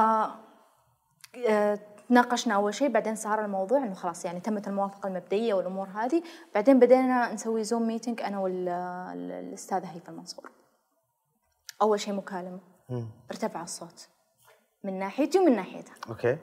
آه، 1.50 1.80
تناقشنا 2.10 2.56
أول 2.56 2.74
شيء 2.74 2.90
بعدين 2.90 3.16
صار 3.16 3.46
الموضوع 3.46 3.78
إنه 3.78 3.94
خلاص 3.94 4.26
يعني 4.26 4.40
تمت 4.40 4.68
الموافقة 4.68 5.08
المبدئية 5.08 5.54
والأمور 5.54 5.88
هذه. 5.88 6.24
بعدين 6.56 6.80
بدينا 6.80 7.34
نسوي 7.34 7.64
Zoom 7.64 7.88
meeting 7.88 8.22
أنا 8.22 8.40
والاستاذه 8.40 9.92
هيفا 9.92 10.12
المنصور. 10.12 10.52
أول 11.82 12.00
شيء 12.00 12.14
مكالمة. 12.14 12.60
ارتفع 13.32 13.64
الصوت. 13.64 14.08
من 14.84 15.00
ناحيتي 15.00 15.40
ومن 15.40 15.56
ناحيتها. 15.56 15.96
okay. 16.10 16.38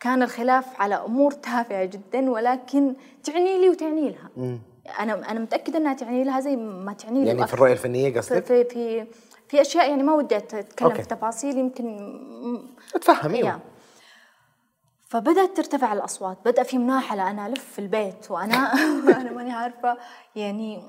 كان 0.00 0.22
الخلاف 0.22 0.80
على 0.80 0.94
أمور 0.94 1.32
تافهة 1.32 1.84
جدا 1.84 2.30
ولكن 2.30 2.94
تعني 3.24 3.60
لي 3.60 3.68
وتعني 3.68 4.10
لها. 4.10 4.58
أنا 5.00 5.30
أنا 5.30 5.40
متأكدة 5.40 5.78
إنها 5.78 5.94
تعني 5.94 6.24
لها 6.24 6.40
زي 6.40 6.56
ما 6.56 6.92
تعني 6.92 7.20
لي 7.20 7.26
يعني 7.26 7.46
في. 7.46 7.54
الرؤية 7.54 7.72
الفنية 7.72 8.16
قصدك؟ 8.16 8.44
في 8.44 8.64
في, 8.64 9.06
في 9.48 9.60
أشياء 9.60 9.90
يعني 9.90 10.02
ما 10.02 10.14
ودي 10.14 10.36
أتكلم 10.36 10.88
أوكي. 10.90 11.02
في 11.02 11.08
تفاصيل 11.08 11.58
يمكن 11.58 11.98
اتفهم. 12.94 13.34
أيوه 13.34 13.60
فبدأت 15.08 15.56
ترتفع 15.56 15.92
الأصوات 15.92 16.38
بدأ 16.44 16.62
في 16.62 16.78
مناحلة 16.78 17.30
أنا 17.30 17.46
ألف 17.46 17.64
في 17.72 17.78
البيت 17.78 18.30
وأنا 18.30 18.72
أنا 19.20 19.32
ماني 19.32 19.52
عارفة 19.52 19.98
يعني 20.36 20.86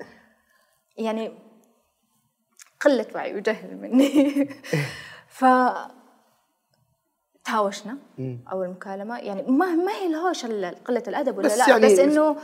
يعني 0.96 1.32
قلة 2.80 3.06
وعي 3.14 3.34
وجهل 3.34 3.76
مني 3.76 4.48
ف 5.38 5.44
تهاوشنا 7.44 7.98
أول 8.52 8.68
مكالمة 8.68 9.18
يعني 9.18 9.42
ما 9.42 9.66
ما 9.74 9.92
هي 9.92 10.06
الهوش 10.06 10.44
ال- 10.44 10.84
قلة 10.84 11.02
الأدب 11.08 11.38
ولا 11.38 11.46
بس 11.48 11.58
لا؟ 11.58 11.68
يعني 11.70 11.86
بس 11.86 11.98
إنه 11.98 12.36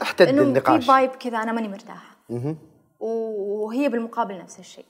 النقاش. 0.42 0.80
في 0.84 0.86
فايب 0.88 1.11
كذا 1.11 1.38
أنا 1.38 1.53
ماني 1.53 1.68
مرتاحة. 1.68 2.16
وهي 3.01 3.88
بالمقابل 3.88 4.38
نفس 4.38 4.59
الشيء. 4.59 4.86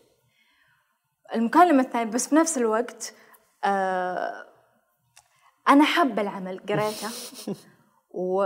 المكالمة 1.35 1.83
الثانية 1.83 2.13
بس 2.13 2.29
في 2.29 2.35
نفس 2.35 2.59
الوقت 2.59 3.15
آه 3.65 4.47
أنا 5.69 5.85
حابة 5.85 6.23
العمل 6.23 6.59
قريته. 6.69 7.09
و 8.11 8.43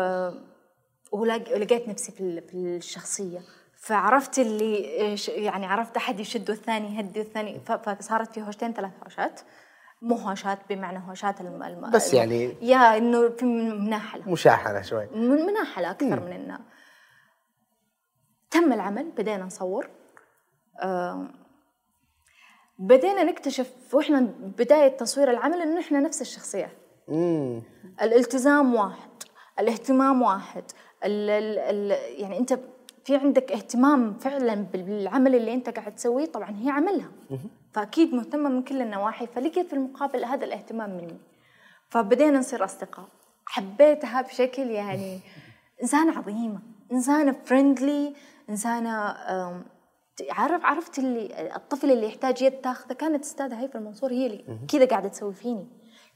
ولق- 1.13 1.53
ولقيت 1.55 1.89
نفسي 1.89 2.13
في 2.13 2.21
ال- 2.21 2.49
في 2.49 2.55
الشخصية. 2.57 3.41
فعرفت 3.77 4.39
اللي 4.39 4.83
يعني 5.29 5.67
عرفت 5.67 5.97
أحد 5.97 6.21
يشد 6.21 6.51
والثاني 6.51 6.97
يهدي 6.97 7.19
والثاني 7.21 7.61
فصارت 7.61 8.33
في 8.35 8.43
هوشتين 8.43 8.73
ثلاث 8.73 8.93
هوشات. 9.05 9.41
مو 10.03 10.15
هوشات 10.15 10.59
بمعنى 10.71 11.09
هوشات 11.09 11.41
الم... 11.41 11.63
الم... 11.63 11.91
بس 11.91 12.15
يعني- 12.15 12.57
يا 12.63 12.97
إنه 12.97 13.29
في 13.29 13.45
مناحلة 13.45 14.31
مشاحنة 14.31 14.83
شوي. 14.83 15.07
من 15.07 15.47
مناحلة 15.47 15.91
أكثر 15.91 16.21
من 16.21 16.33
إنه 16.33 16.59
تم 18.51 18.73
العمل 18.73 19.11
بدينا 19.11 19.45
نصور. 19.45 19.91
آه 20.81 21.29
بدينا 22.79 23.23
نكتشف 23.25 23.95
وإحنا 23.95 24.21
بداية 24.41 24.89
تصوير 24.97 25.31
العمل 25.31 25.63
إنه 25.63 25.81
إحنا 25.81 26.01
نفس 26.01 26.21
الشخصيات 26.21 26.77
امم 27.09 27.63
الالتزام 28.03 28.75
واحد 28.75 29.11
الاهتمام 29.59 30.23
واحد 30.23 30.65
ال 31.05 31.31
ال 31.31 31.59
ال 31.59 31.91
يعني 32.21 32.39
أنت 32.39 32.59
في 33.05 33.17
عندك 33.17 33.53
اهتمام 33.53 34.15
فعلا 34.15 34.55
بالعمل 34.55 35.35
اللي 35.35 35.55
أنت 35.55 35.69
قاعد 35.71 35.95
تسويه 35.95 36.27
طبعا 36.27 36.51
هي 36.63 36.71
عملها. 36.71 37.11
فأكيد 37.73 38.15
مهتمة 38.15 38.49
من 38.49 38.63
كل 38.63 38.83
النواحي 38.83 39.27
فلقيت 39.27 39.67
في 39.67 39.73
المقابل 39.73 40.25
هذا 40.25 40.45
الاهتمام 40.45 40.91
مني. 40.91 41.19
فبدينا 41.89 42.39
نصير 42.39 42.65
أصدقاء. 42.65 43.09
حبيتها 43.47 44.23
بشكل 44.23 44.71
يعني 44.71 45.21
إنسانة 45.83 46.19
عظيمة 46.19 46.59
إنسانة 46.93 47.37
friendly 47.45 48.15
إنسانة 48.51 48.91
عارف 50.31 50.65
عرفت 50.65 50.99
اللي 50.99 51.55
الطفل 51.57 51.91
اللي 51.91 52.07
يحتاج 52.07 52.43
يد 52.43 52.53
تاخذه؟ 52.53 52.93
كانت 52.93 53.25
أستاذة 53.25 53.61
هيفا 53.61 53.79
المنصور 53.79 54.13
هي 54.13 54.27
اللي 54.27 54.59
كذا 54.69 54.85
قاعدة 54.85 55.09
تسوي 55.09 55.35
فيني. 55.35 55.67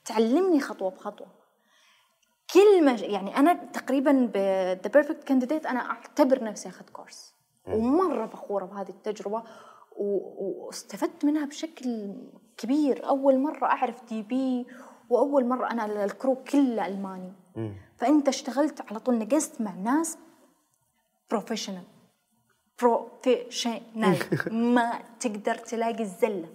تعلمني 0.04 0.60
خطوة 0.60 0.90
بخطوة. 0.90 1.26
كل 2.56 2.84
ما 2.84 2.92
يعني 2.92 3.36
أنا 3.36 3.52
تقريبا 3.52 4.30
The 4.84 4.88
Perfect 4.88 5.24
Candidate 5.24 5.66
أنا 5.66 5.90
أعتبر 5.90 6.44
نفسي 6.44 6.68
أخذت 6.68 6.90
course 6.90 7.34
ومرة 7.68 8.26
فخورة 8.26 8.64
بهذه 8.64 8.88
التجربة 8.88 9.42
و- 9.96 10.66
واستفدت 10.66 11.24
منها 11.24 11.46
بشكل 11.46 12.14
كبير. 12.56 13.08
أول 13.08 13.38
مرة 13.38 13.64
أعرف 13.66 14.04
DP 14.04 14.66
وأول 15.10 15.46
مرة 15.46 15.70
أنا 15.70 16.04
ال 16.04 16.10
crew 16.10 16.34
كله 16.34 16.86
ألماني. 16.86 17.32
فأنت 17.96 18.28
اشتغلت 18.28 18.90
على 18.90 19.00
طول 19.00 19.18
نقزت 19.18 19.60
مع 19.60 19.74
ناس 19.74 20.18
professional 21.30 21.82
professional 22.82 24.16
ما 24.74 24.92
تقدر 25.20 25.54
تلاقي 25.54 26.02
الزلة. 26.02 26.48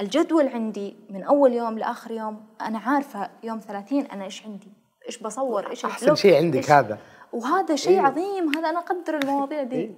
الجدول 0.00 0.48
عندي 0.48 0.96
من 1.10 1.22
أول 1.22 1.52
يوم 1.52 1.78
لآخر 1.78 2.10
يوم 2.10 2.46
أنا 2.60 2.78
عارفة 2.78 3.30
يوم 3.42 3.58
30 3.60 4.00
أنا 4.00 4.24
إيش 4.24 4.44
عندي. 4.46 4.72
إيش 5.08 5.18
بصور 5.22 5.70
إيش 5.70 5.84
ال 5.84 5.88
block، 5.88 6.14
شيء 6.16 6.36
عندك 6.36 6.66
إيش- 6.66 6.70
هذا. 6.70 6.98
وهذا 7.32 7.76
شيء 7.76 8.00
عظيم 8.00 8.48
هذا 8.56 8.70
أنا 8.70 8.78
أقدر 8.78 9.16
المواضيع 9.18 9.62
دي. 9.62 9.94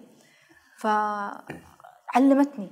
فعلمتني 2.12 2.70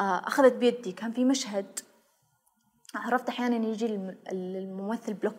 آه، 0.00 0.18
أخذت 0.26 0.52
بيدي 0.52 0.92
كان 0.92 1.12
في 1.12 1.24
مشهد 1.24 1.78
عرفت 2.94 3.28
أحيانا 3.28 3.66
يجي 3.68 3.86
الم- 3.86 4.18
الممثل 4.32 5.14
block. 5.14 5.34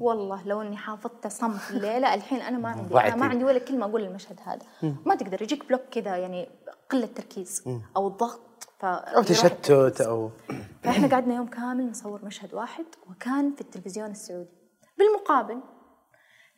والله 0.00 0.46
لو 0.48 0.62
إني 0.62 0.76
حافظة 0.76 1.26
صم 1.26 1.60
الليلة 1.70 2.14
الحين 2.14 2.40
أنا 2.40 2.58
ما 2.58 2.68
عندي 2.68 2.94
أنا. 3.00 3.16
ما 3.16 3.26
عندي 3.26 3.44
ولا 3.44 3.58
كلمة 3.58 3.86
أقول 3.86 4.02
المشهد 4.04 4.40
هذا. 4.44 4.66
ما 5.06 5.14
تقدر 5.14 5.42
يجيك 5.42 5.68
block 5.68 5.80
كذا 5.90 6.16
يعني 6.16 6.48
قلة 6.90 7.06
تركيز 7.06 7.64
أو 7.96 8.08
الضغط 8.08 8.68
ف 8.78 8.84
أو 8.84 9.22
تشتت 9.22 10.00
أو 10.00 10.30
فإحنا 10.82 11.08
قعدنا 11.08 11.34
يوم 11.34 11.46
كامل 11.46 11.90
نصور 11.90 12.24
مشهد 12.24 12.54
واحد 12.54 12.84
وكان 13.10 13.54
في 13.54 13.60
التلفزيون 13.60 14.10
السعودي. 14.10 14.65
بالمقابل 14.98 15.60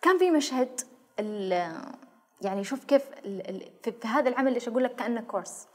كان 0.02 0.18
في 0.18 0.30
مشهد 0.30 0.80
ال- 1.18 1.82
يعني 2.40 2.64
شوف 2.64 2.84
كيف 2.84 3.02
في, 3.82 3.92
هذا 4.04 4.28
العمل 4.28 4.54
إيش 4.54 4.68
أقول 4.68 4.84
لك 4.84 4.94
كأنه 4.96 5.20
كورس. 5.20 5.66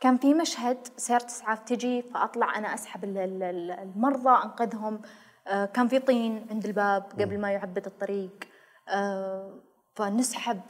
كان 0.00 0.18
في 0.18 0.34
مشهد 0.34 0.88
سيارة 0.96 1.26
إسعاف 1.26 1.58
تجي 1.60 2.02
فأطلع 2.02 2.58
أنا 2.58 2.74
أسحب 2.74 3.04
ال- 3.04 3.18
ال- 3.18 3.42
ال- 3.42 3.70
المرضى 3.70 4.30
أنقذهم. 4.44 5.00
آه، 5.46 5.64
كان 5.64 5.88
في 5.88 5.98
طين 5.98 6.46
عند 6.50 6.64
الباب 6.64 7.02
قبل 7.20 7.38
ما 7.40 7.50
يعبد 7.52 7.86
الطريق. 7.86 8.48
آه، 8.88 9.60
فنسحب. 9.94 10.60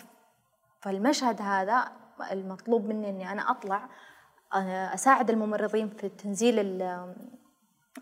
فالمشهد 0.81 1.43
هذا 1.43 1.93
المطلوب 2.31 2.85
مني 2.87 3.11
إني 3.11 3.33
أنا 3.33 3.51
أطلع 3.51 3.89
آه، 4.55 4.95
أساعد 4.95 5.31
الممرضين 5.31 5.89
في 5.89 6.09
تنزيل 6.09 6.59
ال- 6.59 7.15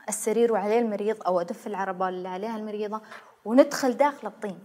السرير 0.08 0.52
وعليه 0.52 0.78
المريض 0.78 1.22
أو 1.26 1.40
أدف 1.40 1.66
العربة 1.66 2.08
اللي 2.08 2.28
عليها 2.28 2.56
المريضة 2.56 3.00
وندخل 3.44 3.92
داخل 3.96 4.26
الطين. 4.28 4.58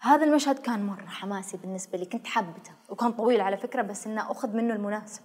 هذا 0.00 0.24
المشهد 0.24 0.58
كان 0.58 0.86
مرة 0.86 1.06
حماسي 1.06 1.56
بالنسبة 1.56 1.98
لي 1.98 2.04
كنت 2.04 2.26
حابته 2.26 2.72
وكان 2.88 3.12
طويل 3.12 3.40
على 3.40 3.56
فكرة 3.56 3.82
بس 3.82 4.06
إنه 4.06 4.30
أخذ 4.30 4.56
منه 4.56 4.74
المناسب. 4.74 5.22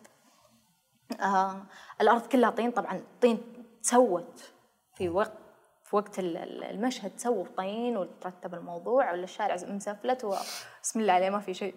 آه 1.22 1.62
الأرض 2.02 2.22
كلها 2.28 2.50
طين 2.50 2.72
طبعا 2.72 3.02
طين 3.22 3.42
تسوت 3.84 4.52
في 4.96 5.10
وقت 5.10 5.38
في 5.84 5.96
وقت 5.96 6.20
ال- 6.20 6.38
ال- 6.38 6.64
المشهد 6.64 7.12
سووا 7.18 7.46
طين 7.58 7.98
وترتب 7.98 8.54
الموضوع 8.54 9.12
ولا 9.12 9.24
الشارع 9.24 9.56
مسفلت 9.56 10.24
وبسم 10.24 11.00
الله 11.00 11.14
عليه 11.14 11.30
ما 11.30 11.40
في 11.40 11.54
شيء. 11.54 11.76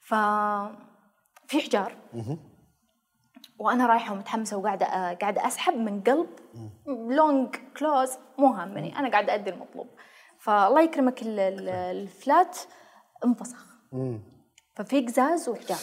ف 0.00 0.14
في 1.46 1.60
حجار. 1.60 1.96
وأنا 3.58 3.86
رايحة 3.86 4.12
ومتحمسة 4.12 4.56
وقاعدة 4.56 4.86
آه، 4.86 5.14
قاعدة 5.14 5.46
أسحب 5.46 5.74
من 5.74 6.00
قلب 6.02 6.28
لونج 6.86 7.56
كلوز 7.76 8.10
مو 8.38 8.46
هامني 8.46 8.98
أنا 8.98 9.10
قاعدة 9.10 9.34
أدي 9.34 9.50
المطلوب. 9.50 9.86
فالله 10.44 10.80
يكرمك 10.82 11.22
ال- 11.22 11.40
ال- 11.40 11.68
الفلات 11.68 12.58
انفسخ. 13.24 13.64
ففي 14.76 15.00
قزاز 15.06 15.48
وحجار 15.48 15.78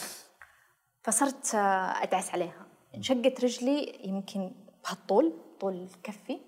فصرت 1.03 1.55
آه، 1.55 2.03
أدعس 2.03 2.33
عليها. 2.33 2.65
انشقت 2.95 3.43
رجلي 3.43 3.99
يمكن 4.07 4.51
بهالطول 4.83 5.33
طول 5.59 5.87
كفي. 6.03 6.39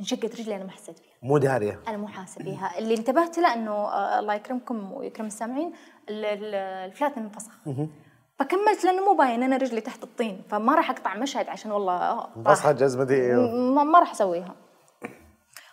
انشقت 0.00 0.40
رجلي 0.40 0.56
أنا 0.56 0.64
ما 0.64 0.70
حسيت 0.70 0.98
فيها. 0.98 1.12
مو 1.22 1.38
دارية. 1.38 1.80
أنا 1.88 1.96
مو 1.96 2.08
حاسة 2.08 2.42
فيها 2.44 2.78
اللي 2.78 2.94
انتبهت 2.94 3.38
له 3.38 3.54
إنه 3.54 3.72
آه، 3.72 4.18
الله 4.18 4.34
يكرمكم 4.34 4.92
ويكرم 4.92 5.26
السامعين 5.26 5.72
ال- 6.08 6.24
ال- 6.24 6.54
الفلات 6.90 7.18
انفسخ. 7.18 7.52
فكملت 8.38 8.84
لأنه 8.84 9.04
مو 9.04 9.14
باين 9.16 9.42
أنا 9.42 9.56
رجلي 9.56 9.80
تحت 9.80 10.02
الطين 10.02 10.42
فما 10.48 10.74
راح 10.74 10.90
أقطع 10.90 11.14
مشهد 11.14 11.48
عشان 11.48 11.70
والله 11.72 11.92
آه، 11.96 12.28
راح. 12.36 12.38
بصحى 12.38 12.74
جزمتي 12.74 13.34
ما, 13.74 13.84
ما 13.84 13.98
راح 13.98 14.10
أسويها. 14.10 14.54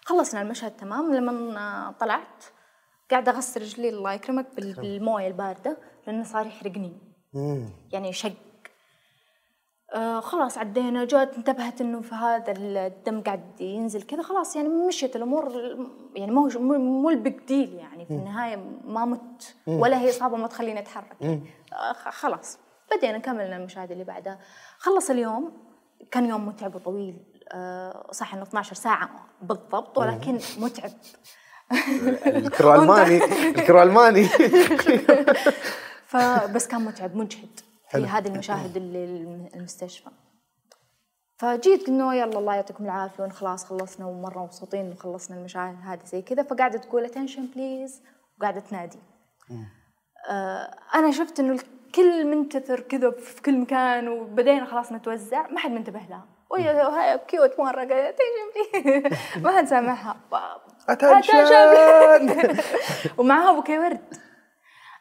خلصنا 0.06 0.42
المشهد 0.42 0.72
تمام 0.72 1.14
لما 1.16 1.94
طلعت 2.00 2.44
قاعدة 3.12 3.32
أغسل 3.32 3.62
رجلي 3.62 3.90
الله 3.90 4.14
يكرمك 4.14 4.48
بال- 4.56 4.74
بالموية 4.74 5.28
الباردة 5.28 5.78
لأنه 6.08 6.24
صار 6.24 6.46
يحرقني. 6.48 6.94
يعني 7.92 8.14
شق. 8.14 8.32
آه 9.94 10.20
خلاص 10.20 10.58
عدينا 10.58 11.06
جات 11.06 11.36
انتبهت 11.38 11.82
إنه 11.82 12.02
في 12.02 12.16
هذا 12.16 12.54
الدم 12.58 13.22
قاعد 13.22 13.62
ينزل 13.62 14.02
كذا 14.02 14.22
خلاص 14.22 14.56
يعني 14.56 14.70
مشيت 14.70 15.16
الأمور 15.16 15.52
يعني 16.16 16.32
مو 16.32 16.48
مو 16.78 17.10
ال 17.10 17.17
big 17.17 17.40
deal 17.48 17.74
يعني 17.74 18.06
في 18.06 18.12
النهاية 18.14 18.56
ما 18.86 19.06
مت 19.06 19.56
ولا 19.68 20.00
هي 20.00 20.10
إصابة 20.10 20.38
ما 20.38 20.48
تخليني 20.48 20.80
أتحرك. 20.80 21.16
آه 21.74 21.94
خلاص. 21.94 22.60
بدينا 22.98 23.18
كملنا 23.18 23.58
المشاهد 23.58 23.92
اللي 23.92 24.04
بعدها. 24.04 24.40
خلص 24.78 25.10
اليوم 25.10 25.52
كان 26.12 26.26
يوم 26.26 26.48
متعب 26.48 26.76
وطويل. 26.76 27.16
آه 27.33 27.33
صح 28.12 28.34
إنه 28.34 28.44
12 28.44 28.76
ساعة 28.76 29.10
بالضبط 29.42 29.98
ولكن 29.98 30.40
متعب. 30.58 30.92
ال 32.26 32.35
crew 32.35 32.74
ألماني 32.74 33.24
ال 33.50 33.56
crew 33.56 33.82
ألماني. 33.82 34.24
فبس 36.12 36.68
كان 36.68 36.82
متعب 36.82 37.16
مجهد 37.16 37.60
في 37.92 37.98
هذه 38.06 38.28
المشاهد 38.28 38.78
اللي 38.78 39.04
الم- 39.06 39.50
المستشفى. 39.56 40.10
فجيت 41.38 41.90
انه 41.90 42.16
يلا 42.16 42.40
الله 42.40 42.56
يعطيكم 42.56 42.86
العافية 42.86 43.28
خلاص 43.30 43.66
خلصنا 43.66 44.06
ومرة 44.06 44.44
مبسوطين 44.44 44.86
انه 44.86 44.96
خلصنا 44.96 45.38
المشاهد 45.38 45.76
هذه 45.84 46.00
زي 46.06 46.22
كذا 46.22 46.44
فقاعدة 46.44 46.78
تقول 46.78 47.06
attention 47.06 47.46
please 47.56 48.02
وقاعدة 48.40 48.60
تنادي. 48.60 49.00
آه 50.30 50.76
أنا 50.96 51.12
شفت 51.12 51.40
إنه 51.40 51.54
الكل 51.88 52.26
منتثر 52.28 52.80
كذا 52.80 53.12
في 53.12 53.42
كل 53.42 53.58
مكان 53.60 54.08
وبدينا 54.08 54.66
خلاص 54.66 54.92
نتوزع 54.92 55.48
ما 55.48 55.60
حد 55.60 55.72
منتبه 55.72 56.00
لها. 56.10 56.26
وهي 56.54 56.86
وهي 56.86 57.20
cute 57.28 57.60
مره 57.60 57.80
قالت 57.80 58.18
please 58.18 59.44
ما 59.44 59.58
حد 59.58 59.68
سامعها. 59.68 60.18
attention 60.90 61.44
ومعها 63.18 63.52
بوكي 63.52 63.80
ورد 63.80 64.02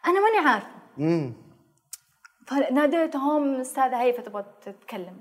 أنا 0.06 0.20
ماني 0.20 0.48
عارفة. 0.48 0.68
فناديتهم 2.46 3.60
استاذه 3.60 4.02
هيفا 4.02 4.22
تبغى 4.22 4.44
تتكلم. 4.62 5.20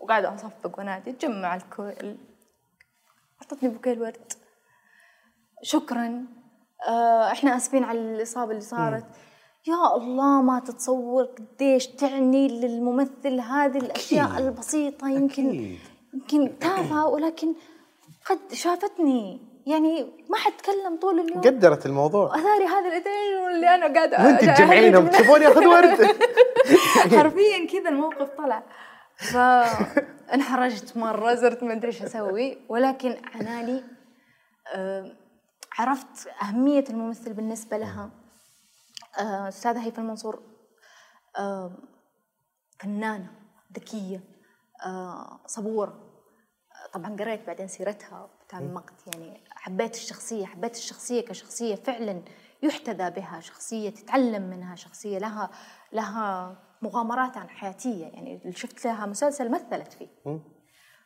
وقاعدة 0.00 0.34
اصفق 0.34 0.78
ونادي. 0.78 1.12
تجمع 1.12 1.56
الكل. 1.56 2.16
أعطتني 3.42 3.68
بوكيه 3.68 3.92
الورد 3.92 4.32
شكرا. 5.62 6.26
آه 6.88 7.32
إحنا 7.32 7.56
آسفين 7.56 7.84
على 7.84 7.98
الإصابة 7.98 8.50
اللي 8.50 8.60
صارت. 8.60 9.04
يا 9.66 9.96
الله 9.96 10.42
ما 10.42 10.60
تتصور 10.60 11.24
قديش 11.24 11.86
تعني 11.86 12.48
للممثل 12.48 13.40
هذه 13.40 13.78
الأشياء 13.78 14.32
أكيد. 14.32 14.46
البسيطة. 14.46 15.08
يمكن 15.08 15.48
أكيد. 15.48 15.78
يمكن 16.14 16.58
تافهة 16.58 17.06
ولكن 17.08 17.54
قد 18.26 18.38
شافتني. 18.52 19.40
يعني 19.66 20.02
ما 20.30 20.36
حد 20.36 20.52
تكلم 20.52 20.96
طول 21.00 21.20
اليوم. 21.20 21.40
قدرت 21.40 21.86
الموضوع. 21.86 22.34
أثاري 22.34 22.66
هذا 22.66 22.88
الاثنين 22.88 23.54
اللي 23.54 23.74
أنا 23.74 23.94
قاعدة 23.94 24.16
وأنت 24.24 24.40
تجمعينهم 24.44 25.06
تبون 25.06 25.42
ياخذ 25.42 25.66
ورد 25.66 25.98
حرفيا 27.18 27.66
كذا 27.66 27.88
الموقف 27.88 28.30
طلع. 28.38 28.62
فانحرجت 29.16 30.96
مرة 30.96 31.34
صرت 31.34 31.62
ما 31.62 31.72
أدري 31.72 31.86
إيش 31.86 32.02
أسوي. 32.02 32.58
ولكن 32.68 33.16
عنالي 33.34 33.84
عرفت 35.78 36.28
أهمية 36.42 36.84
الممثل 36.90 37.32
بالنسبة 37.32 37.78
لها. 37.78 38.21
أستاذة 39.18 39.84
هيفا 39.84 40.02
المنصور 40.02 40.42
فنانة 42.78 43.30
ذكية 43.76 44.20
آه، 44.86 45.40
صبورة. 45.46 45.98
طبعا 46.92 47.16
قريت 47.16 47.46
بعدين 47.46 47.68
سيرتها 47.68 48.28
تعمقت 48.48 48.94
يعني 49.06 49.40
حبيت 49.50 49.94
الشخصية 49.94 50.46
حبيت 50.46 50.76
الشخصية 50.76 51.20
كشخصية 51.20 51.74
فعلا 51.74 52.22
يحتذى 52.62 53.10
بها 53.10 53.40
شخصية 53.40 53.90
تتعلم 53.90 54.42
منها 54.42 54.74
شخصية 54.74 55.18
لها 55.18 55.50
لها 55.92 56.56
مغامرات 56.82 57.36
عن 57.36 57.48
حياتية 57.48 58.06
يعني 58.06 58.36
اللي 58.42 58.52
شفت 58.52 58.84
لها 58.84 59.06
مسلسل 59.06 59.50
مثلت 59.50 59.92
فيه. 59.92 60.08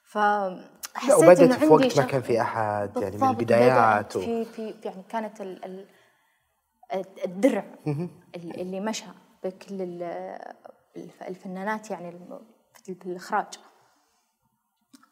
ف 0.05 0.19
إنه 0.19 1.57
في 1.57 1.67
وقت 1.67 1.99
ما. 1.99 2.05
كان 2.05 2.23
في 2.23 2.41
أحد 2.41 2.91
يعني 2.97 3.17
من 3.17 3.29
البدايات 3.29 4.17
و... 4.17 4.21
في 4.21 4.45
في 4.45 4.75
يعني 4.85 5.03
كانت 5.09 5.41
ال 5.41 5.65
ال 5.65 5.87
الدرع 6.95 7.75
ال- 8.37 8.61
اللي 8.61 8.81
مشى 8.81 9.05
بكل 9.45 9.83
ال- 9.83 10.03
الف- 10.97 11.23
الفنانات 11.23 11.91
يعني 11.91 12.09
في 12.85 13.07
الإخراج. 13.07 13.47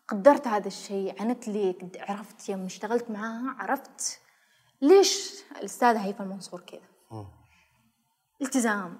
قدرت 0.08 0.48
هذا 0.48 0.66
الشيء 0.68 1.22
عنت 1.22 1.48
لي 1.48 1.76
عرفت 1.98 2.48
يوم 2.48 2.64
اشتغلت 2.64 3.10
معاها 3.10 3.56
عرفت 3.58 4.20
ليش 4.82 5.42
الأستاذة 5.58 6.04
هيفا 6.04 6.24
المنصور 6.24 6.60
كذا. 6.60 6.80
التزام 8.42 8.98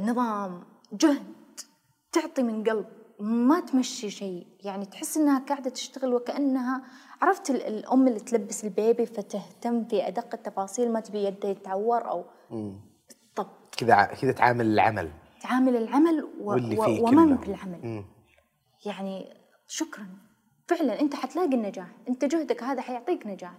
نظام 0.00 0.64
جهد 0.92 1.34
تعطي 2.12 2.42
من 2.42 2.64
قلب. 2.64 3.03
ما 3.20 3.60
تمشي 3.60 4.10
شيء. 4.10 4.46
يعني 4.64 4.86
تحس 4.86 5.16
إنها 5.16 5.38
قاعدة 5.38 5.70
تشتغل 5.70 6.14
وكأنها 6.14 6.82
عرفت 7.22 7.50
ال- 7.50 7.62
الأم 7.66 8.08
اللي 8.08 8.20
تلبس 8.20 8.64
البيبي 8.64 9.06
فتهتم 9.06 9.84
في 9.84 10.08
أدق 10.08 10.34
التفاصيل 10.34 10.92
ما 10.92 11.00
تبي 11.00 11.24
يده 11.24 11.48
يتعور 11.48 12.08
أو 12.10 12.24
بالضبط 12.50 13.74
كذا 13.76 14.04
كذا 14.04 14.32
تعامل 14.32 14.66
العمل. 14.66 15.10
تعامل 15.42 15.76
العمل 15.76 16.24
و... 16.24 16.50
واللي 16.50 16.78
و... 16.78 16.82
فيه 16.82 17.00
ومن 17.02 17.26
كله. 17.28 17.36
في 17.36 17.48
العمل. 17.48 18.04
يعني 18.86 19.34
شكرا. 19.68 20.06
فعلا 20.68 21.00
أنت 21.00 21.14
حتلاقي 21.14 21.54
النجاح. 21.54 21.88
أنت 22.08 22.24
جهدك 22.24 22.62
هذا 22.62 22.80
حيعطيك 22.80 23.26
نجاح. 23.26 23.52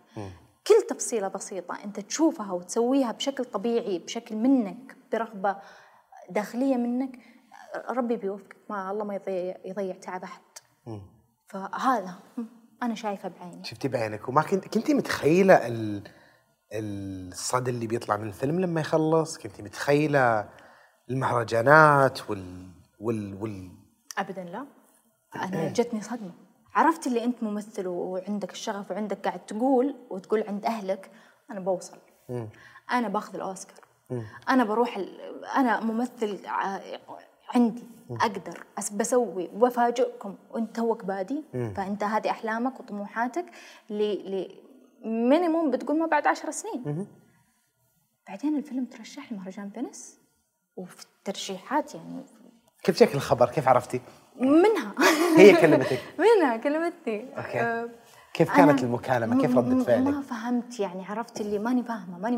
كل 0.68 0.88
تفصيلة 0.90 1.28
بسيطة 1.28 1.84
أنت 1.84 2.00
تشوفها 2.00 2.52
وتسويها 2.52 3.12
بشكل 3.12 3.46
طبيعي 3.46 4.00
بشكل 4.00 4.36
منك 4.36 4.96
برغبة 5.12 5.56
داخلية 6.30 6.76
منك 6.78 7.20
ربي 7.90 8.16
بيوفقك 8.16 8.58
ما 8.70 8.92
الله 8.92 9.04
ما 9.04 9.16
يضيع 9.16 9.58
يضيع 9.66 9.96
تعب 9.96 10.24
أحد. 10.24 10.42
فهذا 11.48 12.16
أنا 12.84 12.96
شايفة 12.96 13.30
بعيني. 13.40 13.64
شفتي 13.64 13.88
بعينك. 13.88 14.30
وما 14.30 14.42
كنت 14.42 14.68
كنتي 14.68 14.94
متخيلة 14.94 15.68
ال... 15.68 16.04
الصدى 16.74 17.72
اللي 17.72 17.88
بيطلع 17.88 18.18
من 18.18 18.28
الفيلم 18.28 18.60
لما 18.60 18.82
يخلص؟ 18.82 19.38
كنتي 19.38 19.64
متخيلة 19.64 20.50
المهرجانات 21.10 22.30
وال 22.30 22.70
وال, 23.00 23.42
وال... 23.42 23.72
ابدا 24.18 24.44
لا. 24.44 24.66
أنا 25.36 25.70
جتني 25.70 26.02
صدمة. 26.02 26.32
عرفت 26.74 27.08
اللي 27.08 27.24
أنت 27.24 27.44
ممثل 27.44 27.88
وعندك 27.88 28.52
الشغف 28.52 28.92
وعندك 28.92 29.28
قاعد 29.28 29.46
تقول 29.46 29.96
وتقول 30.10 30.44
عند 30.48 30.66
أهلك 30.66 31.12
أنا 31.52 31.60
بوصل. 31.60 31.98
أنا 32.92 33.08
باخذ 33.08 33.36
الأوسكار. 33.36 33.86
أنا 34.50 34.64
بروح 34.64 34.98
ال... 34.98 35.46
أنا 35.46 35.80
ممثل 35.80 36.40
عندي. 37.56 37.84
أقدر 38.12 38.64
بسوي 38.92 39.50
وبفاجئكم 39.54 40.36
وانت 40.52 40.76
توك 40.76 41.06
بادي. 41.06 41.44
فأنت 41.76 42.04
هذه 42.04 42.30
أحلامك 42.30 42.80
وطموحاتك 42.80 43.46
ل 43.90 43.94
ل 44.04 44.56
minimum 45.06 45.72
بتقول 45.72 46.00
ما 46.00 46.06
بعد 46.06 46.28
عشر 46.28 46.52
سنين. 46.52 47.08
بعدين 48.28 48.58
الفيلم 48.58 48.86
ترشح 48.86 49.32
لمهرجان 49.32 49.70
فينيس؟ 49.70 50.18
وفي 50.76 51.06
الترشيحات 51.06 51.96
يعني. 51.96 52.24
كيف 52.84 53.00
جاك 53.00 53.16
الخبر؟ 53.16 53.50
كيف 53.50 53.68
عرفتي؟ 53.68 54.02
منها. 54.40 54.94
هي 55.38 55.62
كلمتك. 55.62 56.00
منها 56.20 56.58
كلمتني 56.58 57.38
okay. 57.38 57.60
آه، 57.62 57.90
كيف 58.34 58.56
كانت 58.56 58.84
المكالمة؟ 58.84 59.42
كيف 59.42 59.58
ردة 59.58 59.84
فعلك؟ 59.84 60.08
ما 60.14 60.22
فهمت 60.22 60.80
يعني. 60.80 61.06
عرفت 61.06 61.42
اللي 61.42 61.60
ماني 61.60 61.84
فاهمة 61.84 62.18
ماني 62.20 62.38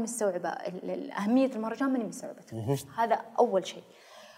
ال- 0.90 1.12
أهمية 1.12 1.56
المهرجان 1.56 1.90
ماني 1.94 2.04
مستوعبتها. 2.04 2.76
هذا 2.98 3.22
أول 3.40 3.68
شيء. 3.68 3.84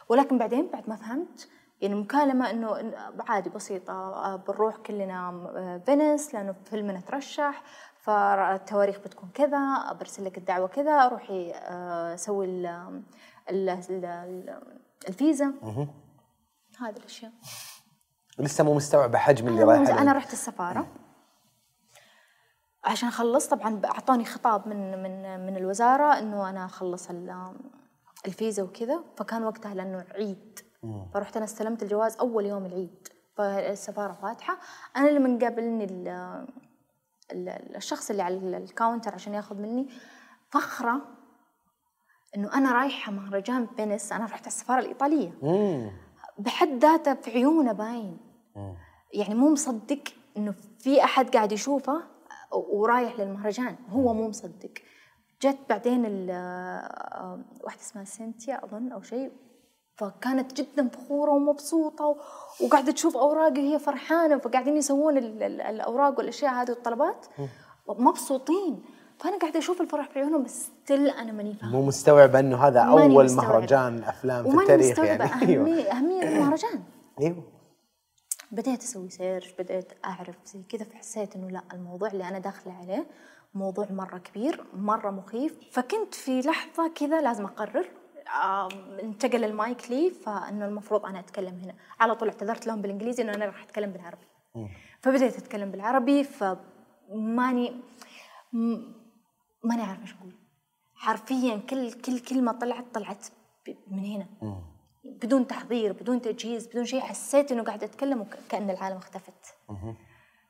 ولكن 0.10 0.38
بعدين 0.38 0.68
بعد 0.74 0.89
ما 0.89 0.95
فهمت 0.95 1.49
يعني 1.82 1.95
مكالمة 1.95 2.49
إنه 2.49 2.74
إن- 2.76 3.30
عادي 3.30 3.49
بسيطة 3.49 4.36
بنروح 4.36 4.76
كلنا 4.78 5.82
فينيس 5.86 6.34
لأنه 6.34 6.55
فيلمنا 6.66 6.99
ترشح 6.99 7.64
فالتواريخ 7.97 8.99
بتكون 8.99 9.30
كذا 9.34 9.91
برسل 9.93 10.26
لك 10.26 10.38
الدعوة 10.38 10.68
كذا 10.68 11.07
روحي 11.07 11.51
آه، 11.55 12.16
سوي 12.16 12.45
ال- 12.45 12.66
ال- 13.49 13.70
ال- 13.70 14.05
ال- 14.05 14.78
الفيزا. 15.07 15.53
هذه 16.80 16.97
الأشياء. 16.97 17.32
لسه 18.39 18.64
مو 18.64 18.74
مستوعبة 18.74 19.18
حجم 19.18 19.47
اللي 19.47 19.64
رايح 19.64 19.89
أنا. 19.99 20.14
رحت 20.14 20.34
السفارة. 20.34 20.88
عشان 22.84 23.10
خلص 23.10 23.47
طبعا 23.47 23.82
أعطوني 23.86 24.26
خطاب 24.26 24.68
من 24.68 25.03
من 25.03 25.45
من 25.45 25.57
الوزارة 25.57 26.20
إنه 26.20 26.49
أنا 26.49 26.66
أخلص 26.66 27.10
ال- 27.10 27.55
الفيزا 28.28 28.64
وكذا 28.64 29.04
فكان 29.18 29.44
وقتها 29.44 29.74
لأنه 29.74 30.06
عيد 30.16 30.60
فرحت 31.14 31.36
أنا 31.36 31.46
استلمت 31.46 31.84
الجواز 31.84 32.18
أول 32.18 32.46
يوم 32.46 32.66
العيد. 32.66 33.08
فالسفارة 33.38 34.14
فاتحة. 34.14 34.60
أنا 34.98 35.10
اللي 35.10 35.20
من 35.20 35.40
قابلني 35.40 35.84
ال- 35.84 36.08
ال- 37.32 37.76
الشخص 37.76 38.10
اللي 38.10 38.24
على 38.24 38.36
ال- 38.36 38.56
ال 38.56 38.63
counter 38.63 39.14
عشان 39.14 39.34
ياخذ 39.34 39.56
مني. 39.56 39.90
فخرة 40.50 41.02
إنه 42.38 42.54
أنا 42.54 42.72
رايحة 42.72 43.12
مهرجان 43.12 43.68
فينيس. 43.76 44.12
أنا 44.12 44.24
رحت 44.26 44.42
على 44.42 44.48
السفارة 44.48 44.80
الإيطالية. 44.80 45.32
مم. 45.42 45.92
بحد 46.38 46.70
ذاته 46.86 47.14
في 47.14 47.32
عيونه 47.32 47.72
باين. 47.72 48.18
يعني 49.14 49.36
مو 49.36 49.52
مصدق 49.52 50.04
إنه 50.38 50.52
في 50.80 51.04
أحد 51.04 51.30
قاعد 51.30 51.52
يشوفه 51.52 52.04
ورايح 52.52 53.20
للمهرجان. 53.20 53.76
هو 53.90 54.14
مو 54.14 54.28
مصدق. 54.30 54.72
جت 55.42 55.58
بعدين 55.70 56.06
ال- 56.06 56.30
آه، 56.32 57.40
واحدة 57.64 57.82
اسمها 57.82 58.04
سينتيا 58.04 58.66
أظن 58.66 58.92
أو 58.92 59.02
شيء 59.02 59.32
فكانت 59.96 60.54
جدا 60.62 60.88
فخورة 60.90 61.32
ومبسوطة 61.32 62.16
وقاعدة 62.62 62.92
تشوف 62.92 63.18
أوراقي 63.18 63.62
وهي 63.62 63.80
فرحانة 63.80 64.38
فقاعدين 64.38 64.78
يسوون 64.78 65.18
ال- 65.18 65.44
ال- 65.44 65.62
الأوراق 65.62 66.18
والأشياء 66.18 66.54
هذه 66.54 66.70
والطلبات. 66.70 67.26
مبسوطين. 67.88 68.84
فأنا 69.20 69.38
قاعدة 69.38 69.60
أشوف 69.60 69.82
الفرح 69.82 70.10
في 70.10 70.20
عيونهم 70.20 70.44
بس 70.44 70.70
still 70.84 71.08
أنا 71.10 71.32
ماني 71.32 71.54
فاهمة. 71.54 71.72
مو 71.72 71.86
مستوعبة 71.86 72.40
إنه 72.40 72.58
هذا 72.68 72.80
أول. 72.80 73.36
مهرجان 73.36 74.04
أفلام 74.04 74.50
في 74.52 74.58
التاريخ 74.58 75.00
يعني. 75.00 75.24
أيوه. 75.42 75.64
أهمية 75.70 75.92
أهمية 75.92 76.24
المهرجان. 76.24 76.84
أيوه. 77.22 77.44
بديت 78.52 78.84
أسوي 78.84 79.10
search 79.10 79.52
بديت 79.60 79.92
أعرف 80.06 80.36
زي 80.46 80.64
كذا 80.70 80.84
فحسيت 80.86 81.36
إنه 81.36 81.50
لا 81.50 81.62
الموضوع 81.74 82.08
اللي 82.10 82.28
أنا 82.28 82.40
داخلة 82.40 82.74
عليه 82.74 83.06
موضوع 83.54 83.88
مرة 83.91 84.18
كبير 84.18 84.64
مرة 84.74 85.10
مخيف. 85.10 85.60
فكنت 85.72 86.16
في 86.16 86.41
لحظة 86.41 86.88
كذا 86.88 87.22
لازم 87.22 87.45
أقرر. 87.45 87.89
آم، 88.43 88.70
انتقل 89.00 89.43
المايك 89.43 89.91
لي 89.91 90.10
فإنه 90.12 90.66
المفروض 90.66 91.06
أنا 91.06 91.20
أتكلم 91.20 91.60
هنا. 91.64 91.76
على 92.00 92.16
طول 92.16 92.30
اعتذرت 92.30 92.68
لهم 92.68 92.82
بالإنجليزي 92.82 93.24
إنه 93.24 93.34
أنا 93.34 93.45
راح 93.45 93.64
أتكلم 93.64 93.91
بالعربي. 93.91 94.26
فبديت 95.02 95.38
أتكلم 95.38 95.72
بالعربي 95.72 96.24
فماني 96.24 97.74
ماني 99.64 99.82
عارفة 99.82 100.02
إيش 100.02 100.14
أقول. 100.14 100.36
حرفيا 100.95 101.58
كل 101.70 101.91
كل 101.91 102.20
كلمة 102.20 102.52
طلعت 102.52 102.86
طلعت 102.93 103.28
من 103.88 104.06
هنا. 104.06 104.28
بدون 105.06 105.47
تحضير 105.47 105.93
بدون 105.93 106.22
تجهيز 106.22 106.68
بدون 106.68 106.86
شيء. 106.86 107.00
حسيت 107.00 107.52
إنه 107.52 107.64
قاعدة 107.64 107.86
أتكلم 107.86 108.22
وكأن 108.22 108.70
العالم 108.70 108.97
اختفت. 108.97 109.56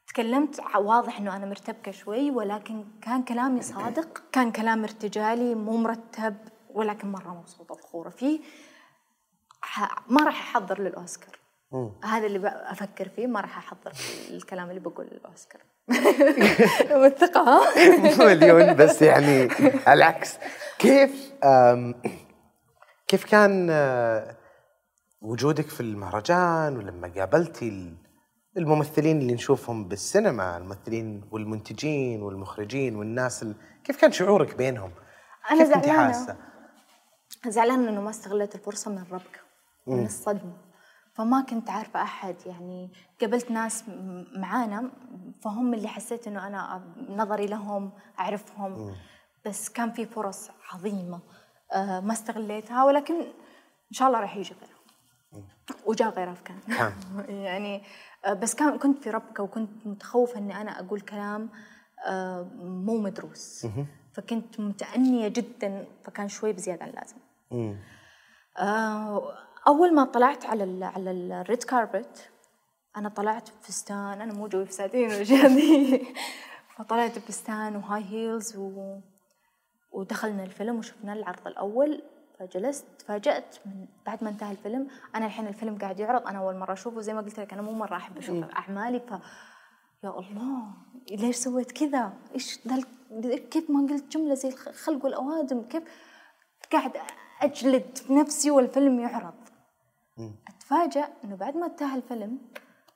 تكلمت 0.10 0.60
واضح 0.76 1.20
إنه 1.20 1.36
أنا 1.36 1.46
مرتبكة 1.46 1.92
شوي 1.92 2.32
ولكن 2.32 2.86
كان 3.02 3.24
كلامي 3.24 3.62
صادق 3.62 4.22
كان 4.32 4.52
كلام 4.52 4.84
ارتجالي 4.84 5.56
مو 5.56 5.78
مرتب 5.78 6.36
ولكن 6.70 7.12
مرة 7.12 7.30
مبسوطه 7.30 7.74
وفخوره 7.74 8.10
فيه. 8.10 8.40
ما 10.08 10.24
راح 10.24 10.56
أحضر 10.56 10.82
للأوسكار. 10.82 11.40
هذا 12.04 12.26
اللي 12.26 12.48
أفكر 12.48 13.10
فيه 13.10 13.28
ما 13.28 13.42
راح 13.42 13.58
أحضر 13.58 13.92
الكلام 14.30 14.70
اللي 14.70 14.80
بقول 14.80 15.06
للأوسكار. 15.12 15.62
ها؟ 17.48 18.26
مليون 18.26 18.74
بس 18.74 19.02
يعني 19.02 19.50
العكس. 19.88 20.38
كيف 20.80 21.34
كيف 23.08 23.26
كان 23.26 23.68
آه، 23.72 24.36
وجودك 25.22 25.68
في 25.68 25.82
المهرجان 25.82 26.78
ولما 26.78 27.12
قابلتي 27.18 27.94
الممثلين 28.58 29.20
اللي 29.20 29.34
نشوفهم 29.34 29.88
بالسينما 29.88 30.58
الممثلين 30.58 31.24
والمنتجين 31.32 32.22
والمخرجين 32.22 32.96
والناس 32.96 33.44
ال... 33.44 33.56
كيف 33.84 34.02
كان 34.02 34.12
شعورك 34.12 34.56
بينهم؟ 34.56 34.92
أنا 35.52 35.64
كيف 35.64 35.74
كنت. 35.74 35.88
حاسة؟ 35.88 36.38
زعلانة 37.48 37.90
إنه 37.90 38.02
ما 38.02 38.10
استغليت 38.10 38.56
الفرصة 38.56 38.92
من 38.92 38.98
الربكة 38.98 39.40
من 39.88 40.06
الصدمة 40.06 40.58
فما 41.14 41.42
كنت 41.42 41.70
عارفة 41.70 42.02
أحد 42.02 42.36
يعني 42.46 42.92
قابلت 43.22 43.52
ناس 43.52 43.84
معانا 44.38 44.92
فهم 45.44 45.74
اللي 45.74 45.88
حسيت 45.88 46.28
إنه 46.28 46.48
أنا 46.48 46.84
نظري 47.10 47.46
لهم 47.46 47.92
أعرفهم 48.20 48.96
بس 49.46 49.70
كان 49.70 49.92
في 49.92 50.06
فرص 50.06 50.50
عظيمة 50.72 51.20
آه، 51.74 52.00
ما 52.00 52.14
استغليتها 52.14 52.86
ولكن 52.86 53.16
إن 53.16 53.94
شاء 53.94 54.08
الله 54.08 54.20
راح 54.20 54.36
يجي 54.36 54.54
غيرها 54.54 54.80
وجاء 55.86 56.10
غيرها 56.10 56.36
كان. 56.46 56.60
يعني 57.46 57.84
بس 58.28 58.56
كان 58.56 58.78
كنت 58.78 59.04
في 59.04 59.10
ربكة 59.10 59.44
وكنت 59.44 59.88
متخوفة 59.88 60.40
إني 60.40 60.62
أنا 60.62 60.80
أقول 60.80 61.02
كلام 61.02 61.50
آه، 62.08 62.44
مو 62.60 62.98
مدروس. 62.98 63.66
فكنت 64.14 64.60
متأنية 64.60 65.28
جدا 65.28 65.86
فكان 66.04 66.28
شوي 66.28 66.54
بزيادة 66.54 66.84
عن 66.84 66.90
اللازم. 66.90 67.18
آه 68.58 69.34
أول 69.68 69.94
ما 69.96 70.04
طلعت 70.06 70.46
على 70.46 70.64
ال 70.64 70.84
على 70.84 71.12
ال 71.12 71.25
red 71.25 71.64
carpet 71.64 72.30
أنا 72.98 73.10
طلعت 73.10 73.50
بفستان 73.52 74.22
أنا 74.22 74.34
مو 74.34 74.48
جوي 74.48 74.66
فساتين 74.66 75.10
والاشياء 75.10 75.48
ذي 75.48 76.08
فطلعت 76.78 77.20
بفستان 77.20 77.76
و 77.76 78.04
high 78.04 78.27
heels 78.27 78.56
و... 78.58 79.00
ودخلنا 79.92 80.44
الفيلم 80.44 80.76
وشفنا 80.80 81.14
العرض 81.14 81.48
الأول. 81.48 82.02
فجلست 82.40 82.86
تفاجأت 83.00 83.56
من 83.66 83.86
بعد 84.06 84.24
ما 84.24 84.30
انتهى 84.30 84.52
الفيلم. 84.52 84.88
أنا 85.16 85.26
الحين 85.26 85.48
الفيلم 85.48 85.78
قاعد 85.78 86.00
يعرض 86.00 86.28
أنا 86.28 86.40
أول 86.40 86.56
مرة 86.56 86.74
أشوفه. 86.74 87.02
زي 87.02 87.14
ما 87.14 87.22
قلت 87.22 87.40
لك 87.40 87.54
أنا 87.54 87.62
مو 87.62 87.72
مرة 87.72 87.96
أحب 87.96 88.18
أشوف 88.18 88.44
أعمالي. 88.56 89.00
ف 89.00 89.12
يا 90.04 90.10
الله 90.10 90.64
ليش 91.12 91.36
سويت 91.36 91.72
كذا؟ 91.72 92.14
إيش 92.34 92.60
ذا 92.68 93.38
كيف 93.38 93.70
ما 93.70 93.88
قلت 93.88 94.18
جملة 94.18 94.34
زي 94.34 94.50
الخلق 94.50 95.06
والأوادم. 95.06 95.62
كيف 95.62 95.84
قاعد 96.72 96.98
أجلد 97.42 98.00
نفسي 98.10 98.52
والفيلم 98.52 99.00
يعرض. 99.00 99.34
أتفاجأ 100.48 101.08
إنه 101.24 101.36
بعد 101.36 101.58
ما 101.58 101.66
انتهى 101.66 101.98
الفيلم 101.98 102.38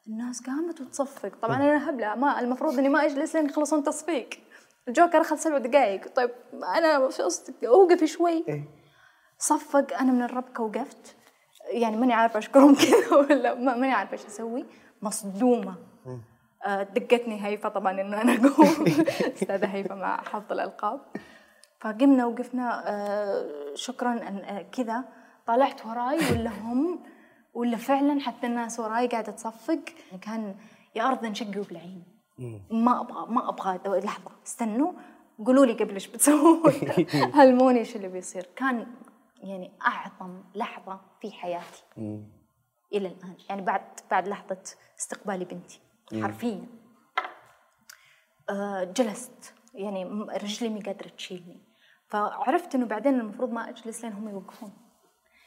الناس 0.08 0.42
قامت 0.42 0.82
وتصفق 0.82 1.36
طبعا 1.42 1.56
أنا 1.56 1.90
هبله 1.90 2.16
ما 2.16 2.40
المفروض 2.40 2.80
إني 2.80 2.90
ما 2.90 3.06
أجلس 3.06 3.36
لين 3.36 3.46
يخلصون 3.46 3.84
تصفيق. 3.84 4.30
الجوكر 4.88 5.22
أخذ 5.22 5.36
سبع 5.36 5.58
دقائق 5.58 6.08
طيب 6.08 6.32
أنا 6.54 7.10
اوقفي 7.66 8.08
شوي. 8.08 8.44
إيه. 8.48 8.83
صفق 9.48 9.98
أنا 10.00 10.12
من 10.12 10.22
الربكة 10.22 10.64
وقفت. 10.64 11.16
يعني 11.72 11.98
ماني 11.98 12.14
عارفة 12.14 12.38
اشكرهم 12.40 12.76
كذا 12.76 13.16
ولا 13.20 13.54
ما- 13.56 13.76
ماني 13.76 13.94
عارفة 13.94 14.14
إيش 14.14 14.26
أسوي. 14.26 14.66
مصدومة. 15.02 15.76
آه، 16.66 16.84
دقتني 16.84 17.46
هيفا 17.46 17.70
طبعا 17.70 18.02
إنه 18.02 18.22
أنا 18.22 18.34
أقوم. 18.34 18.86
أستاذة 19.36 19.66
هيفا 19.66 19.96
مع 19.96 20.18
حفظ 20.22 20.52
الألقاب. 20.52 21.02
فقمنا 21.82 22.26
وقفنا. 22.26 22.84
آه، 22.90 23.46
شكرا 23.76 24.20
آه، 24.24 24.62
كذا. 24.72 25.04
طلعت 25.48 25.86
وراي 25.86 26.18
ولا 26.32 26.50
هم؟ 26.50 27.04
ولا 27.54 27.78
فعلا 27.78 28.20
حتى 28.20 28.48
الناس 28.48 28.80
وراي 28.80 29.08
قاعدة 29.08 29.32
تصفق؟ 29.32 29.80
كان 30.22 30.56
يا 30.96 31.08
أرض 31.08 31.26
انشقي 31.26 31.60
وبلعين. 31.60 32.04
ما 32.72 33.02
أبغى 33.02 33.26
ما 33.34 33.50
أبغى. 33.50 34.00
لحظة 34.00 34.32
استنوا. 34.48 34.92
قولوا 35.46 35.66
لي 35.66 35.74
قبل 35.74 35.94
إيش 35.94 36.08
بتسوون؟ 36.08 36.62
علموني 37.40 37.80
إيش 37.80 37.96
اللي 37.96 38.08
بيصير؟ 38.08 38.48
كان 38.56 38.88
يعني 39.44 39.72
أعظم 39.86 40.44
لحظة 40.56 41.02
في 41.22 41.32
حياتي. 41.32 41.84
إلى 42.94 43.08
الآن. 43.08 43.36
يعني 43.50 43.62
بعد 43.62 43.82
بعد 44.12 44.28
لحظة 44.28 44.62
استقبالي 45.00 45.46
بنتي. 45.46 45.80
حرفيا. 46.22 46.66
آه 48.50 48.84
جلست. 48.84 49.54
يعني 49.74 50.04
رجلي 50.44 50.70
مي 50.70 50.82
قادره 50.82 51.08
تشيلني. 51.08 51.62
فعرفت 52.10 52.76
إنه 52.76 52.86
بعدين 52.86 53.20
المفروض 53.20 53.52
ما 53.52 53.70
أجلس 53.70 54.04
لين 54.04 54.14
هم 54.14 54.30
يوقفون. 54.30 54.72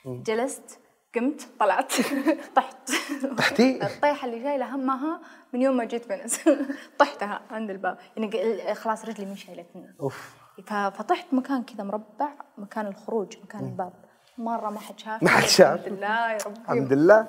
جلست 0.07 0.80
قمت 1.14 1.49
طلعت 1.59 1.92
طحت. 2.57 2.90
طحتي؟ 3.38 3.86
الطيحة 3.86 4.28
اللي 4.28 4.42
شايله 4.42 4.74
همها 4.74 5.20
من 5.53 5.62
يوم 5.62 5.76
ما 5.76 5.84
جيت 5.84 6.05
فينس 6.05 6.40
طحتها 6.99 7.42
عند 7.51 7.70
الباب. 7.70 7.99
يعني 8.16 8.74
خلاص 8.74 9.05
رجلي 9.05 9.26
مي 9.26 9.36
شايلتني 9.36 9.97
أوف. 10.01 10.45
فطحت 10.64 11.26
مكان 11.34 11.62
كذا 11.62 11.84
مربع 11.84 12.28
مكان 12.59 12.86
الخروج 12.86 13.36
مكان 13.44 13.64
الباب. 13.64 13.92
مرة 14.38 14.70
ما 14.70 14.80
حد 14.80 14.98
شاف. 14.98 15.22
ما 15.22 15.28
حد 15.28 15.42
شاف. 15.42 15.86
الحمد 15.86 15.92
لله 15.98 16.32
يا 16.32 16.38
ربي. 16.46 16.61
الحمد 16.61 16.92
لله. 16.92 17.28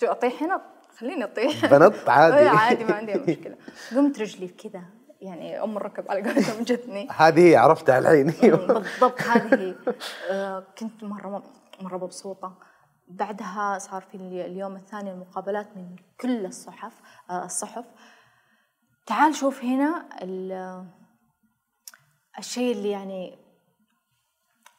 شو 0.00 0.06
أطيح 0.06 0.42
هنا؟ 0.42 0.60
خليني 0.98 1.24
أطيح. 1.24 1.66
بنط 1.66 2.08
عادي. 2.08 2.48
عادي 2.48 2.84
ما 2.84 2.94
عندي 2.94 3.14
مشكلة. 3.28 3.56
قمت 3.94 4.20
رجلي 4.20 4.48
كذا 4.48 4.82
يعني 5.20 5.62
أم 5.62 5.76
الركب 5.76 6.10
على 6.10 6.22
قولتهم 6.22 6.62
جتني. 6.64 7.08
هذه 7.16 7.50
هي 7.50 7.56
عرفتها 7.56 7.98
الحين. 7.98 8.26
بالضبط 8.66 9.20
هذه 9.22 9.54
هي. 9.60 9.74
آه، 10.30 10.64
كنت 10.78 11.04
مرة 11.04 11.42
مرة 11.80 11.96
مبسوطة. 11.96 12.54
بعدها 13.08 13.78
صار 13.78 14.02
في 14.02 14.14
الي- 14.14 14.46
اليوم 14.46 14.76
الثاني 14.76 15.10
المقابلات 15.12 15.76
من 15.76 15.96
كل 16.20 16.46
الصحف 16.46 16.92
آه، 17.30 17.44
الصحف. 17.44 17.84
تعال 19.06 19.34
شوف 19.34 19.64
هنا 19.64 20.08
ال- 20.22 20.84
الشيء 22.38 22.72
اللي 22.76 22.90
يعني 22.90 23.38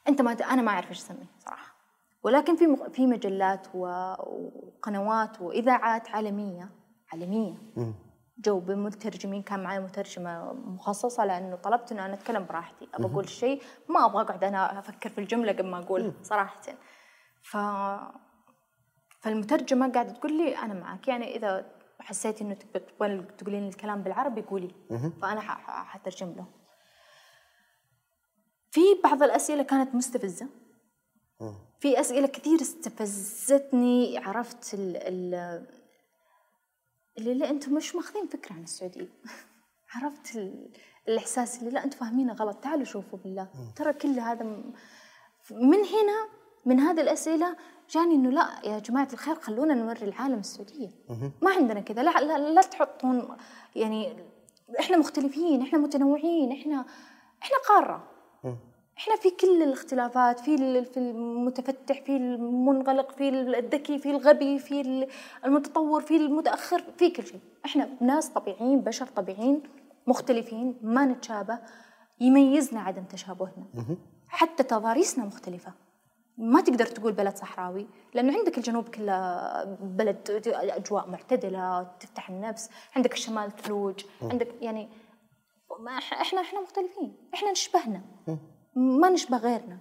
أنت 0.08 0.22
ما 0.22 0.32
أنا 0.32 0.62
ما 0.62 0.72
أعرف 0.72 0.90
إيش 0.90 0.98
أسميه 0.98 1.26
صراحة. 1.40 1.76
ولكن 2.24 2.56
في 2.56 2.68
مق- 2.68 2.90
في 2.90 3.08
مجلات 3.08 3.68
و- 3.74 4.14
وقنوات 4.78 5.42
وإذاعات 5.42 6.10
عالمية 6.10 6.70
عالمية. 7.14 7.58
جو 8.38 8.60
بمترجمين 8.60 9.42
كان 9.44 9.64
معي 9.64 9.80
مترجمة 9.80 10.54
مخصصة 10.54 11.26
لأنه 11.26 11.56
طلبت 11.56 11.92
إنه 11.92 12.06
أنا 12.06 12.14
أتكلم 12.14 12.46
براحتي. 12.46 12.88
ابى 12.94 13.06
أقول 13.06 13.30
شيء 13.30 13.62
ما 13.90 14.06
أبغى 14.06 14.22
أقعد 14.22 14.44
أنا 14.44 14.80
أفكر 14.80 15.10
في 15.10 15.18
الجملة 15.22 15.52
قبل 15.52 15.66
ما 15.70 15.78
اقولها 15.80 16.14
صراحة. 16.24 16.62
ف 17.42 17.58
فالمترجمة 19.22 19.92
قاعدة 19.92 20.12
تقول 20.14 20.38
لي 20.38 20.58
أنا 20.58 20.74
معك 20.74 21.08
يعني 21.08 21.36
إذا 21.36 21.66
حسيتي 22.00 22.44
إنه 22.44 22.54
تبغين 22.54 23.38
تقولين 23.38 23.68
الكلام 23.68 24.02
بالعربي 24.04 24.42
قولي. 24.42 24.76
فأنا 25.22 25.42
حترجم 25.68 26.28
له. 26.38 26.46
في 28.72 28.82
بعض 29.04 29.24
الأسئلة 29.24 29.64
كانت 29.64 29.96
مستفزة. 29.96 30.48
في 31.80 32.00
أسئلة 32.00 32.28
كثير 32.28 32.62
استفزتني 32.62 34.18
عرفت 34.18 34.74
ال 34.74 34.98
ال 34.98 35.66
اللي 37.18 37.34
لا 37.34 37.50
أنتم 37.50 37.74
مش 37.74 37.96
ماخذين 37.96 38.28
فكرة 38.28 38.54
عن 38.54 38.64
السعودية. 38.64 39.08
عرفت 39.96 40.36
ال- 40.36 40.72
الإحساس 41.08 41.60
اللي 41.60 41.70
لا 41.72 41.84
أنتم 41.84 41.98
فاهمينه 42.00 42.34
غلط 42.34 42.58
تعالوا 42.58 42.84
شوفوا 42.86 43.20
بالله. 43.20 43.48
ترى 43.76 43.94
كل 43.94 44.20
هذا 44.20 44.44
م- 44.44 44.74
من 45.52 45.78
هنا 45.78 46.28
من 46.66 46.80
هذه 46.80 47.02
الأسئلة 47.02 47.56
جاني 47.90 48.16
إنه 48.16 48.30
لا 48.30 48.50
يا 48.64 48.80
جماعة 48.80 49.08
الخير 49.14 49.36
خلونا 49.36 49.74
نوري 49.74 50.02
العالم 50.02 50.40
السعودية. 50.40 50.90
ما 51.42 51.52
عندنا 51.52 51.80
كذا 51.80 52.04
لا, 52.04 52.12
لا 52.22 52.38
لا 52.54 52.62
تحطون 52.62 53.38
يعني 53.76 54.24
إحنا 54.80 54.98
مختلفين 54.98 55.62
إحنا 55.62 55.80
متنوعين 55.80 56.52
إحنا 56.52 56.86
إحنا 57.44 57.58
قارة. 57.68 58.12
إحنا 58.98 59.16
في 59.16 59.30
كل 59.30 59.64
الاختلافات 59.64 60.40
في 60.40 60.84
في 60.86 60.98
المتفتح 60.98 62.02
في 62.02 62.18
المنغلق 62.18 63.12
في 63.12 63.30
الذكي 63.30 64.00
في 64.00 64.12
الغبي 64.12 64.60
في 64.60 64.82
ال- 64.82 65.08
المتطور 65.46 66.02
في 66.02 66.16
المتأخر 66.18 66.84
في 66.98 67.10
كل 67.10 67.26
شيء. 67.26 67.40
إحنا 67.66 67.90
ناس 68.02 68.30
طبيعيين 68.30 68.82
بشر 68.82 69.06
طبيعيين 69.08 69.64
مختلفين 70.08 70.76
ما 70.82 71.06
نتشابه 71.06 71.60
يميزنا 72.20 72.82
عدم 72.82 73.04
تشابهنا. 73.04 73.66
حتى 74.28 74.64
تضاريسنا 74.64 75.26
مختلفة. 75.26 75.74
ما 76.38 76.62
تقدر 76.62 76.86
تقول 76.86 77.14
بلد 77.14 77.36
صحراوي 77.36 77.88
لأنه 78.14 78.38
عندك 78.38 78.58
الجنوب 78.58 78.88
كله 78.90 79.50
بلد 79.82 80.42
أجواء 80.48 81.10
معتدلة 81.10 81.84
تفتح 82.00 82.30
النفس 82.30 82.70
عندك 82.96 83.14
الشمال 83.14 83.52
ثلوج 83.56 84.06
عندك 84.22 84.48
يعني 84.62 84.90
ما 85.80 85.98
إحنا 85.98 86.42
إحنا 86.42 86.62
مختلفين. 86.62 87.16
إحنا 87.34 87.52
نشبهنا. 87.52 88.02
ما 88.76 89.10
نشبه 89.10 89.38
غيرنا. 89.38 89.78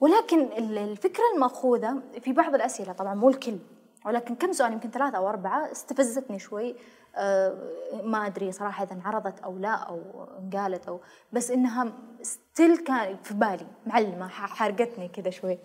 ولكن 0.00 0.40
ال- 0.40 0.78
الفكرة 0.78 1.24
المأخوذة 1.34 2.02
في 2.20 2.32
بعض 2.32 2.54
الأسئلة 2.54 2.92
طبعا 2.92 3.14
مو 3.14 3.28
الكل 3.28 3.58
ولكن 4.06 4.34
كم 4.34 4.52
سؤال 4.52 4.72
يمكن 4.72 4.90
ثلاثة 4.90 5.18
أو 5.18 5.28
أربعة 5.28 5.72
استفزتني 5.72 6.38
شوي. 6.38 6.76
آه، 7.16 7.72
ما 8.04 8.26
أدري 8.26 8.52
صراحة 8.52 8.84
إذا 8.84 8.92
انعرضت 8.92 9.40
أو 9.40 9.58
لا 9.58 9.74
أو 9.74 10.24
انقالت 10.38 10.88
أو 10.88 11.00
بس 11.32 11.50
إنها 11.50 11.92
ستيل 12.22 12.76
كان 12.76 13.16
في 13.22 13.34
بالي 13.34 13.66
معلمة 13.86 14.28
حرقتني 14.28 15.08
كذا 15.08 15.30
شوي. 15.30 15.58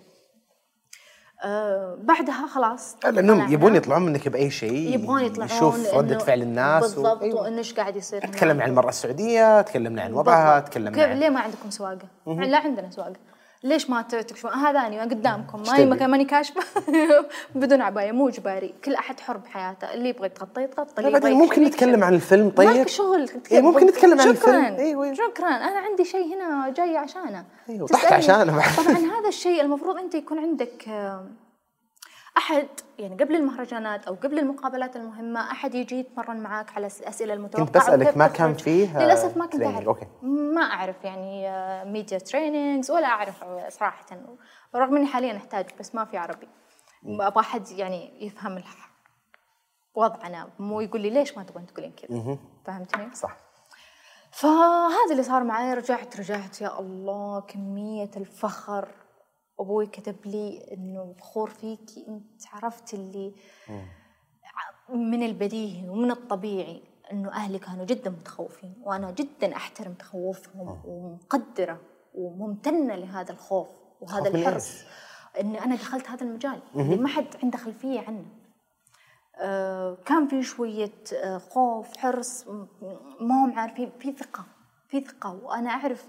آه، 1.44 1.98
بعدها 2.02 2.48
خلاص 2.48 2.96
لأنهم 3.04 3.38
طلعنا. 3.38 3.54
يبون 3.54 3.76
يطلعون 3.76 4.06
منك 4.06 4.28
بأي 4.28 4.50
شيء 4.50 4.94
يبغون 4.96 5.22
يطلعون 5.22 5.50
يشوف 5.52 5.94
ردة 5.96 6.18
فعل 6.18 6.42
الناس 6.42 6.84
بالضبط 6.96 7.22
أيوة. 7.22 7.42
وإنه 7.42 7.58
إيش 7.58 7.74
قاعد 7.74 7.96
يصير. 7.96 8.22
تكلمنا 8.22 8.64
عن 8.64 8.70
المرأة 8.70 8.90
السعودية 8.90 9.62
تكلمنا 9.62 10.02
عن 10.02 10.14
وضعها. 10.14 10.60
تكلمنا 10.60 10.92
كيف 10.92 11.04
عن 11.10 11.18
ليه 11.20 11.30
ما 11.30 11.40
عندكم 11.40 11.70
سواقة؟ 11.70 12.08
لا 12.28 12.58
عندنا 12.58 12.90
سواقة 12.90 13.14
ليش 13.64 13.90
ما 13.90 14.02
تكشفون 14.02 14.52
هذا 14.52 14.80
أنا 14.80 15.02
قدامكم 15.02 15.64
ماني 15.68 16.08
ماني 16.08 16.26
كاشفة 16.26 16.62
بدون 17.56 17.82
عباية 17.82 18.12
مو 18.12 18.28
إجباري 18.28 18.74
كل 18.86 18.96
أحد 18.96 19.20
حر 19.20 19.38
بحياته 19.38 19.94
اللي 19.94 20.10
يبغى 20.10 20.26
يتغطى 20.26 20.64
يتغطى 20.64 21.00
اللي 21.02 21.12
بعدين 21.12 21.38
ممكن 21.38 21.64
نتكلم. 21.64 22.04
عن 22.04 22.14
الفيلم 22.14 22.50
طيب 22.50 22.70
مالك 22.70 22.88
شغل 22.88 23.30
إيه، 23.52 23.62
ممكن 23.62 23.86
نتكلم 23.86 24.22
عن. 24.22 24.28
الفيلم. 24.28 24.64
أيوة. 24.64 25.14
شكرا 25.14 25.48
أنا 25.48 25.80
عندي 25.80 26.06
شيء 26.06 26.36
هنا 26.36 26.74
جاي 26.78 26.98
عشانه 26.98 27.46
تسألني. 27.66 27.88
طحت 27.88 28.14
عشانه. 28.14 28.76
طبعا 28.78 28.98
هذا 29.20 29.28
الشيء 29.28 29.62
المفروض 29.62 29.98
أنت 29.98 30.16
يكون 30.16 30.40
عندك 30.40 30.86
آه، 30.88 31.26
أحد 32.38 32.68
يعني 33.00 33.24
قبل 33.24 33.36
المهرجانات 33.36 34.08
أو 34.08 34.16
قبل 34.16 34.40
المقابلات 34.40 34.96
المهمة 34.96 35.52
أحد 35.52 35.76
يجي 35.76 36.00
يتمرن 36.00 36.38
معاك 36.38 36.76
على 36.76 36.88
الاسئله 37.00 37.34
المتوقعة 37.34 37.66
كنت 37.66 38.02
وكيف 38.02 38.18
ما. 38.18 38.28
كان 38.28 38.54
فيه، 38.54 39.00
آه، 39.00 39.06
للأسف 39.06 39.38
ما 39.38 39.46
كنت. 39.46 39.64
أعرف 39.64 39.88
أوكي. 39.88 40.08
ما 40.24 40.62
أعرف 40.62 41.04
يعني 41.04 41.50
media 41.92 42.18
trainings 42.18 42.92
ولا 42.92 43.08
أعرف 43.08 43.44
صراحة 43.70 44.06
رغم 44.76 44.98
إني 44.98 45.06
حاليا 45.06 45.38
أحتاج 45.38 45.66
بس 45.80 45.96
ما 45.96 46.06
في 46.06 46.18
عربي 46.18 46.48
أبغى 47.06 47.40
أحد 47.40 47.72
يعني 47.72 48.26
يفهم 48.26 48.64
وضعنا 49.96 50.50
مو 50.60 50.82
يقول 50.82 51.02
لي 51.02 51.10
ليش 51.10 51.38
ما 51.38 51.44
تبغين 51.44 51.66
تقولين 51.66 51.92
كذا 51.92 52.38
فهمتني؟ 52.66 53.16
صح 53.16 53.38
فهذا 54.32 55.12
اللي 55.12 55.24
صار 55.24 55.44
معي 55.44 55.74
رجعت 55.74 56.20
رجعت 56.20 56.62
يا 56.62 56.80
الله 56.80 57.42
كمية 57.42 58.12
الفخر 58.18 58.88
أبوي 59.62 59.86
كتب 59.86 60.16
لي 60.26 60.74
إنه 60.74 61.14
فخور 61.20 61.50
فيكي 61.50 62.06
أنت 62.08 62.42
عرفت 62.54 62.94
اللي 62.94 63.34
من 64.90 65.24
البديهي 65.24 65.90
ومن 65.90 66.12
الطبيعي 66.12 66.84
إنه 67.12 67.32
أهلي 67.32 67.60
كانوا 67.60 67.86
جدا 67.86 68.10
متخوفين 68.10 68.74
وأنا 68.84 69.12
جدا 69.12 69.56
أحترم 69.56 69.94
تخوفهم 69.94 70.82
ومقدرة 70.86 71.82
وممتنة 72.14 72.96
لهذا 72.96 73.32
الخوف 73.32 73.68
وهذا 74.02 74.28
الحرص. 74.28 74.84
إني 75.40 75.64
أنا 75.64 75.76
دخلت 75.76 76.10
هذا 76.10 76.24
المجال 76.24 76.62
اللي 76.76 76.96
ما 76.96 77.08
حد 77.08 77.26
عنده 77.44 77.58
خلفية 77.58 78.00
عنه. 78.00 78.26
آه 79.36 79.98
كان 80.06 80.28
في 80.28 80.44
شوية 80.44 80.94
آه 81.14 81.38
خوف 81.38 81.98
حرص 81.98 82.48
ما 83.20 83.46
هم 83.46 83.60
عارفين 83.60 83.92
في 84.00 84.12
ثقة 84.12 84.46
في 84.88 85.02
ثقة. 85.02 85.34
وأنا 85.44 85.70
أعرف 85.70 86.08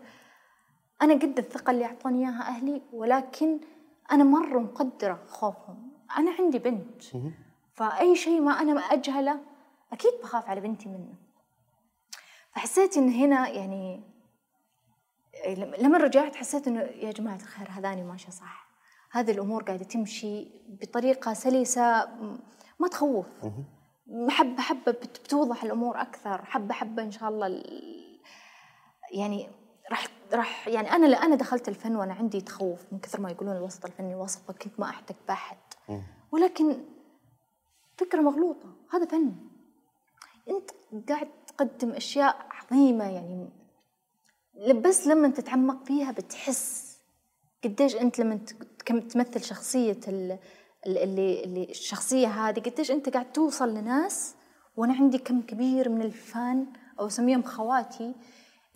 أنا 1.03 1.15
قد 1.15 1.39
الثقة 1.39 1.71
اللي 1.71 1.85
أعطوني 1.85 2.19
إياها 2.19 2.49
أهلي 2.49 2.83
ولكن 2.93 3.61
أنا 4.13 4.25
مرة 4.25 4.59
مقدرة 4.59 5.25
خوفهم. 5.27 5.93
أنا 6.19 6.31
عندي 6.39 6.59
بنت. 6.59 7.03
فأي 7.75 8.17
شيء 8.17 8.41
ما 8.41 8.53
أنا 8.53 8.81
أجهله 8.81 9.41
أكيد 9.93 10.13
بخاف 10.23 10.49
على 10.49 10.61
بنتي 10.61 10.89
منه. 10.89 11.15
فحسيت 12.53 12.97
إن 12.97 13.09
هنا 13.09 13.49
يعني 13.49 14.03
لما 15.79 15.99
رجعت 15.99 16.37
حسيت 16.37 16.69
إنه 16.69 16.81
يا 16.81 17.13
جماعة 17.13 17.37
الخير 17.37 17.69
هذاني 17.71 18.03
ماشية 18.03 18.31
صح. 18.31 18.69
هذه 19.11 19.31
الأمور 19.31 19.63
قاعدة 19.63 19.85
تمشي 19.85 20.49
بطريقة 20.69 21.33
سلسة 21.33 22.09
ما 22.81 22.89
تخوف. 22.89 23.27
حبة 24.29 24.63
حبة 24.63 24.93
بتوضح 24.93 25.65
الأمور 25.65 26.01
أكثر. 26.01 26.45
حبة 26.45 26.75
حبة 26.75 27.03
إن 27.03 27.11
شاء 27.11 27.29
الله 27.29 27.63
يعني 29.13 29.49
راح 29.91 30.07
راح 30.33 30.69
يعني 30.69 30.93
أنا 30.93 31.07
أنا 31.17 31.35
دخلت 31.35 31.69
الفن 31.69 31.97
وأنا 31.97 32.15
عندي 32.15 32.41
تخوف 32.41 32.81
من 32.93 32.99
كثر 32.99 33.21
ما 33.21 33.31
يقولون 33.31 33.57
الوسط 33.57 33.85
الفني 33.85 34.15
وسط 34.15 34.51
كنت 34.51 34.81
ما 34.81 34.89
أحتك 34.89 35.17
بأحد. 35.29 35.57
ولكن 36.33 36.77
فكرة 37.97 38.21
مغلوطة 38.21 38.73
هذا 38.93 39.07
فن. 39.07 39.35
أنت 40.49 40.71
قاعد 41.09 41.29
تقدم 41.47 41.91
أشياء 41.91 42.47
عظيمة 42.51 43.05
يعني 43.05 43.49
بس 44.81 45.07
لما 45.07 45.29
تتعمق 45.29 45.85
فيها 45.85 46.13
بتحس 46.13 46.99
قديش 47.65 47.97
أنت 47.97 48.19
لما 48.19 48.41
تمثل 48.87 49.43
شخصية 49.45 50.01
اللي 50.09 50.39
اللي 50.87 51.65
الشخصية 51.71 52.29
هذه 52.29 52.61
قديش 52.61 52.91
أنت 52.91 53.09
قاعد 53.09 53.33
توصل 53.33 53.75
لناس 53.75 54.35
وأنا 54.77 54.95
عندي 54.95 55.19
كم 55.19 55.43
كبير 55.43 55.89
من 55.89 56.03
الفان 56.03 56.67
أو 57.01 57.07
أسميهم 57.07 57.43
خواتي 57.43 58.15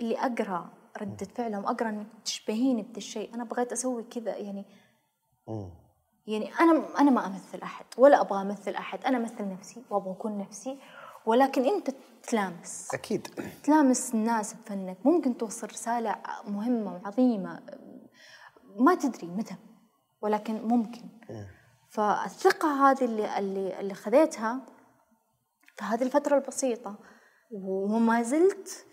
اللي 0.01 0.19
أقرأ 0.19 0.71
ردة 0.97 1.27
فعلهم 1.35 1.67
أقرأ 1.67 1.89
إنك 1.89 2.07
تشبهيني 2.25 2.83
بذا 2.83 2.97
الشيء 2.97 3.35
أنا 3.35 3.45
بغيت 3.45 3.73
أسوي 3.73 4.03
كذا 4.03 4.37
يعني 4.37 4.65
يعني 6.27 6.55
أنا 6.61 7.01
أنا 7.01 7.11
ما 7.11 7.27
أمثل 7.27 7.63
أحد 7.63 7.85
ولا 7.99 8.21
أبغى 8.21 8.43
أمثل 8.43 8.71
أحد. 8.71 9.05
أنا 9.05 9.17
أمثل 9.17 9.49
نفسي 9.49 9.83
وأبغى 9.91 10.13
أكون 10.13 10.39
نفسي 10.39 10.79
ولكن 11.27 11.65
أنت 11.65 11.91
تلامس. 12.23 12.95
أكيد. 12.95 13.29
تلامس 13.65 14.15
الناس 14.15 14.55
بفنك. 14.55 14.97
ممكن 15.05 15.37
توصل 15.37 15.67
رسالة 15.67 16.17
مهمة 16.49 16.95
وعظيمه 16.95 17.63
ما 18.77 18.95
تدري 18.95 19.27
متى 19.27 19.57
ولكن 20.23 20.63
ممكن. 20.63 21.03
فالثقة 21.89 22.91
هذه 22.91 23.05
اللي 23.05 23.39
اللي 23.39 23.81
اللي 23.81 23.95
خذيتها 23.95 24.61
في 25.77 25.85
هذه 25.85 26.03
الفترة 26.03 26.37
البسيطة 26.37 26.99
وما 27.51 28.23
زلت 28.23 28.87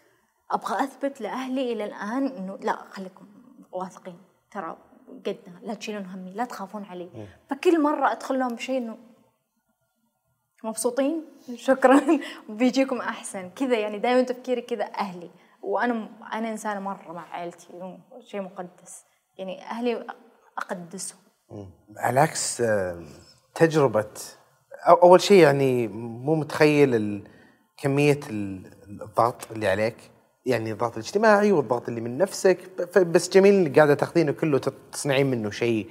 أبغى 0.54 0.84
أثبت 0.84 1.22
لأهلي 1.22 1.74
إلى 1.74 1.86
الآن 1.86 2.28
إنه 2.28 2.58
لا 2.58 2.76
خليكم 2.90 3.26
واثقين. 3.72 4.18
ترى 4.52 4.78
قدنا 5.26 5.60
لا 5.62 5.74
تشيلون 5.74 6.06
همي 6.06 6.32
لا 6.32 6.46
تخافون 6.46 6.84
علي. 6.84 7.28
فكل 7.50 7.82
مرة 7.82 8.12
أدخل 8.12 8.40
لهم 8.40 8.56
بشيء 8.56 8.78
إنه 8.78 8.98
مبسوطين 10.64 11.26
شكرا. 11.56 12.02
بيجيكم 12.50 12.98
أحسن. 12.98 13.50
كذا 13.50 13.80
يعني 13.80 14.00
دائما 14.00 14.22
تفكيري 14.22 14.62
كذا 14.62 14.86
أهلي. 14.86 15.32
وأنا 15.62 16.10
أنا 16.34 16.50
إنسانة 16.50 16.80
مرة 16.80 17.14
مع 17.14 17.22
عائلتي 17.22 17.98
شيء 18.20 18.42
مقدس. 18.42 19.04
يعني 19.38 19.62
أهلي 19.62 20.08
أقدسهم. 20.58 21.20
على 21.98 22.20
عكس 22.20 22.64
تجربة 23.56 24.14
أول 24.88 25.22
شيء 25.22 25.44
يعني 25.44 25.88
مو 25.88 26.36
متخيل 26.36 27.24
كمية 27.78 28.20
الضغط 28.30 29.52
اللي 29.52 29.68
عليك. 29.68 30.13
يعني 30.46 30.72
الضغط 30.72 30.94
الاجتماعي 30.94 31.52
والضغط 31.52 31.90
اللي 31.90 32.02
من 32.02 32.18
نفسك. 32.18 32.58
بس 32.98 33.30
جميل 33.30 33.74
قاعدة 33.76 33.94
تاخذينه 33.94 34.32
كله 34.32 34.62
تصنعين 34.92 35.32
منه 35.32 35.50
شيء 35.50 35.90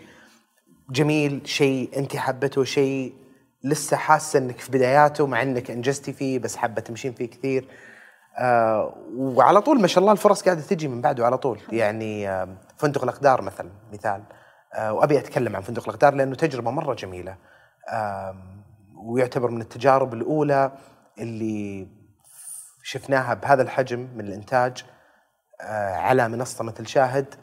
جميل 0.91 1.41
شيء 1.45 1.91
انت 1.97 2.17
حبته 2.17 2.65
شيء 2.65 3.15
لسه 3.65 3.97
حاسة 3.97 4.39
إنك 4.39 4.59
في 4.59 4.73
بداياته 4.73 5.27
مع 5.27 5.43
إنك 5.43 5.71
أنجزتي 5.71 6.13
فيه 6.13 6.39
بس 6.39 6.57
حابة 6.57 6.81
تمشين 6.81 7.13
فيه 7.13 7.27
كثير. 7.27 7.69
آه 8.39 8.95
وعلى 9.17 9.61
طول 9.61 9.81
ما 9.81 9.87
شاء 9.87 10.03
الله 10.03 10.13
الفرص 10.13 10.43
قاعدة 10.43 10.61
تجي 10.61 10.89
من 10.89 11.01
بعده 11.01 11.27
على 11.27 11.39
طول. 11.39 11.59
يعني 11.73 12.29
آه 12.29 12.49
فندق 12.77 13.03
الأقدار 13.03 13.43
مثلا 13.43 13.71
مثال. 13.93 14.23
آه 14.75 14.93
وأبي 14.93 15.19
أتكلم 15.19 15.57
عن 15.57 15.63
فندق 15.63 15.83
الأقدار 15.83 16.15
لأنه 16.15 16.35
تجربة 16.35 16.71
مرة 16.71 16.95
جميلة. 16.95 17.37
آه 17.89 18.37
ويعتبر 19.05 19.51
من 19.51 19.61
التجارب 19.61 20.15
الأولى 20.15 20.73
اللي 21.19 21.89
شفناها 22.83 23.35
بهذا 23.35 23.62
الحجم 23.62 24.09
من 24.14 24.26
الإنتاج 24.26 24.85
آه 25.61 25.95
على 25.95 26.28
منصة 26.28 26.64
مثل 26.64 26.87
شاهد 26.87 27.35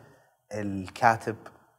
الكاتب 0.54 1.36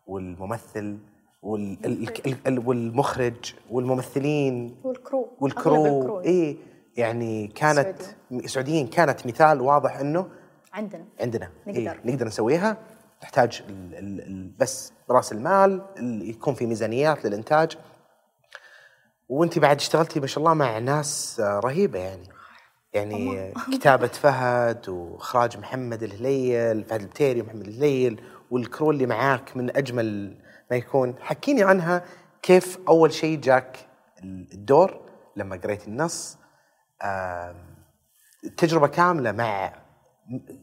والممثل 0.07 0.99
والمخرج 1.43 3.55
والممثلين 3.71 4.81
وال 4.85 5.00
crew. 5.00 5.37
وال 5.41 5.64
crew. 5.64 6.21
إي 6.21 6.57
يعني 6.97 7.47
كانت 7.47 8.03
السعوديين 8.33 8.87
كانت 8.87 9.27
مثال 9.27 9.61
واضح 9.61 9.97
إنه 9.97 10.29
عندنا. 10.73 11.05
عندنا. 11.21 11.51
نقدر. 11.67 11.81
إيه 11.81 12.01
نقدر 12.05 12.27
نسويها. 12.27 12.77
نحتاج 13.23 13.63
ال 13.69 13.95
ال 13.95 14.21
ال 14.21 14.51
بس 14.59 14.93
رأس 15.11 15.33
المال 15.33 15.83
يكون 16.23 16.55
في 16.55 16.67
ميزانيات 16.67 17.25
للإنتاج. 17.25 17.79
وانت 19.29 19.59
بعد 19.59 19.77
اشتغلتي 19.77 20.21
ما 20.21 20.27
شاء 20.27 20.39
الله 20.39 20.55
مع 20.55 20.79
ناس 20.79 21.41
رهيبة 21.41 21.99
يعني. 21.99 22.29
يعني 22.93 23.53
كتابة 23.73 24.07
فهد 24.23 24.89
وإخراج 24.89 25.59
محمد 25.59 26.03
الهليل 26.03 26.85
فهد 26.85 27.01
البتيري 27.01 27.41
ومحمد 27.41 27.67
الهليل 27.67 28.23
والكرو 28.51 28.91
اللي 28.91 29.07
معاك 29.07 29.57
من 29.57 29.77
أجمل 29.77 30.37
ما 30.71 30.77
يكون. 30.77 31.15
حكيني 31.21 31.63
عنها 31.63 32.05
كيف 32.43 32.79
أول 32.89 33.13
شيء 33.13 33.41
جاك 33.41 33.77
الدور 34.25 35.01
لما 35.37 35.57
قريت 35.57 35.89
النص؟ 35.89 36.39
تجربة 38.57 38.87
كاملة 38.87 39.33
مع 39.33 39.73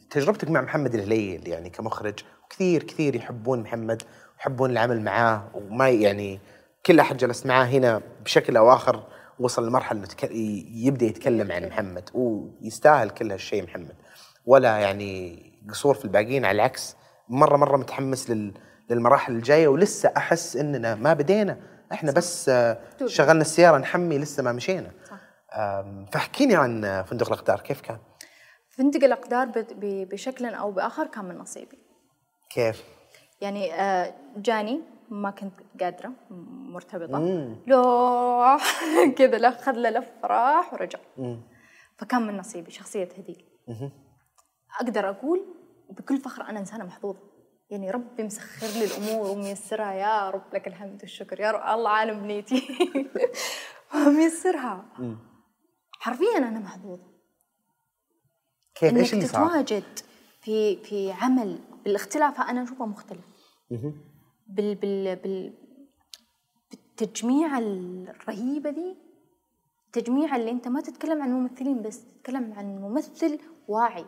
تجربتك 0.09 0.49
مع 0.49 0.61
محمد 0.61 0.95
الهليل 0.95 1.47
يعني 1.47 1.69
كمخرج. 1.69 2.19
كثير 2.49 2.83
كثير 2.83 3.15
يحبون 3.15 3.59
محمد 3.59 4.03
ويحبون 4.37 4.69
العمل 4.69 5.01
معاه 5.01 5.49
وما 5.53 5.89
يعني 5.89 6.39
كل 6.85 6.99
أحد 6.99 7.17
جلس 7.17 7.45
معاه 7.45 7.65
هنا 7.65 8.01
بشكل 8.23 8.57
أو 8.57 8.73
آخر. 8.73 9.03
وصل 9.39 9.67
لمرحلة 9.67 9.99
إنه 10.23 10.63
يبدأ 10.85 11.05
يتكلم 11.05 11.51
عن 11.51 11.67
محمد 11.67 12.09
ويستاهل 12.13 13.09
كل 13.09 13.31
هالشيء 13.31 13.63
محمد 13.63 13.95
ولا 14.45 14.77
يعني 14.77 15.43
قصور 15.69 15.95
في 15.95 16.05
الباقيين 16.05 16.45
على 16.45 16.55
العكس 16.55 16.95
مرة 17.29 17.57
مرة 17.57 17.77
متحمس 17.77 18.29
لل 18.29 18.53
للمراحل 18.89 19.35
الجاية 19.35 19.67
ولسه 19.67 20.13
أحس 20.17 20.55
إننا 20.55 20.95
ما 20.95 21.13
بدينا 21.13 21.57
إحنا 21.91 22.11
بس 22.11 22.51
شغلنا 23.05 23.41
السيارة 23.41 23.77
نحمي 23.77 24.17
لسه 24.17 24.43
ما 24.43 24.51
مشينا 24.51 24.91
صح. 25.09 25.19
فاحكيني 26.11 26.55
عن 26.55 27.03
فندق 27.03 27.27
الأقدار 27.27 27.59
كيف 27.59 27.81
كان؟ 27.81 27.97
فندق 28.69 29.03
الأقدار 29.03 29.51
بشكل 29.81 30.45
أو 30.45 30.71
بآخر 30.71 31.07
كان 31.07 31.25
من 31.25 31.37
نصيبي 31.37 31.77
كيف؟ 32.49 32.83
يعني 33.41 33.73
آه، 33.73 34.13
جاني 34.37 34.81
ما 35.09 35.31
كنت 35.31 35.53
قادرة 35.81 36.11
مرتبطة. 36.49 37.19
لو 37.67 37.83
كذا 39.17 39.37
لف 39.37 39.57
خذ 39.61 39.71
له 39.71 39.89
لف 39.89 40.11
راح 40.23 40.73
ورجع. 40.73 40.99
مم. 41.17 41.41
فكان 41.97 42.27
من 42.27 42.37
نصيبي 42.37 42.71
شخصية 42.71 43.09
هذيل 43.17 43.45
أقدر 44.79 45.09
أقول 45.09 45.45
بكل 45.89 46.17
فخر 46.17 46.41
أنا 46.49 46.59
إنسانة 46.59 46.85
محظوظة. 46.85 47.19
يعني 47.69 47.91
ربي 47.91 48.23
مسخر 48.23 48.67
لي 48.67 48.85
الأمور 48.85 49.29
وميسرها. 49.29 49.93
يا 49.93 50.29
رب 50.29 50.53
لك 50.53 50.67
الحمد 50.67 51.01
والشكر. 51.01 51.39
يا 51.39 51.51
رب 51.51 51.77
الله 51.77 51.89
عالم 51.89 52.19
بنيتي. 52.19 52.67
ميسرها 54.17 54.85
حرفيا 55.99 56.37
أنا 56.37 56.59
محظوظة. 56.59 57.03
كيف؟ 58.75 58.95
إيش 58.95 59.13
اللي 59.13 59.25
صار؟ 59.25 59.47
تتواجد 59.47 59.99
في 60.41 60.83
في 60.83 61.11
عمل 61.11 61.59
بالاختلاف 61.83 62.41
أنا 62.41 62.63
أشوفه 62.63 62.85
مختلف. 62.85 63.25
بال 64.49 64.75
بال 64.75 65.15
بال 65.15 65.53
بالتجميع 66.71 67.57
الرهيبة 67.57 68.69
دي 68.69 68.95
التجميع 69.85 70.35
اللي 70.35 70.51
انت 70.51 70.67
ما 70.67 70.81
تتكلم 70.81 71.21
عن 71.21 71.29
ممثلين 71.31 71.81
بس 71.81 72.05
تتكلم 72.05 72.53
عن 72.53 72.65
ممثل 72.81 73.39
واعي 73.67 74.05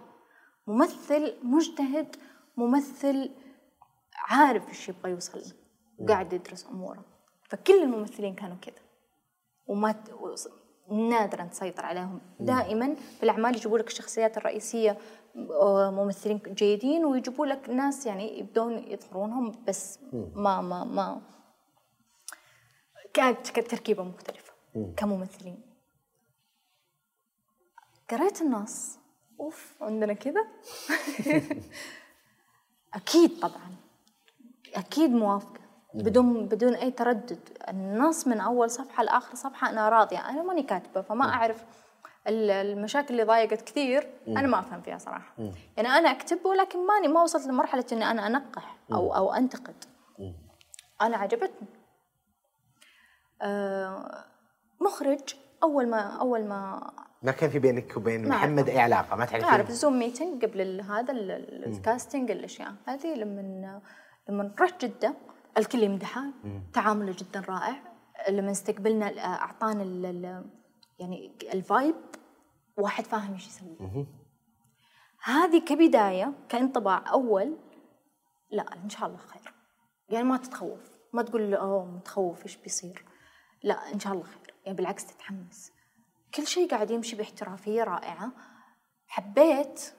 ممثل 0.67 1.33
مجتهد 1.43 2.15
ممثل 2.57 3.29
عارف 4.15 4.69
إيش 4.69 4.89
يبغى 4.89 5.11
يوصل 5.11 5.41
وقاعد 5.99 6.33
يدرس 6.33 6.65
أموره. 6.65 7.05
فكل 7.43 7.83
الممثلين 7.83 8.35
كانوا 8.35 8.57
كذا 8.61 8.75
وما 9.67 9.91
ت- 9.91 10.11
نادرا 10.91 11.43
تسيطر 11.43 11.85
عليهم. 11.85 12.21
دائما 12.39 12.95
في 12.95 13.23
الأعمال 13.23 13.55
يجيبوا 13.55 13.77
لك 13.77 13.87
الشخصيات 13.87 14.37
الرئيسية 14.37 14.97
ممثلين 15.91 16.39
جيدين 16.47 17.05
ويجيبوا 17.05 17.45
لك 17.45 17.69
ناس 17.69 18.05
يعني 18.05 18.39
يبدون 18.39 18.77
يظهرونهم 18.77 19.63
بس 19.67 19.99
ما 20.13 20.61
ما 20.61 20.83
ما 20.83 21.21
كانت 23.13 23.59
تركيبه 23.59 24.03
مختلفة 24.03 24.53
كممثلين. 24.97 25.61
قريت 28.09 28.41
النص. 28.41 28.99
أوف 29.39 29.73
عندنا 29.81 30.13
كذا. 30.13 30.47
أكيد 32.93 33.39
طبعا. 33.39 33.75
أكيد 34.75 35.09
موافقة. 35.09 35.59
بدون 35.93 36.45
بدون 36.45 36.73
أي 36.73 36.91
تردد. 36.91 37.39
النص 37.69 38.27
من 38.27 38.39
أول 38.39 38.69
صفحة 38.69 39.03
لآخر 39.03 39.35
صفحة 39.35 39.69
أنا 39.69 39.89
راضية. 39.89 40.29
أنا 40.29 40.43
ماني 40.43 40.63
كاتبة 40.63 41.01
فما 41.01 41.25
أعرف 41.25 41.65
المشاكل 42.30 43.11
اللي 43.13 43.23
ضايقت 43.23 43.61
كثير 43.61 44.09
أنا 44.27 44.47
ما 44.47 44.59
أفهم 44.59 44.82
فيها 44.82 44.97
صراحة. 44.97 45.36
يعني 45.77 45.89
أنا 45.89 46.11
اكتب 46.11 46.45
ولكن 46.45 46.88
ماني 46.88 47.07
ما 47.07 47.21
وصلت 47.21 47.47
لمرحلة 47.47 47.86
إني 47.91 48.11
أنا 48.11 48.27
أنقح 48.27 48.77
أو 48.93 49.15
أو 49.15 49.34
أنتقد. 49.34 49.75
أنا 51.01 51.17
عجبتني. 51.17 51.67
آه 53.41 54.25
مخرج 54.82 55.36
أول 55.63 55.88
ما 55.89 55.99
أول 55.99 56.45
ما 56.45 56.91
ما 57.23 57.32
كان 57.32 57.49
في 57.49 57.59
بينك 57.59 57.97
وبين 57.97 58.27
محمد 58.27 58.69
أي 58.69 58.80
علاقة؟ 58.80 59.15
ما 59.15 59.25
تعرفين 59.25 59.49
تعرف 59.49 59.69
الزوم 59.69 59.99
ميتنج 59.99 60.45
قبل 60.45 60.82
هذا 60.82 61.11
ال- 61.13 61.32
ال- 61.32 61.65
ال 61.65 61.74
casting 61.74 62.32
الأشياء 62.32 62.73
هذه 62.88 63.13
لما 63.13 63.82
لما 64.30 64.51
رحت 64.59 64.86
جدة 64.86 65.13
الكل 65.57 65.84
يمدحه 65.84 66.23
تعامله 66.73 67.15
جدا 67.19 67.39
رائع. 67.49 67.75
لما 68.30 68.51
استقبلنا 68.51 69.09
ال- 69.09 69.19
اعطانا 69.19 69.84
يعني 70.99 71.32
ال 71.53 71.62
vibe 71.62 71.95
واحد 72.80 73.05
فاهم 73.05 73.34
إيش 73.34 73.47
يسوي. 73.47 74.05
هذه 75.23 75.59
كبداية 75.59 76.34
كانطباع 76.49 77.11
أول. 77.11 77.57
لا 78.51 78.75
إن 78.84 78.89
شاء 78.89 79.07
الله 79.07 79.17
خير. 79.17 79.53
يعني 80.09 80.23
ما 80.23 80.38
تتخوف. 80.38 80.91
ما 81.13 81.21
تقول 81.21 81.53
أوه 81.53 81.86
متخوف 81.86 82.43
إيش 82.43 82.55
بيصير؟ 82.57 83.05
لا 83.63 83.93
إن 83.93 83.99
شاء 83.99 84.13
الله 84.13 84.23
خير. 84.23 84.53
يعني 84.65 84.77
بالعكس 84.77 85.05
تتحمس. 85.05 85.71
كل 86.34 86.47
شيء 86.47 86.69
قاعد 86.69 86.91
يمشي 86.91 87.15
باحترافية 87.15 87.84
رائعة. 87.84 88.32
حبيت 89.07 89.93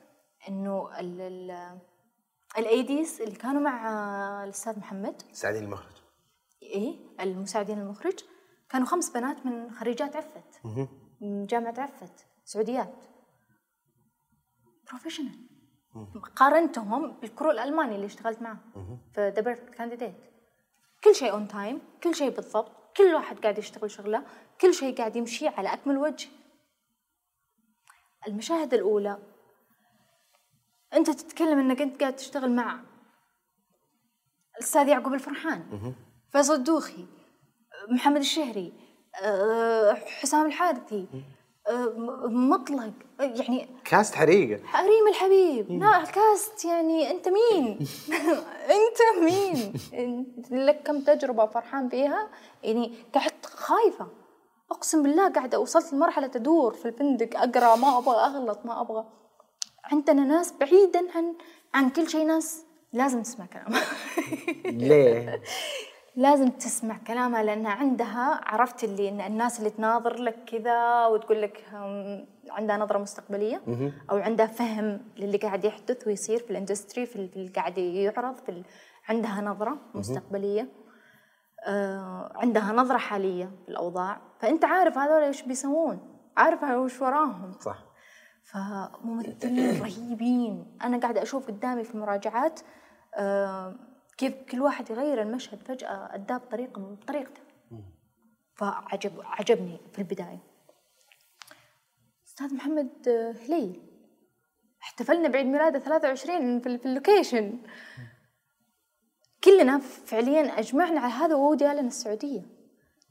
إنه 0.49 1.01
ال 1.01 1.21
ال 1.21 1.79
الأيديز 2.59 3.21
اللي 3.21 3.37
كانوا 3.37 3.61
مع 3.61 4.45
الأستاذ 4.45 4.79
محمد. 4.79 5.23
سعدين 5.33 5.65
المخرج. 5.65 5.97
إيه 6.63 6.99
المساعدين 7.21 7.79
المخرج. 7.79 8.25
كانوا 8.69 8.87
خمس 8.87 9.11
بنات 9.11 9.47
من 9.47 9.71
خريجات 9.71 10.17
عفت. 10.17 10.61
من 11.21 11.47
جامعة 11.47 11.75
عفت. 11.79 12.27
سعوديات. 12.51 12.95
professional 14.89 15.35
قارنتهم 16.37 17.13
بال 17.21 17.31
crew 17.31 17.51
الألماني 17.51 17.95
اللي 17.95 18.07
اشتغلت 18.07 18.43
معه 18.43 18.59
في 19.15 19.29
The 19.29 19.43
Perfect 19.43 19.75
Candidate 19.75 20.15
كل 21.05 21.15
شيء 21.15 21.33
on 21.33 21.49
time 21.49 21.81
كل 22.03 22.15
شيء 22.15 22.31
بالضبط 22.31 22.97
كل 22.97 23.15
واحد 23.15 23.39
قاعد 23.39 23.59
يشتغل 23.59 23.91
شغلة 23.91 24.27
كل 24.61 24.75
شيء 24.75 24.97
قاعد 24.97 25.17
يمشي 25.17 25.49
على 25.49 25.73
أكمل 25.73 25.99
وجه. 25.99 26.29
المشاهد 28.29 28.75
الأولى. 28.75 29.19
أنت 30.95 31.11
تتكلم 31.11 31.59
إنك 31.59 31.83
أنت 31.83 32.01
قاعد 32.01 32.17
تشتغل 32.17 32.53
مع 32.57 32.81
الأستاذ 34.57 34.89
يعقوب 34.89 35.15
الفرحان 35.15 35.95
فيصل 36.33 36.55
الدوخي 36.55 37.07
محمد 37.91 38.21
الشهري 38.21 38.73
أه، 39.23 39.95
حسام 39.95 40.47
الحارثي 40.47 41.07
مطلق 42.25 42.93
يعني 43.21 43.69
كاست 43.85 44.15
حريقة. 44.15 44.67
حريم 44.67 45.09
الحبيب. 45.09 45.71
لا 45.71 46.03
الكاست 46.03 46.65
يعني 46.65 47.11
أنت 47.11 47.29
مين؟ 47.29 47.79
أنت 48.77 49.23
مين؟ 49.23 49.73
لك 50.51 50.83
كم 50.87 51.01
تجربة 51.01 51.47
فرحان 51.47 51.89
فيها؟ 51.89 52.29
يعني 52.63 52.95
قعدت 53.15 53.47
خايفة. 53.47 54.07
أقسم 54.71 55.03
بالله 55.03 55.29
قاعدة 55.29 55.61
وصلت 55.61 55.93
لمرحلة 55.93 56.31
ادور 56.37 56.75
في 56.75 56.87
الفندق 56.89 57.39
أقرأ 57.39 57.77
ما 57.77 57.99
أبغى 57.99 58.17
أغلط 58.17 58.59
ما 58.65 58.81
أبغى. 58.81 59.05
عندنا 59.85 60.25
ناس 60.25 60.53
بعيدا 60.53 61.01
عن 61.15 61.35
عن 61.75 61.91
كل 61.91 62.09
شيء 62.09 62.27
ناس 62.27 62.65
لازم 62.93 63.23
تسمع 63.23 63.47
كلامها 63.47 63.83
ليه؟ 64.65 65.43
لازم 66.17 66.49
تسمع 66.49 66.99
كلامها 67.07 67.43
لأنها 67.43 67.73
عندها 67.73 68.41
عرفت 68.45 68.85
اللي 68.85 69.09
إن 69.09 69.21
الناس 69.21 69.59
اللي 69.59 69.71
تناظر 69.71 70.23
لك 70.23 70.45
كذا 70.47 71.07
وتقول 71.07 71.43
لك 71.43 71.65
عندها 72.51 72.77
نظرة 72.77 72.99
مستقبلية 72.99 73.63
أو 74.11 74.17
عندها 74.17 74.47
فهم 74.47 75.01
للي 75.17 75.39
قاعد 75.39 75.65
يحدث 75.65 76.07
ويصير 76.07 76.39
في 76.39 76.51
الاندستري 76.51 77.07
في 77.07 77.17
اللي 77.17 77.49
قاعد 77.49 77.79
يعرض 77.79 78.37
في 78.37 78.49
ال... 78.49 78.65
عندها 79.09 79.41
نظرة 79.41 79.79
مستقبلية 79.95 80.69
آه 81.67 82.33
عندها 82.35 82.73
نظرة 82.73 82.99
حالية 82.99 83.51
في 83.65 83.69
الاوضاع 83.69 84.21
فأنت 84.41 84.65
عارف 84.65 84.99
هذول 84.99 85.23
إيش 85.23 85.43
بيسوون 85.43 86.11
عارف 86.37 86.63
وش 86.63 87.01
وراهم. 87.01 87.53
صح. 87.61 87.79
فممثلين 88.45 89.83
رهيبين. 89.83 90.77
أنا 90.83 90.99
قاعدة 90.99 91.23
أشوف 91.23 91.47
قدامي 91.47 91.85
في 91.85 91.95
المراجعات 91.95 92.61
آه، 93.17 93.75
كيف 94.21 94.35
كل 94.51 94.61
واحد 94.61 94.91
يغير 94.91 95.23
المشهد 95.23 95.63
فجأة 95.63 96.15
أداه 96.15 96.37
بطريقة 96.37 96.81
بطريقته. 96.81 97.41
فعجب 98.55 99.13
عجبني 99.21 99.81
في 99.93 99.99
البداية. 99.99 100.43
أستاذ 102.27 102.55
محمد 102.55 103.09
آه، 103.09 103.33
هليل 103.33 103.83
احتفلنا 104.83 105.29
بعيد 105.29 105.47
ميلاده 105.47 105.79
23 105.79 106.61
في 106.61 106.79
في 106.79 106.87
اللوكيشن. 106.87 107.59
كلنا 109.45 109.79
فعليا 109.79 110.59
أجمعنا 110.59 111.01
على 111.01 111.13
هذا 111.13 111.35
وهو 111.35 111.55
جاء 111.55 111.73
لنا 111.75 111.89
السعودية. 111.89 112.43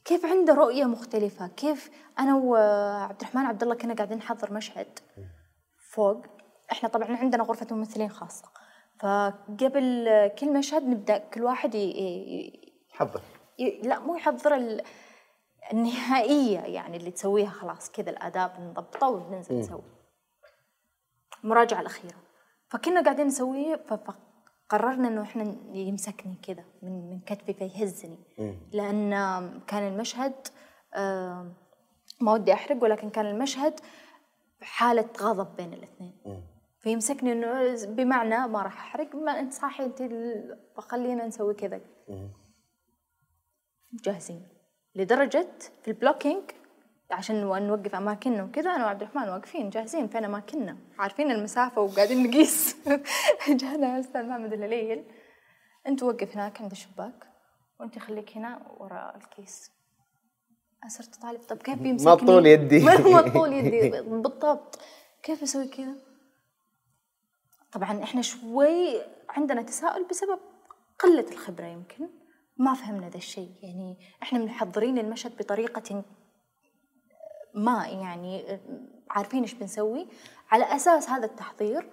كيف 0.05 0.26
عنده 0.26 0.53
رؤية 0.53 0.86
مختلفة؟ 0.86 1.47
كيف 1.47 1.91
أنا 2.20 2.36
وعبد 2.36 3.22
الرحمن 3.22 3.45
عبد 3.45 3.64
الله 3.64 3.76
كنا 3.76 3.93
قاعدين 3.93 4.18
نحضر 4.18 4.53
مشهد 4.53 4.99
فوق؟ 5.91 6.26
إحنا 6.72 6.89
طبعا 6.89 7.18
عندنا 7.18 7.43
غرفة 7.43 7.76
ممثلين 7.76 8.10
خاصة. 8.10 8.59
فقبل 9.00 10.08
كل 10.39 10.54
مشهد 10.54 10.84
نبدأ 10.84 11.18
كل 11.18 11.43
واحد 11.43 11.76
ي... 11.76 11.78
ي... 11.78 12.74
حضر 12.91 13.22
ي... 13.60 13.82
لا 13.82 14.00
مو 14.00 14.16
يحضر 14.16 14.56
ال... 14.56 14.82
النهائية 15.72 16.60
يعني 16.60 16.97
اللي 16.97 17.12
تسويها 17.12 17.50
خلاص 17.50 17.91
كذا 17.91 18.10
الاداب 18.10 18.60
نضبطه 18.60 19.08
وننزل 19.10 19.60
نسوي. 19.60 19.82
المراجعه 21.43 21.82
الأخيرة. 21.82 22.18
فكنا 22.70 23.02
قاعدين 23.04 23.28
نسويه. 23.28 23.76
فقررنا 23.76 25.08
إنه 25.08 25.22
إحنا 25.22 25.56
يمسكني 25.74 26.36
كذا 26.43 26.64
من 26.82 27.10
من 27.10 27.20
كتفي 27.20 27.54
فيهزني. 27.54 28.20
لأن 28.72 29.10
كان 29.68 29.88
المشهد 29.93 30.47
ما 32.22 32.34
ودي 32.34 32.54
أحرق 32.54 32.84
ولكن 32.84 33.10
كان 33.10 33.26
المشهد 33.26 33.80
حالة 34.62 35.10
غضب 35.22 35.56
بين 35.56 35.74
الاثنين. 35.74 36.18
فيمسكني 36.80 37.32
إنه 37.32 37.86
بمعنى 37.86 38.47
ما 38.47 38.61
راح 38.61 38.77
أحرق. 38.77 39.15
ما 39.15 39.39
أنت 39.39 39.53
صاحي 39.53 39.86
أنت 39.86 40.03
فخلينا 40.77 41.27
نسوي 41.27 41.53
كذا. 41.53 41.82
جاهزين. 43.93 44.47
لدرجة 44.95 45.47
في 45.84 45.88
ال 45.88 45.94
blocking 45.94 46.43
عشان 47.11 47.41
نوقف 47.67 47.95
أماكننا 47.95 48.43
وكذا 48.43 48.71
أنا 48.71 48.86
وعبد 48.86 49.01
الرحمن 49.01 49.30
واقفين 49.30 49.69
جاهزين 49.69 50.07
فين 50.07 50.25
أماكننا؟ 50.25 50.77
عارفين 50.99 51.32
المسافة 51.32 51.82
وقاعدين 51.82 52.23
نقيس. 52.23 52.75
جانا 53.61 53.95
الاستاذ 53.95 54.23
محمد 54.25 54.53
الهليل. 54.53 55.03
أنت 55.88 56.03
وقف 56.03 56.34
هناك 56.34 56.61
عند 56.61 56.71
الشباك 56.71 57.27
وأنت 57.80 57.99
خليك 57.99 58.38
هنا 58.38 58.61
ورا 58.77 59.15
الكيس. 59.15 59.71
صرت 60.88 61.15
طالب. 61.15 61.41
طب 61.41 61.57
كيف 61.57 61.80
بيمسكني؟ 61.80 62.11
مطول 62.11 62.45
يدي. 62.45 62.86
مطول 63.15 63.53
يدي؟ 63.59 63.89
بالضبط. 63.89 64.80
كيف 65.23 65.43
أسوي 65.43 65.67
كذا؟ 65.67 66.09
طبعا 67.72 68.03
إحنا 68.03 68.22
شوي 68.22 69.01
عندنا 69.30 69.61
تساؤل 69.61 70.03
بسبب 70.03 70.39
قلة 70.99 71.26
الخبرة 71.32 71.65
يمكن. 71.65 72.09
ما 72.57 72.74
فهمنا 72.74 73.09
ذا 73.09 73.17
الشيء. 73.17 73.51
يعني 73.61 73.97
إحنا 74.24 74.39
محضرين 74.39 74.97
المشهد 74.97 75.38
بطريقة 75.38 76.03
ما 77.53 77.88
يعني 77.88 78.59
عارفين 79.09 79.41
إيش 79.41 79.53
بنسوي. 79.53 80.07
على 80.51 80.76
أساس 80.76 81.09
هذا 81.09 81.26
التحضير 81.26 81.89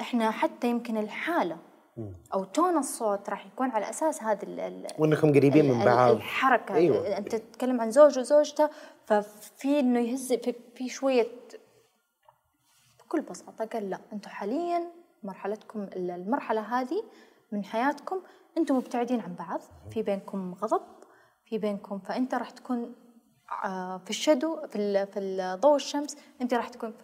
إحنا 0.00 0.30
حتى 0.30 0.70
يمكن 0.70 0.96
الحالة 0.96 1.56
أو 2.34 2.44
تون 2.44 2.76
الصوت 2.78 3.30
راح 3.30 3.46
يكون 3.46 3.70
على 3.70 3.90
أساس 3.90 4.22
هذا 4.22 4.42
ال- 4.42 4.86
وإنكم 4.98 5.28
قريبين 5.28 5.72
من 5.72 5.84
بعض. 5.84 6.14
الحركة. 6.16 6.74
أيوة. 6.74 7.16
أنت 7.18 7.34
تتكلم 7.34 7.80
عن 7.80 7.90
زوج 7.90 8.18
وزوجته 8.18 8.70
ففي 9.06 9.80
إنه 9.80 10.00
يهز 10.00 10.32
في, 10.32 10.54
في 10.74 10.88
شوية 10.88 11.26
بكل 12.98 13.20
بساطة 13.20 13.64
قال 13.64 13.90
لا 13.90 13.98
أنتم 14.12 14.30
حاليا 14.30 14.86
مرحلتكم 15.24 15.82
ال- 15.82 16.10
المرحلة 16.10 16.60
هذه 16.80 17.02
من 17.52 17.64
حياتكم. 17.64 18.20
أنتم 18.58 18.76
مبتعدين 18.76 19.20
عن 19.20 19.34
بعض 19.34 19.60
في 19.90 20.02
بينكم 20.02 20.54
غضب 20.54 20.82
في 21.44 21.58
بينكم 21.58 21.98
فأنت 21.98 22.34
راح 22.34 22.50
تكون 22.50 22.94
آه، 23.64 23.98
في 24.04 24.10
الشدو 24.10 24.66
في 24.66 25.06
في 25.06 25.56
ضوء 25.60 25.76
الشمس 25.76 26.16
أنت 26.40 26.54
راح 26.54 26.68
تكون 26.68 26.94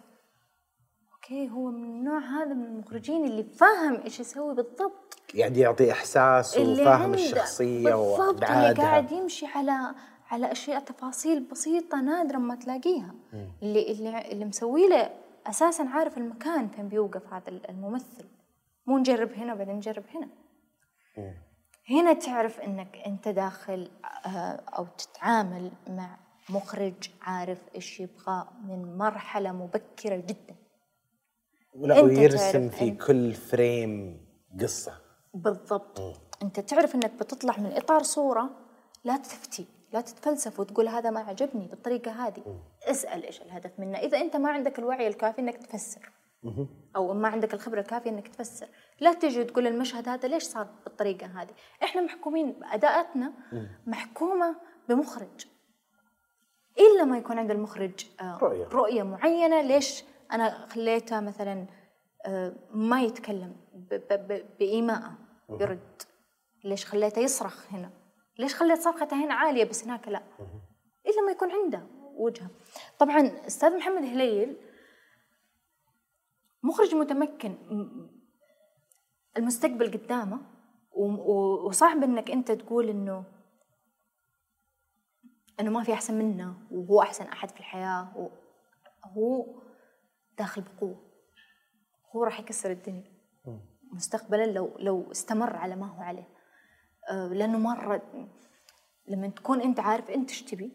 أوكي 1.13 1.49
هو 1.49 1.65
من 1.71 1.83
النوع 1.83 2.19
هذا 2.19 2.53
من 2.53 2.65
المخرجين 2.65 3.25
اللي 3.25 3.43
فاهم 3.43 4.01
إيش 4.01 4.19
يسوي 4.19 4.55
بالضبط. 4.55 5.15
قاعد 5.37 5.57
يعطي 5.57 5.91
إحساس 5.91 6.57
وفاهم 6.57 7.13
الشخصية 7.13 7.95
بالضبط 7.95 8.43
اللي 8.43 8.73
قاعد 8.73 9.11
يمشي 9.11 9.45
على 9.45 9.95
على 10.31 10.51
أشياء 10.51 10.79
تفاصيل 10.79 11.39
بسيطة 11.39 12.01
نادرا 12.01 12.37
ما 12.37 12.55
تلاقيها. 12.55 13.15
اللي 13.63 13.91
اللي 13.91 14.31
اللي 14.31 14.45
مسوي 14.45 14.87
له 14.89 15.09
أساسا 15.47 15.83
عارف 15.83 16.17
المكان 16.17 16.67
فين 16.67 16.87
بيوقف 16.87 17.33
هذا 17.33 17.49
الممثل. 17.69 18.25
مو 18.87 18.97
نجرب 18.97 19.33
هنا 19.33 19.53
وبعدين 19.53 19.75
نجرب 19.75 20.03
هنا. 20.15 20.27
هنا 21.89 22.13
تعرف 22.13 22.59
إنك 22.59 22.97
أنت 23.05 23.27
داخل 23.27 23.91
آه، 24.25 24.29
أو 24.77 24.85
تتعامل 24.85 25.71
مع 25.87 26.17
مخرج 26.49 27.09
عارف 27.21 27.59
إيش 27.75 27.99
يبغى 27.99 28.47
من 28.63 28.97
مرحلة 28.97 29.51
مبكرة 29.51 30.15
جدا. 30.15 30.55
ولا 31.75 32.01
ويرسم 32.01 32.69
تعرف 32.69 32.75
في 32.75 32.91
كل 32.91 33.33
فريم 33.33 34.25
قصة. 34.61 34.93
بالضبط. 35.33 35.99
أنت 36.43 36.59
تعرف 36.59 36.95
إنك 36.95 37.11
بتطلع 37.13 37.57
من 37.57 37.71
إطار 37.71 38.03
صورة 38.03 38.49
لا 39.03 39.17
تفتي. 39.17 39.65
لا 39.93 40.01
تتفلسف 40.01 40.59
وتقول 40.59 40.87
هذا 40.87 41.09
ما 41.09 41.19
عجبني 41.19 41.67
بالطريقة 41.67 42.11
هذه. 42.11 42.59
اسأل 42.83 43.23
إيش 43.23 43.41
الهدف 43.41 43.71
منه. 43.79 43.97
إذا 43.97 44.17
أنت 44.17 44.35
ما 44.35 44.49
عندك 44.49 44.79
الوعي 44.79 45.07
الكافي 45.07 45.41
إنك 45.41 45.57
تفسر. 45.57 46.11
أو 46.95 47.13
ما 47.13 47.27
عندك 47.27 47.53
الخبرة 47.53 47.79
الكافية 47.79 48.09
إنك 48.09 48.27
تفسر. 48.27 48.67
لا 48.99 49.13
تجي 49.13 49.43
تقول 49.43 49.67
المشهد 49.67 50.09
هذا 50.09 50.27
ليش 50.27 50.43
صار 50.43 50.67
بالطريقة 50.83 51.41
هذه؟ 51.41 51.51
إحنا 51.83 52.01
محكومين 52.01 52.55
اداءاتنا 52.63 53.33
محكومة 53.87 54.55
بمخرج. 54.89 55.45
إلا 56.79 57.03
ما 57.03 57.17
يكون 57.17 57.39
عند 57.39 57.51
المخرج 57.51 58.05
آه، 58.21 58.37
رؤية. 58.37 58.67
رؤية 58.67 59.03
معينة 59.03 59.61
ليش 59.61 60.03
أنا 60.31 60.67
خليته 60.67 61.19
مثلا 61.19 61.65
آه، 62.25 62.53
ما 62.73 63.01
يتكلم 63.01 63.55
بايماءه 64.59 65.13
يرد 65.49 66.01
ليش 66.63 66.85
خليته 66.85 67.19
يصرخ 67.19 67.73
هنا؟ 67.73 67.89
ليش 68.41 68.55
خليت 68.55 68.79
صرخته 68.79 69.25
هنا 69.25 69.33
عالية 69.33 69.63
بس 69.63 69.83
هناك 69.83 70.07
لا؟ 70.07 70.23
إلا 71.05 71.21
ما 71.25 71.31
يكون 71.31 71.51
عنده 71.51 71.87
وجهة. 72.15 72.49
طبعا 72.99 73.47
أستاذ 73.47 73.77
محمد 73.77 74.03
هليل 74.03 74.57
مخرج 76.63 76.95
متمكن 76.95 77.55
المستقبل 79.37 79.91
قدامه 79.91 80.39
وصعب 81.65 82.03
إنك 82.03 82.31
أنت 82.31 82.51
تقول 82.51 82.89
إنه 82.89 83.23
إنه 85.59 85.71
ما 85.71 85.83
في 85.83 85.93
أحسن 85.93 86.13
منه 86.13 86.55
وهو 86.71 87.01
أحسن 87.01 87.25
أحد 87.25 87.49
في 87.49 87.59
الحياة 87.59 88.31
هو 89.03 89.61
داخل 90.37 90.61
بقوة. 90.61 91.11
هو 92.15 92.23
راح 92.23 92.39
يكسر 92.39 92.71
الدنيا. 92.71 93.11
مستقبلا 93.93 94.45
لو 94.45 94.77
لو 94.79 95.11
استمر 95.11 95.55
على 95.55 95.75
ما 95.75 95.85
هو 95.87 96.01
عليه. 96.01 96.40
لأنه 97.11 97.57
مرة 97.57 98.01
لما 99.07 99.27
تكون 99.27 99.61
أنت 99.61 99.79
عارف 99.79 100.09
أنت 100.09 100.29
إيش 100.29 100.41
تبي 100.41 100.71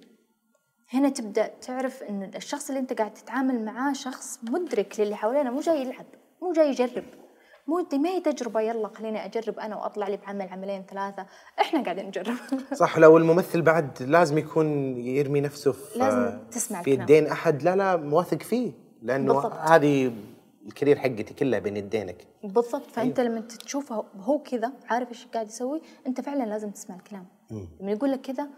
هنا 0.92 1.08
تبدأ 1.08 1.46
تعرف 1.46 2.02
إن 2.02 2.30
الشخص 2.36 2.68
اللي 2.68 2.80
أنت 2.80 2.92
قاعد 2.92 3.14
تتعامل 3.14 3.64
معاه 3.64 3.92
شخص 3.92 4.38
مدرك 4.42 5.00
للي 5.00 5.16
حوالينا 5.16 5.50
مو 5.50 5.60
جاي 5.60 5.80
يلعب 5.80 6.06
مو 6.42 6.52
جاي 6.52 6.68
يجرب 6.68 7.04
مو 7.66 7.86
ما 7.92 8.08
هي 8.08 8.20
تجربة 8.20 8.60
يلا 8.60 8.88
خليني 8.88 9.24
أجرب 9.24 9.58
أنا 9.58 9.76
وأطلع 9.76 10.08
لي 10.08 10.16
بعمل 10.16 10.48
عملين 10.48 10.84
ثلاثة 10.90 11.26
إحنا 11.60 11.82
قاعدين 11.82 12.06
نجرب 12.06 12.36
صح 12.74 12.98
لو 12.98 13.16
الممثل 13.16 13.62
بعد 13.62 14.02
لازم 14.02 14.38
يكون 14.38 14.96
يرمي 14.96 15.40
نفسه 15.40 15.72
في 15.72 15.98
لازم 15.98 16.38
تسمع 16.50 16.82
في. 16.82 16.90
يدين 16.90 17.26
أحد 17.26 17.62
لا 17.62 17.76
لا 17.76 17.96
موثق 17.96 18.42
فيه 18.42 18.72
لأنه 19.02 19.32
بالضبط. 19.34 19.52
هذه 19.52 20.12
الكارير 20.66 20.98
حقتي 20.98 21.34
كلها 21.34 21.58
بين 21.58 21.76
يدينك. 21.76 22.26
بالضبط 22.44 22.90
فأنت 22.90 23.20
لما 23.20 23.40
تشوفه 23.40 24.04
هو 24.20 24.38
كذا 24.38 24.72
عارف 24.90 25.08
إيش 25.08 25.26
قاعد 25.26 25.46
يسوي 25.46 25.82
أنت 26.06 26.20
فعلا 26.20 26.44
لازم 26.44 26.70
تسمع 26.70 26.96
الكلام. 26.96 27.26
لما 27.80 27.92
يقول 27.92 28.12
لك 28.12 28.20
كذا 28.20 28.48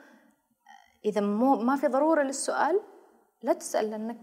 إذا 1.04 1.20
مو 1.20 1.56
ما 1.56 1.76
في 1.76 1.86
ضرورة 1.86 2.22
للسؤال 2.22 2.80
لا 3.42 3.52
تسأل 3.52 3.90
لأنك 3.90 4.18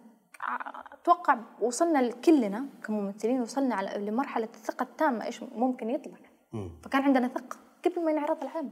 أتوقع 0.91 1.39
وصلنا 1.61 2.11
كلنا 2.11 2.65
كممثلين 2.83 3.41
وصلنا 3.41 3.75
على 3.75 4.05
لمرحلة 4.05 4.49
الثقة 4.53 4.83
التامة 4.83 5.25
إيش 5.25 5.43
ممكن 5.43 5.89
يطلع. 5.89 6.17
فكان 6.83 7.01
عندنا 7.01 7.27
ثقة 7.27 7.57
قبل 7.85 8.05
ما 8.05 8.11
ينعرض 8.11 8.43
العمل. 8.43 8.71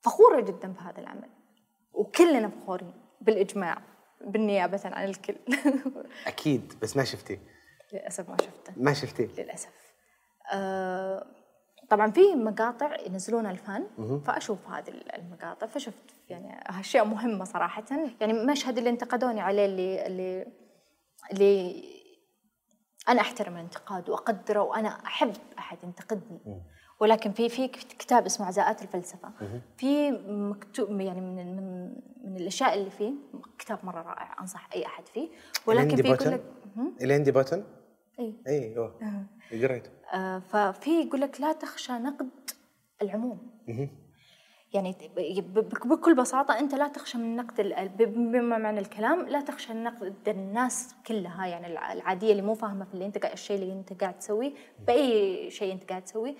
فخورة 0.00 0.40
جدا 0.40 0.68
بهذا 0.68 0.98
العمل. 0.98 1.30
وكلنا 1.92 2.48
فخورين 2.48 2.92
بالإجماع. 3.20 3.82
بالنيابة 4.26 4.80
عن 4.84 5.04
الكل. 5.04 5.36
أكيد 6.26 6.72
بس 6.82 6.96
ما 6.96 7.04
شفتي. 7.04 7.38
للأسف 7.92 8.28
ما 8.28 8.36
شفته. 8.36 8.72
ما 8.76 8.94
شفتي. 8.94 9.28
للأسف. 9.38 9.68
آه 10.52 11.26
طبعا 11.90 12.10
في 12.10 12.34
مقاطع 12.34 12.96
ينزلونها 13.06 13.50
الفان 13.50 13.86
فأشوف 14.26 14.68
هذه 14.68 14.88
المقاطع 15.14 15.66
فشفت 15.66 16.02
يعني 16.28 16.60
أشياء 16.80 17.04
مهمة 17.04 17.44
صراحة. 17.44 17.84
يعني 18.20 18.32
مشهد 18.32 18.78
اللي 18.78 18.90
انتقدوني 18.90 19.40
عليه 19.40 19.64
اللي 19.66 20.06
اللي 20.06 20.46
اللي 21.32 21.84
أنا 23.08 23.20
أحترم 23.20 23.54
الانتقاد 23.54 24.10
وأقدره 24.10 24.60
وأنا 24.62 24.88
أحب 24.88 25.32
أحد 25.58 25.78
ينتقدني. 25.84 26.40
ولكن 27.00 27.32
في 27.32 27.48
في 27.48 27.68
كتاب 27.68 28.24
اسمه 28.26 28.46
عزاءات 28.46 28.82
الفلسفة. 28.82 29.30
في 29.76 30.10
مكتوب 30.28 31.00
يعني 31.00 31.20
من 31.20 31.56
من 31.56 31.88
من 32.24 32.36
الأشياء 32.36 32.74
اللي 32.74 32.90
فيه 32.90 33.12
كتاب 33.58 33.78
مرة 33.84 34.02
رائع 34.02 34.36
أنصح 34.40 34.68
أي 34.74 34.86
أحد 34.86 35.08
فيه. 35.08 35.28
ولكن 35.66 35.96
في 35.96 36.08
يقول؟ 36.08 36.32
لك 36.32 36.44
مهم. 36.76 36.96
الهندي 37.02 37.30
بوتن 37.32 37.64
إي. 38.20 38.34
أيوه 38.46 38.94
قريت 39.52 39.88
آه، 40.14 40.38
ففي 40.38 40.90
يقول 41.00 41.20
لك 41.20 41.40
لا 41.40 41.52
تخشى 41.52 41.92
نقد 41.92 42.28
العموم. 43.02 43.38
يعني 44.72 44.94
بكل 45.84 46.14
بساطة 46.14 46.58
أنت 46.58 46.74
لا 46.74 46.88
تخشى 46.88 47.18
من 47.18 47.36
نقد 47.36 47.60
بما 47.98 48.58
معنى 48.58 48.80
الكلام 48.80 49.28
لا 49.28 49.40
تخشى 49.40 49.72
نقد 49.72 50.28
الناس 50.28 50.94
كلها 51.06 51.46
يعني 51.46 51.66
الع- 51.66 51.92
العادية 51.92 52.30
اللي 52.32 52.42
مو 52.42 52.54
فاهمة 52.54 52.84
في 52.84 52.94
اللي 52.94 53.06
أنت 53.06 53.18
قاعد 53.18 53.32
الشيء 53.32 53.56
اللي 53.62 53.72
أنت 53.72 54.00
قاعد 54.00 54.18
تسويه 54.18 54.52
بأي 54.86 55.50
شيء 55.50 55.72
أنت 55.72 55.88
قاعد 55.88 56.02
تسويه. 56.04 56.34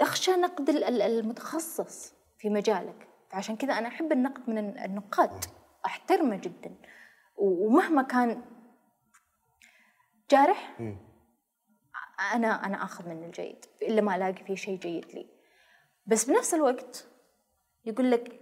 اخشى 0.00 0.30
نقد 0.30 0.68
ال- 0.68 0.84
ال- 0.84 1.02
المتخصص 1.02 2.14
في 2.38 2.50
مجالك. 2.50 3.08
فعشان 3.30 3.56
كذا 3.56 3.72
أنا 3.78 3.88
أحب 3.88 4.12
النقد 4.12 4.50
من 4.50 4.58
الن- 4.58 4.78
النقاد. 4.84 5.44
أحترمه 5.86 6.36
جدا. 6.36 6.74
ومهما 7.36 8.02
كان 8.02 8.42
جارح 10.30 10.78
أنا 12.34 12.66
أنا 12.66 12.84
آخذ 12.84 13.08
منه 13.08 13.26
الجيد 13.26 13.64
إلا 13.82 14.00
ما 14.02 14.16
ألاقي 14.16 14.44
فيه 14.44 14.54
شيء 14.54 14.78
جيد 14.78 15.06
لي. 15.06 15.26
بس 16.06 16.24
بنفس 16.24 16.54
الوقت 16.54 17.08
يقول 17.84 18.10
لك 18.10 18.40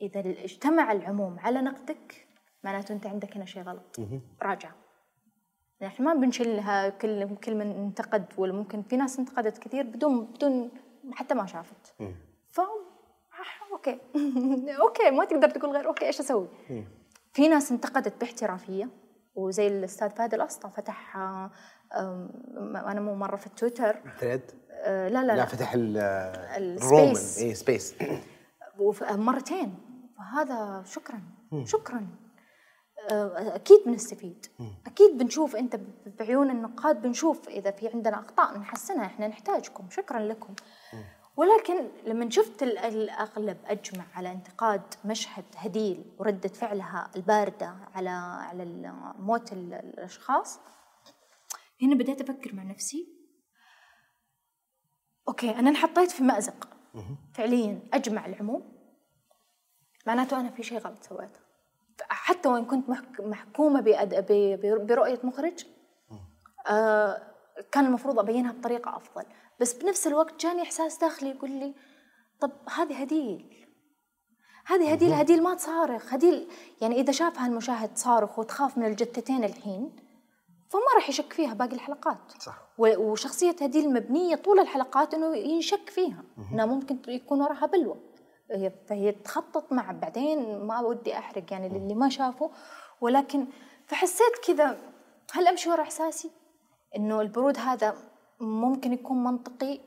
إذا 0.00 0.20
اجتمع 0.20 0.92
العموم 0.92 1.38
على 1.38 1.60
نقدك 1.60 2.28
معناته 2.62 2.92
أنت 2.92 3.06
عندك 3.06 3.36
هنا 3.36 3.44
شيء 3.44 3.62
غلط. 3.62 3.96
راجع. 4.42 4.70
نحن 5.82 6.02
ما 6.04 6.14
بنشيلها 6.14 6.88
كل 6.88 7.36
كل 7.36 7.54
من 7.54 7.70
انتقد 7.70 8.24
ولا 8.38 8.52
ممكن 8.52 8.82
في 8.82 8.96
ناس 8.96 9.18
انتقدت 9.18 9.58
كثير 9.58 9.82
بدون 9.84 10.24
بدون 10.24 10.70
حتى 11.12 11.34
ما 11.34 11.46
شافت. 11.46 11.94
ف 12.48 12.60
آه، 12.60 13.72
أوكي. 13.72 13.98
أوكي 14.82 15.10
ما 15.10 15.24
تقدر 15.24 15.50
تقول 15.50 15.70
غير 15.76 15.86
أوكي 15.86 16.06
إيش 16.06 16.20
أسوي؟ 16.20 16.48
في 17.32 17.48
ناس 17.48 17.72
انتقدت 17.72 18.20
باحترافية 18.20 18.88
وزي 19.34 19.66
الأستاذ 19.66 20.10
فهد 20.10 20.34
الأسطى 20.34 20.70
فتح 20.70 21.16
أنا 21.96 23.00
مو 23.00 23.14
مرة 23.14 23.36
في 23.36 23.46
التويتر 23.46 23.96
ثريد 24.20 24.42
آه، 24.70 25.08
لا 25.08 25.24
لا 25.24 25.36
لا 25.36 25.44
فتح 25.44 25.72
ال- 25.74 25.96
السبيس. 25.96 26.82
الرومان 26.82 27.48
اي 27.48 27.54
سبيس 27.54 27.94
مرتين. 29.02 29.74
فهذا 30.18 30.82
شكرا. 30.86 31.20
شكرا. 31.64 32.06
أكيد 33.10 33.78
بنستفيد. 33.86 34.46
أكيد 34.86 35.18
بنشوف 35.18 35.56
أنت 35.56 35.80
بعيون 36.06 36.50
النقاد 36.50 37.02
بنشوف 37.02 37.48
إذا 37.48 37.70
في 37.70 37.88
عندنا 37.88 38.20
أخطاء 38.20 38.58
نحسنها 38.58 39.06
إحنا 39.06 39.28
نحتاجكم. 39.28 39.90
شكرا 39.90 40.20
لكم. 40.20 40.54
ولكن 41.36 41.88
لما 42.06 42.30
شفت 42.30 42.62
ال- 42.62 42.78
الأغلب 42.78 43.58
أجمع 43.64 44.04
على 44.14 44.32
انتقاد 44.32 44.82
مشهد 45.04 45.44
هديل 45.56 46.04
وردة 46.18 46.48
فعلها 46.48 47.10
الباردة 47.16 47.66
على 47.94 48.10
على 48.10 48.64
موت 49.18 49.52
ال- 49.52 49.74
الأشخاص 49.74 50.60
هنا 51.82 51.94
بديت 51.94 52.20
أفكر 52.20 52.54
مع 52.54 52.62
نفسي. 52.62 53.08
أوكي 55.28 55.50
أنا 55.50 55.70
انحطيت 55.70 56.10
في 56.10 56.22
مأزق. 56.22 56.68
فعليا 57.34 57.80
أجمع 57.92 58.26
العموم. 58.26 58.78
معناته 60.06 60.40
أنا 60.40 60.50
في 60.50 60.62
شيء 60.62 60.78
غلط 60.78 61.02
سويته. 61.02 61.40
حتى 62.08 62.48
وإن 62.48 62.64
كنت 62.64 62.88
محك- 62.88 63.20
محكومة 63.20 63.80
بأد... 63.80 64.14
ب... 64.14 64.32
ب- 64.62 64.86
برؤية 64.86 65.20
مخرج 65.24 65.64
آه 66.70 67.22
كان 67.72 67.86
المفروض 67.86 68.18
أبينها 68.18 68.52
بطريقة 68.52 68.96
أفضل. 68.96 69.24
بس 69.60 69.72
بنفس 69.72 70.06
الوقت 70.06 70.40
جاني 70.40 70.62
إحساس 70.62 70.98
داخلي 70.98 71.30
يقول 71.30 71.50
لي 71.50 71.74
طب 72.40 72.50
هذه 72.76 73.00
هديل. 73.00 73.66
هذه 74.66 74.92
هديل 74.92 75.12
هديل 75.12 75.42
ما 75.42 75.54
تصارخ. 75.54 76.14
هديل 76.14 76.48
يعني 76.80 77.00
إذا 77.00 77.12
شافها 77.12 77.46
المشاهد 77.46 77.98
صارخ 77.98 78.38
وتخاف 78.38 78.78
من 78.78 78.86
الجتتين 78.86 79.44
الحين 79.44 79.96
فما 80.70 80.82
راح 80.96 81.08
يشك 81.08 81.32
فيها 81.32 81.54
باقي 81.54 81.72
الحلقات. 81.74 82.18
صح. 82.42 82.68
و- 82.78 82.96
وشخصية 83.12 83.56
هديل 83.62 83.92
مبنية 83.92 84.36
طول 84.36 84.60
الحلقات 84.60 85.14
إنه 85.14 85.36
ينشك 85.36 85.90
فيها. 85.90 86.24
إنها 86.52 86.66
ممكن 86.66 86.98
يكون 87.08 87.40
وراها 87.42 87.66
بلوى. 87.66 87.94
هي- 87.96 88.07
فهي 88.88 89.12
تخطط 89.12 89.72
مع 89.72 89.92
بعدين 89.92 90.58
ما 90.58 90.80
ودي 90.80 91.18
أحرق 91.18 91.52
يعني 91.52 91.68
للي 91.68 91.94
ما 91.94 92.08
شافه 92.08 92.50
ولكن 93.00 93.46
فحسيت 93.86 94.38
كذا 94.46 94.78
هل 95.32 95.48
أمشي 95.48 95.70
ورا 95.70 95.82
إحساسي؟ 95.82 96.30
إنه 96.96 97.20
البرود 97.20 97.58
هذا 97.58 97.94
ممكن 98.40 98.92
يكون 98.92 99.24
منطقي 99.24 99.80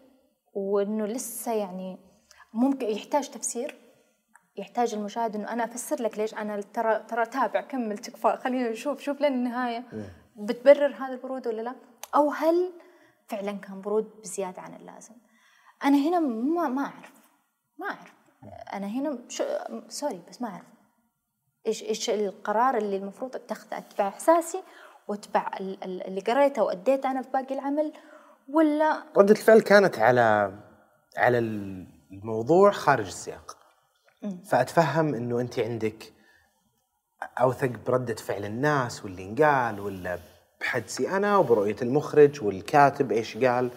وإنه 0.53 1.05
لسه 1.05 1.53
يعني 1.53 1.97
ممكن 2.53 2.89
يحتاج 2.89 3.29
تفسير 3.29 3.75
يحتاج 4.57 4.93
المشاهد 4.93 5.35
إنه 5.35 5.53
أنا 5.53 5.63
أفسر 5.63 6.01
لك 6.01 6.17
ليش 6.17 6.33
أنا 6.33 6.61
ترى 6.61 6.99
ترى 6.99 7.25
تابع 7.25 7.61
كمل 7.61 7.97
تكفى 7.97 8.37
خلينا 8.43 8.69
نشوف 8.69 9.01
شوف 9.01 9.21
لين 9.21 9.33
النهاية. 9.33 9.83
بتبرر 10.35 10.95
هذا 10.95 11.13
البرود 11.13 11.47
ولا 11.47 11.61
لا؟ 11.61 11.75
أو 12.15 12.29
هل 12.31 12.71
فعلا 13.27 13.51
كان 13.51 13.81
برود 13.81 14.21
بزيادة 14.21 14.61
عن 14.61 14.73
اللازم؟ 14.73 15.15
أنا 15.83 15.97
هنا 15.97 16.19
ما 16.19 16.67
ما 16.67 16.81
أعرف 16.81 17.13
ما 17.79 17.87
أعرف. 17.87 18.20
أنا 18.73 18.87
هنا 18.87 19.17
شو 19.29 19.43
sorry 19.89 20.21
بس 20.29 20.41
ما 20.41 20.47
أعرف. 20.49 20.65
إيش 21.67 21.83
إيش 21.83 22.09
القرار 22.09 22.77
اللي 22.77 22.97
المفروض 22.97 23.35
أتخذه؟ 23.35 23.77
أتبع 23.77 24.07
إحساسي 24.07 24.63
وأتبع 25.07 25.51
ال- 25.59 25.83
ال- 25.83 26.07
اللي 26.07 26.21
قريته 26.21 26.63
وأديته 26.63 27.11
أنا 27.11 27.21
في 27.21 27.29
باقي 27.29 27.55
العمل 27.55 27.93
ولا 28.49 29.03
ردة 29.17 29.31
الفعل 29.31 29.61
كانت 29.61 29.99
على 29.99 30.53
على 31.17 31.37
الموضوع 32.11 32.71
خارج 32.71 33.05
السياق. 33.05 33.57
فأتفهم 34.45 35.15
أنه 35.15 35.41
أنت 35.41 35.59
عندك 35.59 36.13
أوثق 37.41 37.71
بردة 37.87 38.15
فعل 38.15 38.45
الناس 38.45 39.03
واللي 39.03 39.25
انقال 39.25 39.79
ولا 39.79 40.19
بحدسي 40.61 41.09
أنا 41.09 41.37
وبرؤية 41.37 41.75
المخرج 41.81 42.43
والكاتب 42.43 43.11
إيش 43.11 43.37
قال. 43.37 43.71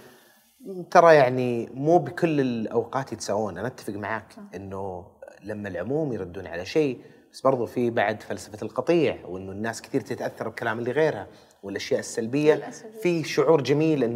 ترى 0.91 1.15
يعني 1.15 1.69
مو 1.75 1.99
بكل 1.99 2.41
الأوقات 2.41 3.13
يتساوون. 3.13 3.59
أنا 3.59 3.67
أتفق 3.67 3.93
معاك 3.95 4.35
أنه 4.55 5.07
لما 5.45 5.69
العموم 5.69 6.13
يردون 6.13 6.47
على 6.47 6.65
شيء 6.65 6.99
بس 7.33 7.41
برضو 7.41 7.67
في 7.67 7.91
بعد 7.91 8.23
فلسفة 8.23 8.59
القطيع 8.63 9.27
وأنه 9.27 9.53
الناس 9.53 9.83
كثير 9.83 10.01
تتأثر 10.01 10.49
بكلام 10.49 10.79
اللي 10.79 10.91
غيرها 10.91 11.27
والأشياء 11.63 12.01
السلبية. 12.01 12.55
للأسف. 12.55 12.87
في 13.03 13.25
شعور 13.25 13.61
جميل 13.63 14.11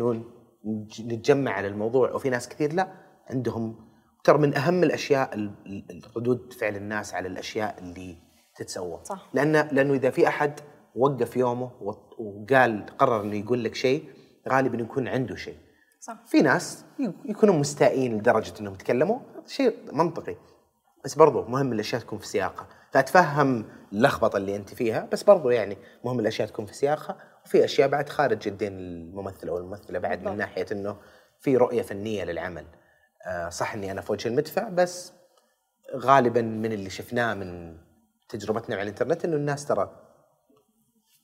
نج- 0.65 1.03
نتجمع 1.03 1.51
على 1.51 1.66
الموضوع 1.69 2.12
وفي 2.12 2.31
ناس 2.31 2.49
كثير 2.49 2.73
لا. 2.73 2.89
عندهم 3.31 3.89
ترى 4.25 4.39
من 4.39 4.57
أهم 4.57 4.83
الأشياء 4.83 5.35
ال- 5.35 5.53
ال- 5.66 6.03
ردود 6.16 6.53
فعل 6.53 6.77
الناس 6.77 7.15
على 7.15 7.29
الأشياء 7.29 7.79
اللي 7.79 8.16
تتسوى. 8.57 9.01
صح. 9.05 9.31
لأن 9.35 9.53
لأنه 9.73 9.95
إذا 9.95 10.11
في 10.11 10.29
أحد 10.29 10.61
وقف 10.97 11.37
يومه 11.37 11.70
وقال 12.19 12.87
قرر 12.99 13.23
إنه 13.23 13.37
يقول 13.37 13.65
لك 13.65 13.75
شيء 13.75 14.05
غالبا 14.49 14.83
يكون 14.83 15.09
عنده 15.09 15.37
شيء. 15.37 15.57
صح. 16.09 16.16
في 16.26 16.43
ناس 16.43 16.85
يكونوا 17.24 17.55
مستائين 17.55 18.18
لدرجة 18.18 18.52
إنهم 18.60 18.74
يتكلموا. 18.74 19.18
شيء 19.47 19.76
منطقي. 19.93 20.36
بس 21.05 21.14
برضو 21.14 21.44
مهم 21.44 21.72
الأشياء 21.72 22.01
تكون 22.01 22.18
في 22.18 22.26
سياقها. 22.26 22.66
فأتفهم 22.93 23.64
اللخبطة 23.93 24.36
اللي 24.36 24.56
أنت 24.56 24.74
فيها 24.74 25.09
بس 25.12 25.22
برضو 25.22 25.51
يعني 25.51 25.76
مهم 26.05 26.20
الأشياء 26.20 26.48
تكون 26.48 26.66
في 26.66 26.74
سياقها. 26.74 27.16
وفي 27.44 27.64
أشياء 27.64 27.89
بعد 27.89 28.09
خارج 28.09 28.47
يدين 28.47 28.72
الممثل 28.78 29.48
أو 29.48 29.59
الممثله 29.59 29.98
بعد 29.98 30.24
من. 30.24 30.36
ناحية 30.36 30.66
إنه 30.72 30.97
في 31.40 31.56
رؤية 31.56 31.82
فنية 31.82 32.24
للعمل. 32.24 32.66
آه، 33.26 33.48
صح 33.48 33.74
إني 33.74 33.90
أنا 33.90 34.01
في 34.01 34.12
وجه 34.12 34.28
المدفع 34.28 34.68
بس 34.68 35.12
غالبا 35.97 36.43
من 36.43 36.72
اللي 36.72 36.90
شفناه 36.90 37.35
من 37.35 37.78
تجربتنا 38.28 38.76
مع 38.76 38.82
الإنترنت 38.82 39.24
إنه 39.24 39.36
الناس 39.36 39.66
ترى 39.66 39.90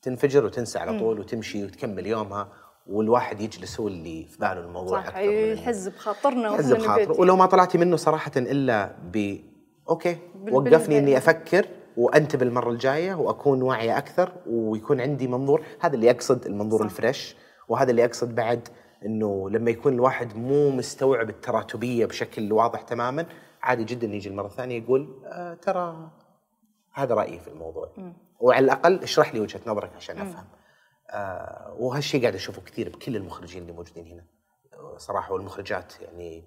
تنفجر 0.02 0.44
وتنسى 0.44 0.78
على 0.78 0.98
طول 0.98 1.20
وتمشي 1.20 1.64
وتكمل 1.64 2.06
يومها. 2.06 2.63
والواحد 2.86 3.40
يجلس 3.40 3.80
هو 3.80 3.88
اللي 3.88 4.24
في 4.24 4.38
باله 4.38 4.60
الموضوع 4.60 5.02
صح 5.04 5.14
إنه- 5.14 5.18
يحز 5.18 5.88
بخاطرنا 5.88 6.54
يحز 6.54 6.72
بخاطره. 6.72 7.02
نبيت. 7.04 7.18
ولو 7.20 7.36
ما 7.36 7.46
طلعتي 7.46 7.78
منه 7.78 7.96
صراحة 7.96 8.30
إلا 8.36 8.96
ب 9.12 9.36
أوكي 9.88 10.16
بال- 10.34 10.54
وقفني 10.54 10.98
إني 10.98 11.16
أفكر 11.18 11.66
وأنتبه 11.96 12.42
المرة 12.46 12.70
الجاية 12.70 13.14
وأكون 13.14 13.62
واعية 13.62 13.98
أكثر 13.98 14.32
ويكون 14.46 15.00
عندي 15.00 15.26
منظور. 15.28 15.62
هذا 15.80 15.94
اللي 15.94 16.10
أقصد 16.10 16.46
المنظور 16.46 16.78
صح. 16.80 16.84
الفريش. 16.84 17.36
وهذا 17.68 17.90
اللي 17.90 18.04
أقصد 18.04 18.34
بعد 18.34 18.68
إنه 19.06 19.50
لما 19.50 19.70
يكون 19.70 19.92
الواحد 19.94 20.36
مو 20.36 20.70
مستوعب 20.70 21.28
التراتبية 21.30 22.06
بشكل 22.06 22.52
واضح 22.52 22.80
تماما 22.82 23.26
عادي 23.62 23.84
جدا 23.84 24.06
يجي 24.06 24.28
المرة 24.28 24.46
الثانية 24.46 24.78
يقول 24.82 25.08
آه 25.26 25.54
ترى 25.54 26.10
هذا 26.92 27.14
رأيي 27.14 27.38
في 27.38 27.48
الموضوع. 27.48 27.88
وعلى 28.40 28.64
الأقل 28.64 28.98
اشرح 29.02 29.34
لي 29.34 29.40
وجهة 29.40 29.60
نظرك 29.66 29.90
عشان 29.96 30.18
أفهم. 30.18 30.44
آه 31.10 31.76
وهالشيء 31.78 32.20
قاعد 32.20 32.34
أشوفه 32.34 32.62
كثير 32.62 32.88
بكل 32.88 33.16
المخرجين 33.16 33.62
اللي 33.62 33.72
موجودين 33.72 34.06
هنا. 34.06 34.24
صراحة 34.96 35.32
والمخرجات 35.32 36.00
يعني 36.00 36.44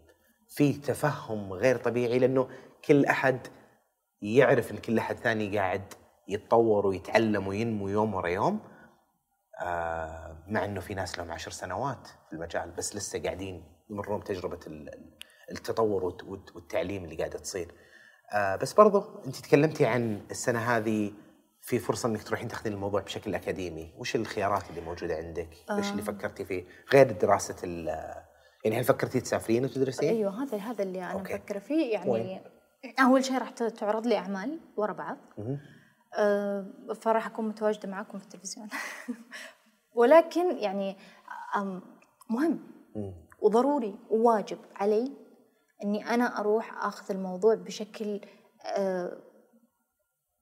في 0.50 0.74
تفهم 0.74 1.54
غير 1.54 1.78
طبيعي 1.78 2.20
لأنه 2.20 2.50
كل 2.86 3.06
أحد 3.06 3.48
يعرف 4.22 4.72
إن 4.72 4.78
كل 4.78 4.98
أحد 4.98 5.16
ثاني 5.18 5.58
قاعد 5.58 5.94
يتطور 6.28 6.88
ويتعلم 6.88 7.48
وينمو 7.48 7.88
يوم 7.88 8.14
ورا 8.14 8.28
يوم. 8.28 8.60
آه 9.62 10.38
مع 10.48 10.66
إنه 10.66 10.80
في 10.80 10.94
ناس 10.94 11.18
لهم 11.18 11.32
عشر 11.32 11.52
سنوات 11.52 12.08
في 12.08 12.34
المجال 12.34 12.72
بس 12.72 12.96
لسه 12.96 13.24
قاعدين 13.24 13.64
يمرون 13.90 14.24
ال- 14.68 15.18
التطور 15.52 16.04
والت- 16.04 16.24
والت- 16.24 16.56
والتعليم 16.56 17.04
اللي 17.04 17.16
قاعدة 17.16 17.40
تصير. 17.40 17.72
آه 18.34 18.56
بس 18.56 18.74
برضو 18.74 19.04
أنت 19.28 19.36
تكلمتي 19.36 19.86
عن 19.86 20.22
السنة 20.32 20.60
هذه 20.60 21.12
في 21.68 21.80
فرصة 21.80 22.10
إنك 22.10 22.23
تروحين 22.23 22.48
تاخذين 22.48 22.73
الموضوع 22.73 23.02
بشكل 23.02 23.35
أكاديمي، 23.35 23.94
وش 23.98 24.15
الخيارات 24.15 24.69
اللي 24.69 24.81
موجودة 24.81 25.15
عندك؟ 25.15 25.49
إيش 25.72 25.91
اللي 25.91 26.02
فكرتي 26.02 26.45
فيه؟ 26.45 26.65
غير 26.94 27.11
دراسة 27.11 27.56
ال 27.64 27.88
يعني 28.65 28.80
هل 28.80 28.84
فكرتي 28.84 29.22
تسافرين 29.22 29.65
وتدرسين؟ 29.65 30.10
أيوه 30.10 30.44
هذا 30.44 30.57
هذا 30.57 30.84
اللي 30.84 30.99
أنا 30.99 31.11
أوكي. 31.11 31.34
مفكرة 31.34 31.60
فيه 31.60 31.94
يعني 31.94 32.10
وين؟ 32.11 32.41
أول 32.99 33.26
شيء 33.26 33.38
راح 33.38 33.49
تعرض 33.49 34.07
لي 34.07 34.18
أعمال 34.18 34.60
ورا 34.77 34.94
بعض 34.94 35.18
آه 36.18 36.68
فراح 37.02 37.26
أكون 37.26 37.48
متواجدة 37.48 37.89
معاكم 37.89 38.18
في 38.18 38.23
التلفزيون 38.23 38.68
ولكن 39.98 40.57
يعني 40.57 40.98
مهم 42.30 42.60
وضروري 43.41 43.95
وواجب 44.10 44.60
علي 44.76 45.11
إني 45.84 46.14
أنا 46.14 46.39
أروح 46.39 46.85
أخذ 46.85 47.15
الموضوع 47.15 47.56
بشكل 47.56 48.22
آه 48.65 49.18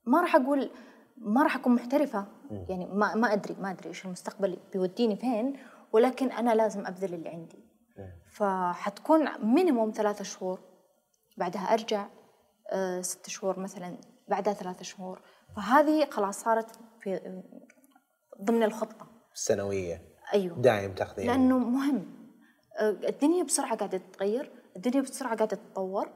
ما 0.06 0.22
راح 0.22 0.36
أقول 0.36 0.72
ما 1.18 1.44
راح 1.44 1.56
أكون 1.56 1.76
محترفة. 1.76 2.28
يعني 2.52 2.86
ما 2.86 3.16
ما 3.16 3.34
ادري 3.34 3.56
ما 3.60 3.72
أدري 3.72 3.90
إيش 3.90 4.06
المستقبل 4.06 4.58
بيوديني 4.74 5.16
فين 5.16 5.58
ولكن 5.92 6.32
أنا 6.32 6.56
لازم 6.56 6.86
أبذل 6.86 7.14
اللي 7.14 7.30
عندي. 7.30 7.66
فحتكون 8.32 9.28
مينيموم 9.40 9.92
ثلاثة 9.92 10.24
شهور 10.24 10.60
بعدها 11.38 11.62
أرجع 11.62 12.08
آه 12.72 13.02
ست 13.02 13.30
شهور 13.30 13.60
مثلا 13.60 13.98
بعدها 14.28 14.54
ثلاثة 14.54 14.84
شهور. 14.84 15.22
فهذه 15.56 16.10
خلاص 16.10 16.42
صارت 16.42 16.80
في 17.00 17.42
ضمن 18.42 18.64
الخطة. 18.64 19.08
السنوية 19.34 20.02
أيوه. 20.34 20.58
دايم 20.58 20.94
تاخذين 20.94 21.28
لأنه 21.28 21.58
مهم. 21.58 22.06
آه، 22.80 22.90
الدنيا 22.90 23.44
بسرعة 23.44 23.76
قاعدة 23.76 23.98
تتغير 23.98 24.52
الدنيا 24.76 25.02
بسرعة 25.02 25.36
قاعدة 25.36 25.56
تتطور 25.56 26.10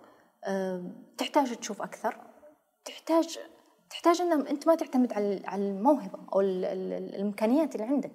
آه، 0.44 0.92
تحتاج 1.18 1.56
تشوف 1.56 1.82
أكثر 1.82 2.18
تحتاج 2.86 3.40
تحتاج 3.90 4.22
ان 4.22 4.48
أنت 4.48 4.68
ما 4.68 4.76
تعتمد 4.76 5.14
على 5.14 5.41
على 5.45 5.70
الموهبة 5.70 6.20
أو 6.34 6.41
ال- 6.41 6.66
ال- 6.66 6.94
الإمكانيات 6.94 7.76
اللي 7.76 7.86
عندك. 7.86 8.11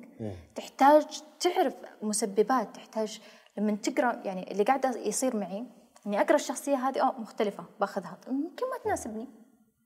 تحتاج 0.55 1.07
تعرف 1.41 1.75
مسببات 2.03 2.77
تحتاج 2.77 3.21
لما 3.59 3.77
تقرأ 3.77 4.23
يعني 4.25 4.53
اللي 4.53 4.63
قاعدة 4.63 4.99
يصير 4.99 5.37
معي 5.37 5.67
إني 6.07 6.21
أقرأ 6.21 6.35
الشخصية 6.35 6.77
هذه 6.77 7.03
آه 7.03 7.21
مختلفة 7.21 7.65
باخذها. 7.81 8.19
يمكن 8.29 8.67
ما 8.71 8.79
تناسبني. 8.85 9.29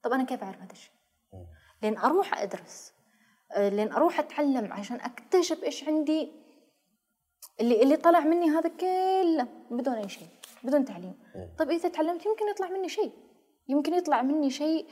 طب 0.02 0.12
أنا 0.12 0.24
كيف 0.24 0.43
أعرف 0.43 0.60
هذا 0.62 0.73
الشيء؟ 0.73 0.93
لين 1.82 1.98
أروح 1.98 2.39
أدرس 2.43 2.93
آه، 3.52 3.69
لين 3.69 3.93
أروح 3.93 4.19
أتعلم 4.19 4.73
عشان 4.73 4.97
أكتشف 5.01 5.65
إيش 5.65 5.85
عندي 5.89 6.32
اللي 7.60 7.82
اللي 7.82 7.97
طلع 7.97 8.20
مني 8.20 8.51
هذا 8.51 8.69
كله 8.69 9.47
بدون 9.70 9.94
أي 9.94 10.09
شيء 10.09 10.28
بدون 10.62 10.85
تعليم. 10.85 11.15
طيب 11.59 11.70
إذا 11.70 11.89
تعلمت 11.89 12.27
يمكن 12.27 12.48
يطلع 12.48 12.69
مني 12.69 12.89
شيء. 12.89 13.12
يمكن 13.69 13.94
يطلع 13.94 14.23
مني 14.23 14.51
شيء 14.51 14.86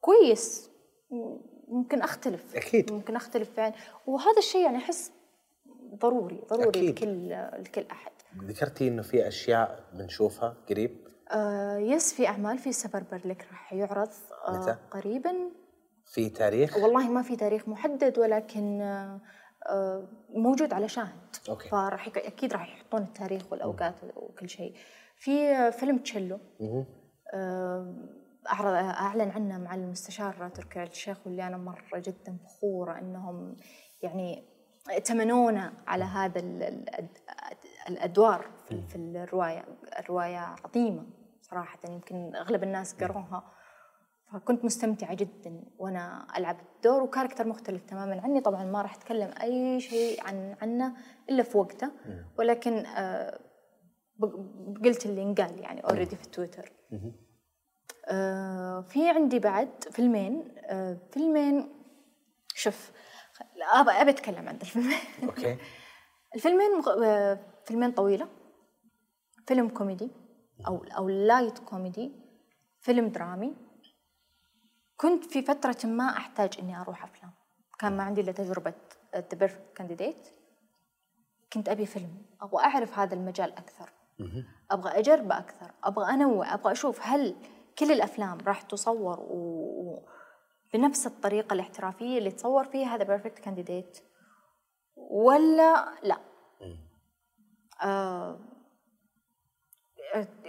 كويس. 0.00 0.70
ممكن 1.68 2.02
أختلف. 2.02 2.56
أكيد. 2.56 2.92
ممكن 2.92 3.16
أختلف 3.16 3.58
يعني 3.58 3.74
وهذا 4.06 4.38
الشيء 4.38 4.64
يعني 4.64 4.76
أحس 4.76 5.12
ضروري 5.94 6.42
ضروري 6.50 6.68
أكيد. 6.68 6.90
لكل 6.90 7.28
لكل 7.62 7.86
أحد. 7.90 8.12
ذكرتي 8.44 8.88
إنه 8.88 9.02
في 9.02 9.28
أشياء 9.28 9.84
بنشوفها 9.92 10.56
قريب؟ 10.68 11.04
آه 11.32 11.76
yes 11.76 12.14
في 12.14 12.28
أعمال 12.28 12.58
في 12.58 12.72
سفر 12.72 13.02
برلك 13.12 13.46
راح 13.50 13.72
يعرض 13.72 14.08
متى؟ 14.48 14.70
آه 14.70 14.78
قريبا. 14.90 15.34
في 16.06 16.30
تاريخ؟ 16.30 16.76
والله 16.76 17.08
ما 17.10 17.22
في 17.22 17.36
تاريخ 17.36 17.68
محدد 17.68 18.18
ولكن 18.18 18.80
آه، 18.80 19.20
آه، 19.68 20.08
موجود 20.28 20.72
على 20.72 20.88
شاهد. 20.88 21.36
أوكي. 21.48 21.68
فراح 21.68 22.06
أكيد 22.16 22.52
راح 22.52 22.72
يحطون 22.76 23.02
التاريخ 23.02 23.52
والأوقات 23.52 23.94
وكل 24.16 24.48
شيء. 24.48 24.74
في 25.16 25.72
فيلم 25.72 25.98
تشيلو. 25.98 26.38
آه، 27.34 27.94
أعلن 28.46 29.30
عنه 29.30 29.58
مع 29.58 29.74
المستشار 29.74 30.48
تركي 30.48 30.82
آل 30.82 30.88
الشيخ 30.88 31.18
واللي 31.26 31.46
أنا 31.46 31.56
مرة 31.56 31.98
جدا 31.98 32.36
فخورة 32.44 32.98
إنهم 32.98 33.56
يعني 34.02 34.44
ائتمنونا 34.90 35.72
على 35.86 36.04
هذا 36.04 36.40
ال- 36.40 36.62
ال- 36.62 37.08
الأدوار 37.88 38.50
في, 38.68 38.96
الرواية. 38.96 39.64
الرواية 39.98 40.38
عظيمة 40.64 41.06
صراحة 41.40 41.78
يمكن 41.88 42.34
أغلب 42.36 42.62
الناس 42.62 42.94
قروها. 42.94 43.50
فكنت 44.32 44.64
مستمتعة 44.64 45.14
جدا 45.14 45.64
وأنا 45.78 46.26
ألعب 46.36 46.56
الدور 46.76 47.02
و 47.02 47.06
character 47.06 47.46
مختلف 47.46 47.82
تماما 47.82 48.20
عني. 48.22 48.40
طبعا 48.40 48.64
ما 48.64 48.82
راح 48.82 48.94
أتكلم 48.94 49.30
أي 49.42 49.80
شيء 49.80 50.22
عن 50.26 50.56
عنه 50.62 50.94
إلا 51.30 51.42
في 51.42 51.58
وقته. 51.58 51.90
ولكن 52.38 52.86
آه، 52.86 53.38
قلت 54.84 55.06
اللي 55.06 55.22
انقال 55.22 55.58
يعني 55.58 55.80
already 55.84 56.16
في 56.16 56.28
تويتر. 56.28 56.72
في 58.88 59.08
عندي 59.08 59.38
بعد 59.38 59.84
فيلمين. 59.90 60.54
آه 60.58 60.98
فيلمين 61.12 61.72
شوف 62.54 62.92
أبى 63.72 63.90
أبى 63.90 64.10
أتكلم 64.10 64.48
عن 64.48 64.54
الفيلمين. 64.54 64.98
okay. 65.22 65.58
الفيلمين. 66.34 66.82
آه 67.04 67.38
فيلمين 67.64 67.92
طويلة. 67.92 68.28
فيلم 69.46 69.68
كوميدي 69.68 70.10
أو 70.66 70.84
أو 70.84 71.08
light 71.08 71.58
comedy 71.58 72.12
فيلم 72.80 73.08
درامي. 73.08 73.56
كنت 74.96 75.24
في 75.24 75.42
فترة 75.42 75.76
ما 75.84 76.08
أحتاج 76.16 76.58
إني 76.58 76.80
أروح 76.80 77.04
أفلام. 77.04 77.32
كان 77.78 77.96
ما 77.96 78.02
عندي 78.02 78.20
إلا 78.20 78.32
تجربة 78.32 78.74
Perfect 79.32 79.76
Candidate 79.76 80.28
كنت 81.52 81.68
أبي 81.68 81.86
فيلم. 81.86 82.26
أبغى 82.40 82.64
أعرف 82.64 82.98
هذا 82.98 83.14
المجال 83.14 83.52
أكثر. 83.52 83.92
أبغى 84.70 84.98
أجرب 84.98 85.32
أكثر. 85.32 85.70
أبغى 85.84 86.14
أنوع. 86.14 86.54
أبغى 86.54 86.72
أشوف 86.72 87.00
هل 87.02 87.36
كل 87.78 87.92
الأفلام 87.92 88.38
راح 88.46 88.62
تصور 88.62 89.20
و... 89.20 90.08
بنفس 90.74 91.06
الطريقة 91.06 91.54
الاحترافية 91.54 92.18
اللي 92.18 92.30
تصور 92.30 92.64
فيها 92.64 92.94
هذا 92.94 93.04
Perfect 93.04 93.38
Candidate 93.38 93.98
ولا 94.96 95.98
لا؟ 96.02 96.18
آه 97.82 98.38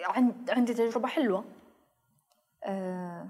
عند 0.06 0.50
عندي 0.50 0.74
تجربة 0.74 1.08
حلوة. 1.08 1.46
آه 2.64 3.30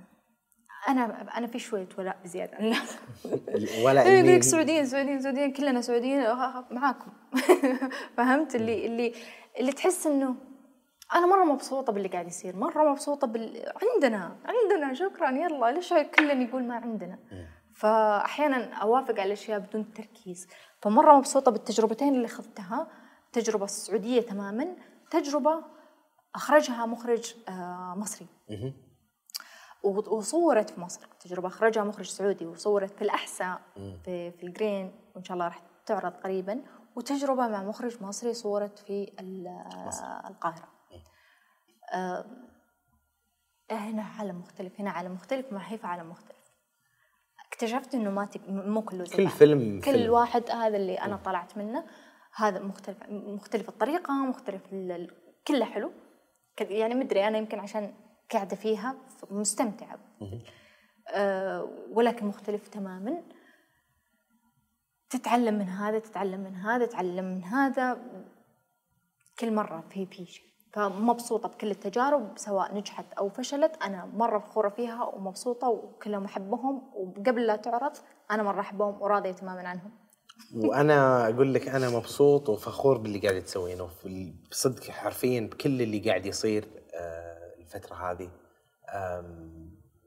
أنا 0.88 1.38
أنا 1.38 1.47
في 1.47 1.59
شوية 1.59 1.89
ولاء 1.97 2.19
بزيادة. 2.23 2.57
عن 2.57 2.76
ولا 3.84 4.01
إني 4.07 4.22
ذيك 4.22 4.43
سعوديين 4.43 4.85
سعوديين 4.85 5.22
سعوديين 5.22 5.53
كلنا 5.53 5.81
سعوديين 5.81 6.19
آه، 6.19 6.65
معاكم. 6.72 7.11
فهمت؟ 8.17 8.55
اللي 8.55 8.85
اللي 8.85 9.13
اللي 9.59 9.72
تحس 9.72 10.07
إنه 10.07 10.35
أنا 11.14 11.26
مرة 11.26 11.44
مبسوطة 11.44 11.94
باللي 11.94 12.07
قاعد 12.07 12.27
يصير 12.27 12.56
مرة 12.56 12.91
مبسوطة 12.91 13.27
بال 13.27 13.72
عندنا 13.94 14.36
عندنا 14.45 14.94
شكرا 14.94 15.30
يلا 15.32 15.72
ليش 15.72 15.94
كلنا 15.94 16.34
يقول 16.34 16.64
ما 16.64 16.76
عندنا؟ 16.76 17.19
فاحيانا 17.76 18.73
أوافق 18.73 19.11
على 19.11 19.23
الاشياء 19.23 19.60
بدون 19.60 19.94
تركيز. 19.94 20.48
فمرة 20.82 21.18
مبسوطة 21.18 21.52
بالتجربتين 21.52 22.14
اللي 22.15 22.26
اخذتها 22.26 22.88
التجربه 23.26 23.65
السعودية 23.65 24.22
تماما 24.22 24.76
تجربة 25.11 25.64
أخرجها 26.36 26.86
مخرج 26.86 27.36
آه، 27.49 27.94
مصري. 27.98 28.27
وصورت 29.84 30.69
في 30.69 30.82
مصر 30.82 31.07
تجربة 31.19 31.48
أخرجها 31.48 31.84
مخرج 31.84 32.06
سعودي 32.10 32.45
وصورت 32.45 32.95
في 32.95 33.02
الأحساء 33.02 33.61
في, 34.06 34.32
في 34.32 34.44
الجرين 34.44 34.91
وإن 35.15 35.23
شاء 35.23 35.34
الله 35.36 35.45
راح 35.48 35.61
تعرض 35.86 36.14
قريبا. 36.14 36.61
وتجربة 36.95 37.48
مع 37.48 37.64
مخرج 37.64 38.03
مصري 38.03 38.34
صورت 38.34 38.80
في 38.80 39.11
ال- 39.19 39.48
القاهرة. 40.30 40.64
آه، 40.64 40.74
هنا 43.72 44.03
عالم 44.03 44.39
مختلف 44.39 44.80
هنا 44.80 44.91
عالم 44.91 45.13
مختلف 45.13 45.53
مع 45.53 45.59
هيفا 45.59 45.88
عالم 45.88 46.09
مختلف. 46.09 46.45
اكتشفت 47.47 47.95
إنه 47.95 48.11
ما. 48.11 48.30
مو 48.47 48.81
كله 48.81 49.03
زي 49.03 49.17
كل. 49.17 49.30
فيلم 49.30 49.80
كل 49.80 49.91
فيلم. 49.91 50.13
واحد 50.13 50.51
هذا 50.51 50.77
اللي 50.77 50.95
أنا 50.95 51.15
طلعت 51.15 51.57
منه 51.57 51.85
هذا 52.35 52.59
مختلف 52.59 52.97
مختلف 53.09 53.69
الطريقة 53.69 54.13
مختلف 54.13 54.61
ال... 54.73 55.11
كله 55.47 55.65
حلو. 55.65 55.91
يعني 56.59 56.95
مدري 56.95 57.27
أنا 57.27 57.38
يمكن 57.38 57.59
عشان 57.59 57.93
قاعدة 58.31 58.55
فيها 58.55 58.95
مستمتعة. 59.30 59.99
أه 61.09 61.63
ولكن 61.91 62.26
مختلف 62.26 62.67
تماما. 62.67 63.23
تتعلم 65.09 65.53
من 65.53 65.69
هذا 65.69 65.99
تتعلم 65.99 66.39
من 66.39 66.55
هذا 66.55 66.85
تتعلم 66.85 67.26
من 67.26 67.43
هذا. 67.43 67.97
كل 69.39 69.53
مرة 69.53 69.81
في 69.89 70.05
في 70.05 70.26
شيء. 70.26 70.55
فمبسوطة 70.76 71.49
بكل 71.49 71.72
التجارب 71.72 72.31
سواء 72.35 72.76
نجحت 72.76 73.14
أو 73.14 73.30
فشلت 73.30 73.84
أنا 73.84 74.06
مرة 74.14 74.39
فخورة 74.39 74.69
فيها 74.69 75.03
ومبسوطة 75.03 75.69
وكلهم 75.69 76.26
أحبهم 76.26 76.81
وقبل 76.95 77.45
لا 77.45 77.56
تعرض 77.56 77.91
أنا 78.31 78.43
مرة 78.43 78.60
أحبهم 78.60 79.02
وراضية 79.02 79.31
تماما 79.31 79.68
عنهم. 79.68 79.91
وأنا 80.56 81.30
أقول 81.30 81.53
لك 81.53 81.68
أنا 81.68 81.89
مبسوط 81.89 82.49
وفخور 82.49 82.97
باللي 82.97 83.19
قاعد 83.19 83.43
تسوينه. 83.43 83.89
بصدق 84.52 84.84
حرفيا 84.84 85.41
بكل 85.41 85.81
اللي 85.81 85.99
قاعد 85.99 86.26
يصير 86.26 86.68
آه، 86.93 87.53
الفترة 87.60 87.95
هذه. 87.95 88.30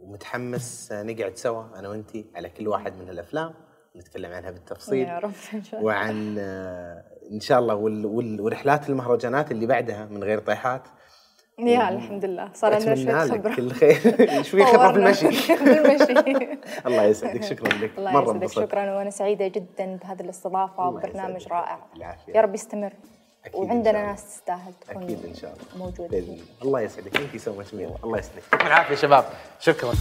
ومتحمس 0.00 0.92
نقعد 0.92 1.36
سوا 1.36 1.78
أنا 1.78 1.88
وأنتي 1.88 2.26
على 2.34 2.48
كل 2.48 2.68
واحد 2.68 2.96
من 2.96 3.08
الافلام 3.08 3.54
نتكلم 3.96 4.32
عنها 4.32 4.50
بالتفصيل. 4.50 5.08
يا 5.08 5.18
رب 5.18 5.32
وعن 5.74 6.36
آه، 6.38 7.04
إن 7.32 7.40
شاء 7.40 7.58
الله 7.58 7.74
وال- 7.74 8.06
وال- 8.06 8.40
ورحلات 8.40 8.88
المهرجانات 8.88 9.50
اللي 9.50 9.66
بعدها 9.66 10.04
من 10.10 10.24
غير 10.24 10.38
طيحات. 10.38 10.82
يا 11.58 11.88
الحمد 11.88 12.24
لله 12.24 12.48
صار 12.54 12.74
عندنا 12.74 12.94
شوية 13.26 13.38
خبرة. 13.38 13.54
كل 13.54 13.70
خير. 13.72 13.94
في 14.42 14.64
خبره 14.64 15.12
في. 15.12 15.26
المشي 15.26 15.52
الله 16.86 17.02
يسعدك. 17.02 17.42
شكرا 17.50 17.68
لك. 17.68 17.90
الله 17.98 18.10
مرة 18.10 18.44
يسعدك. 18.44 18.66
شكرا 18.68 18.96
وأنا 18.96 19.10
سعيدة 19.10 19.48
جدا 19.48 19.98
بهذه 20.02 20.20
الاستضافة 20.20 20.88
الله 20.88 21.00
برنامج 21.00 21.36
يسعدك. 21.36 21.52
رائع. 21.52 21.78
العافية. 21.96 22.32
يا 22.36 22.40
رب 22.40 22.54
يستمر. 22.54 22.92
وعندنا. 23.54 24.06
ناس 24.06 24.24
تستاهل 24.26 24.72
تكون 24.88 25.02
أكيد 25.02 25.26
إن 25.26 25.34
شاء 25.34 25.52
الله. 25.52 25.86
موجودة. 25.86 26.24
الله. 26.62 26.80
يسعدك. 26.80 27.08
thank 27.16 27.34
you 27.34 27.40
so 27.40 27.52
much 27.54 27.72
الله 27.74 28.18
يسعدك. 28.18 28.42
يعطيكم 28.52 28.66
العافيه 28.66 28.94
شباب. 28.94 29.24
شكرا. 29.60 29.92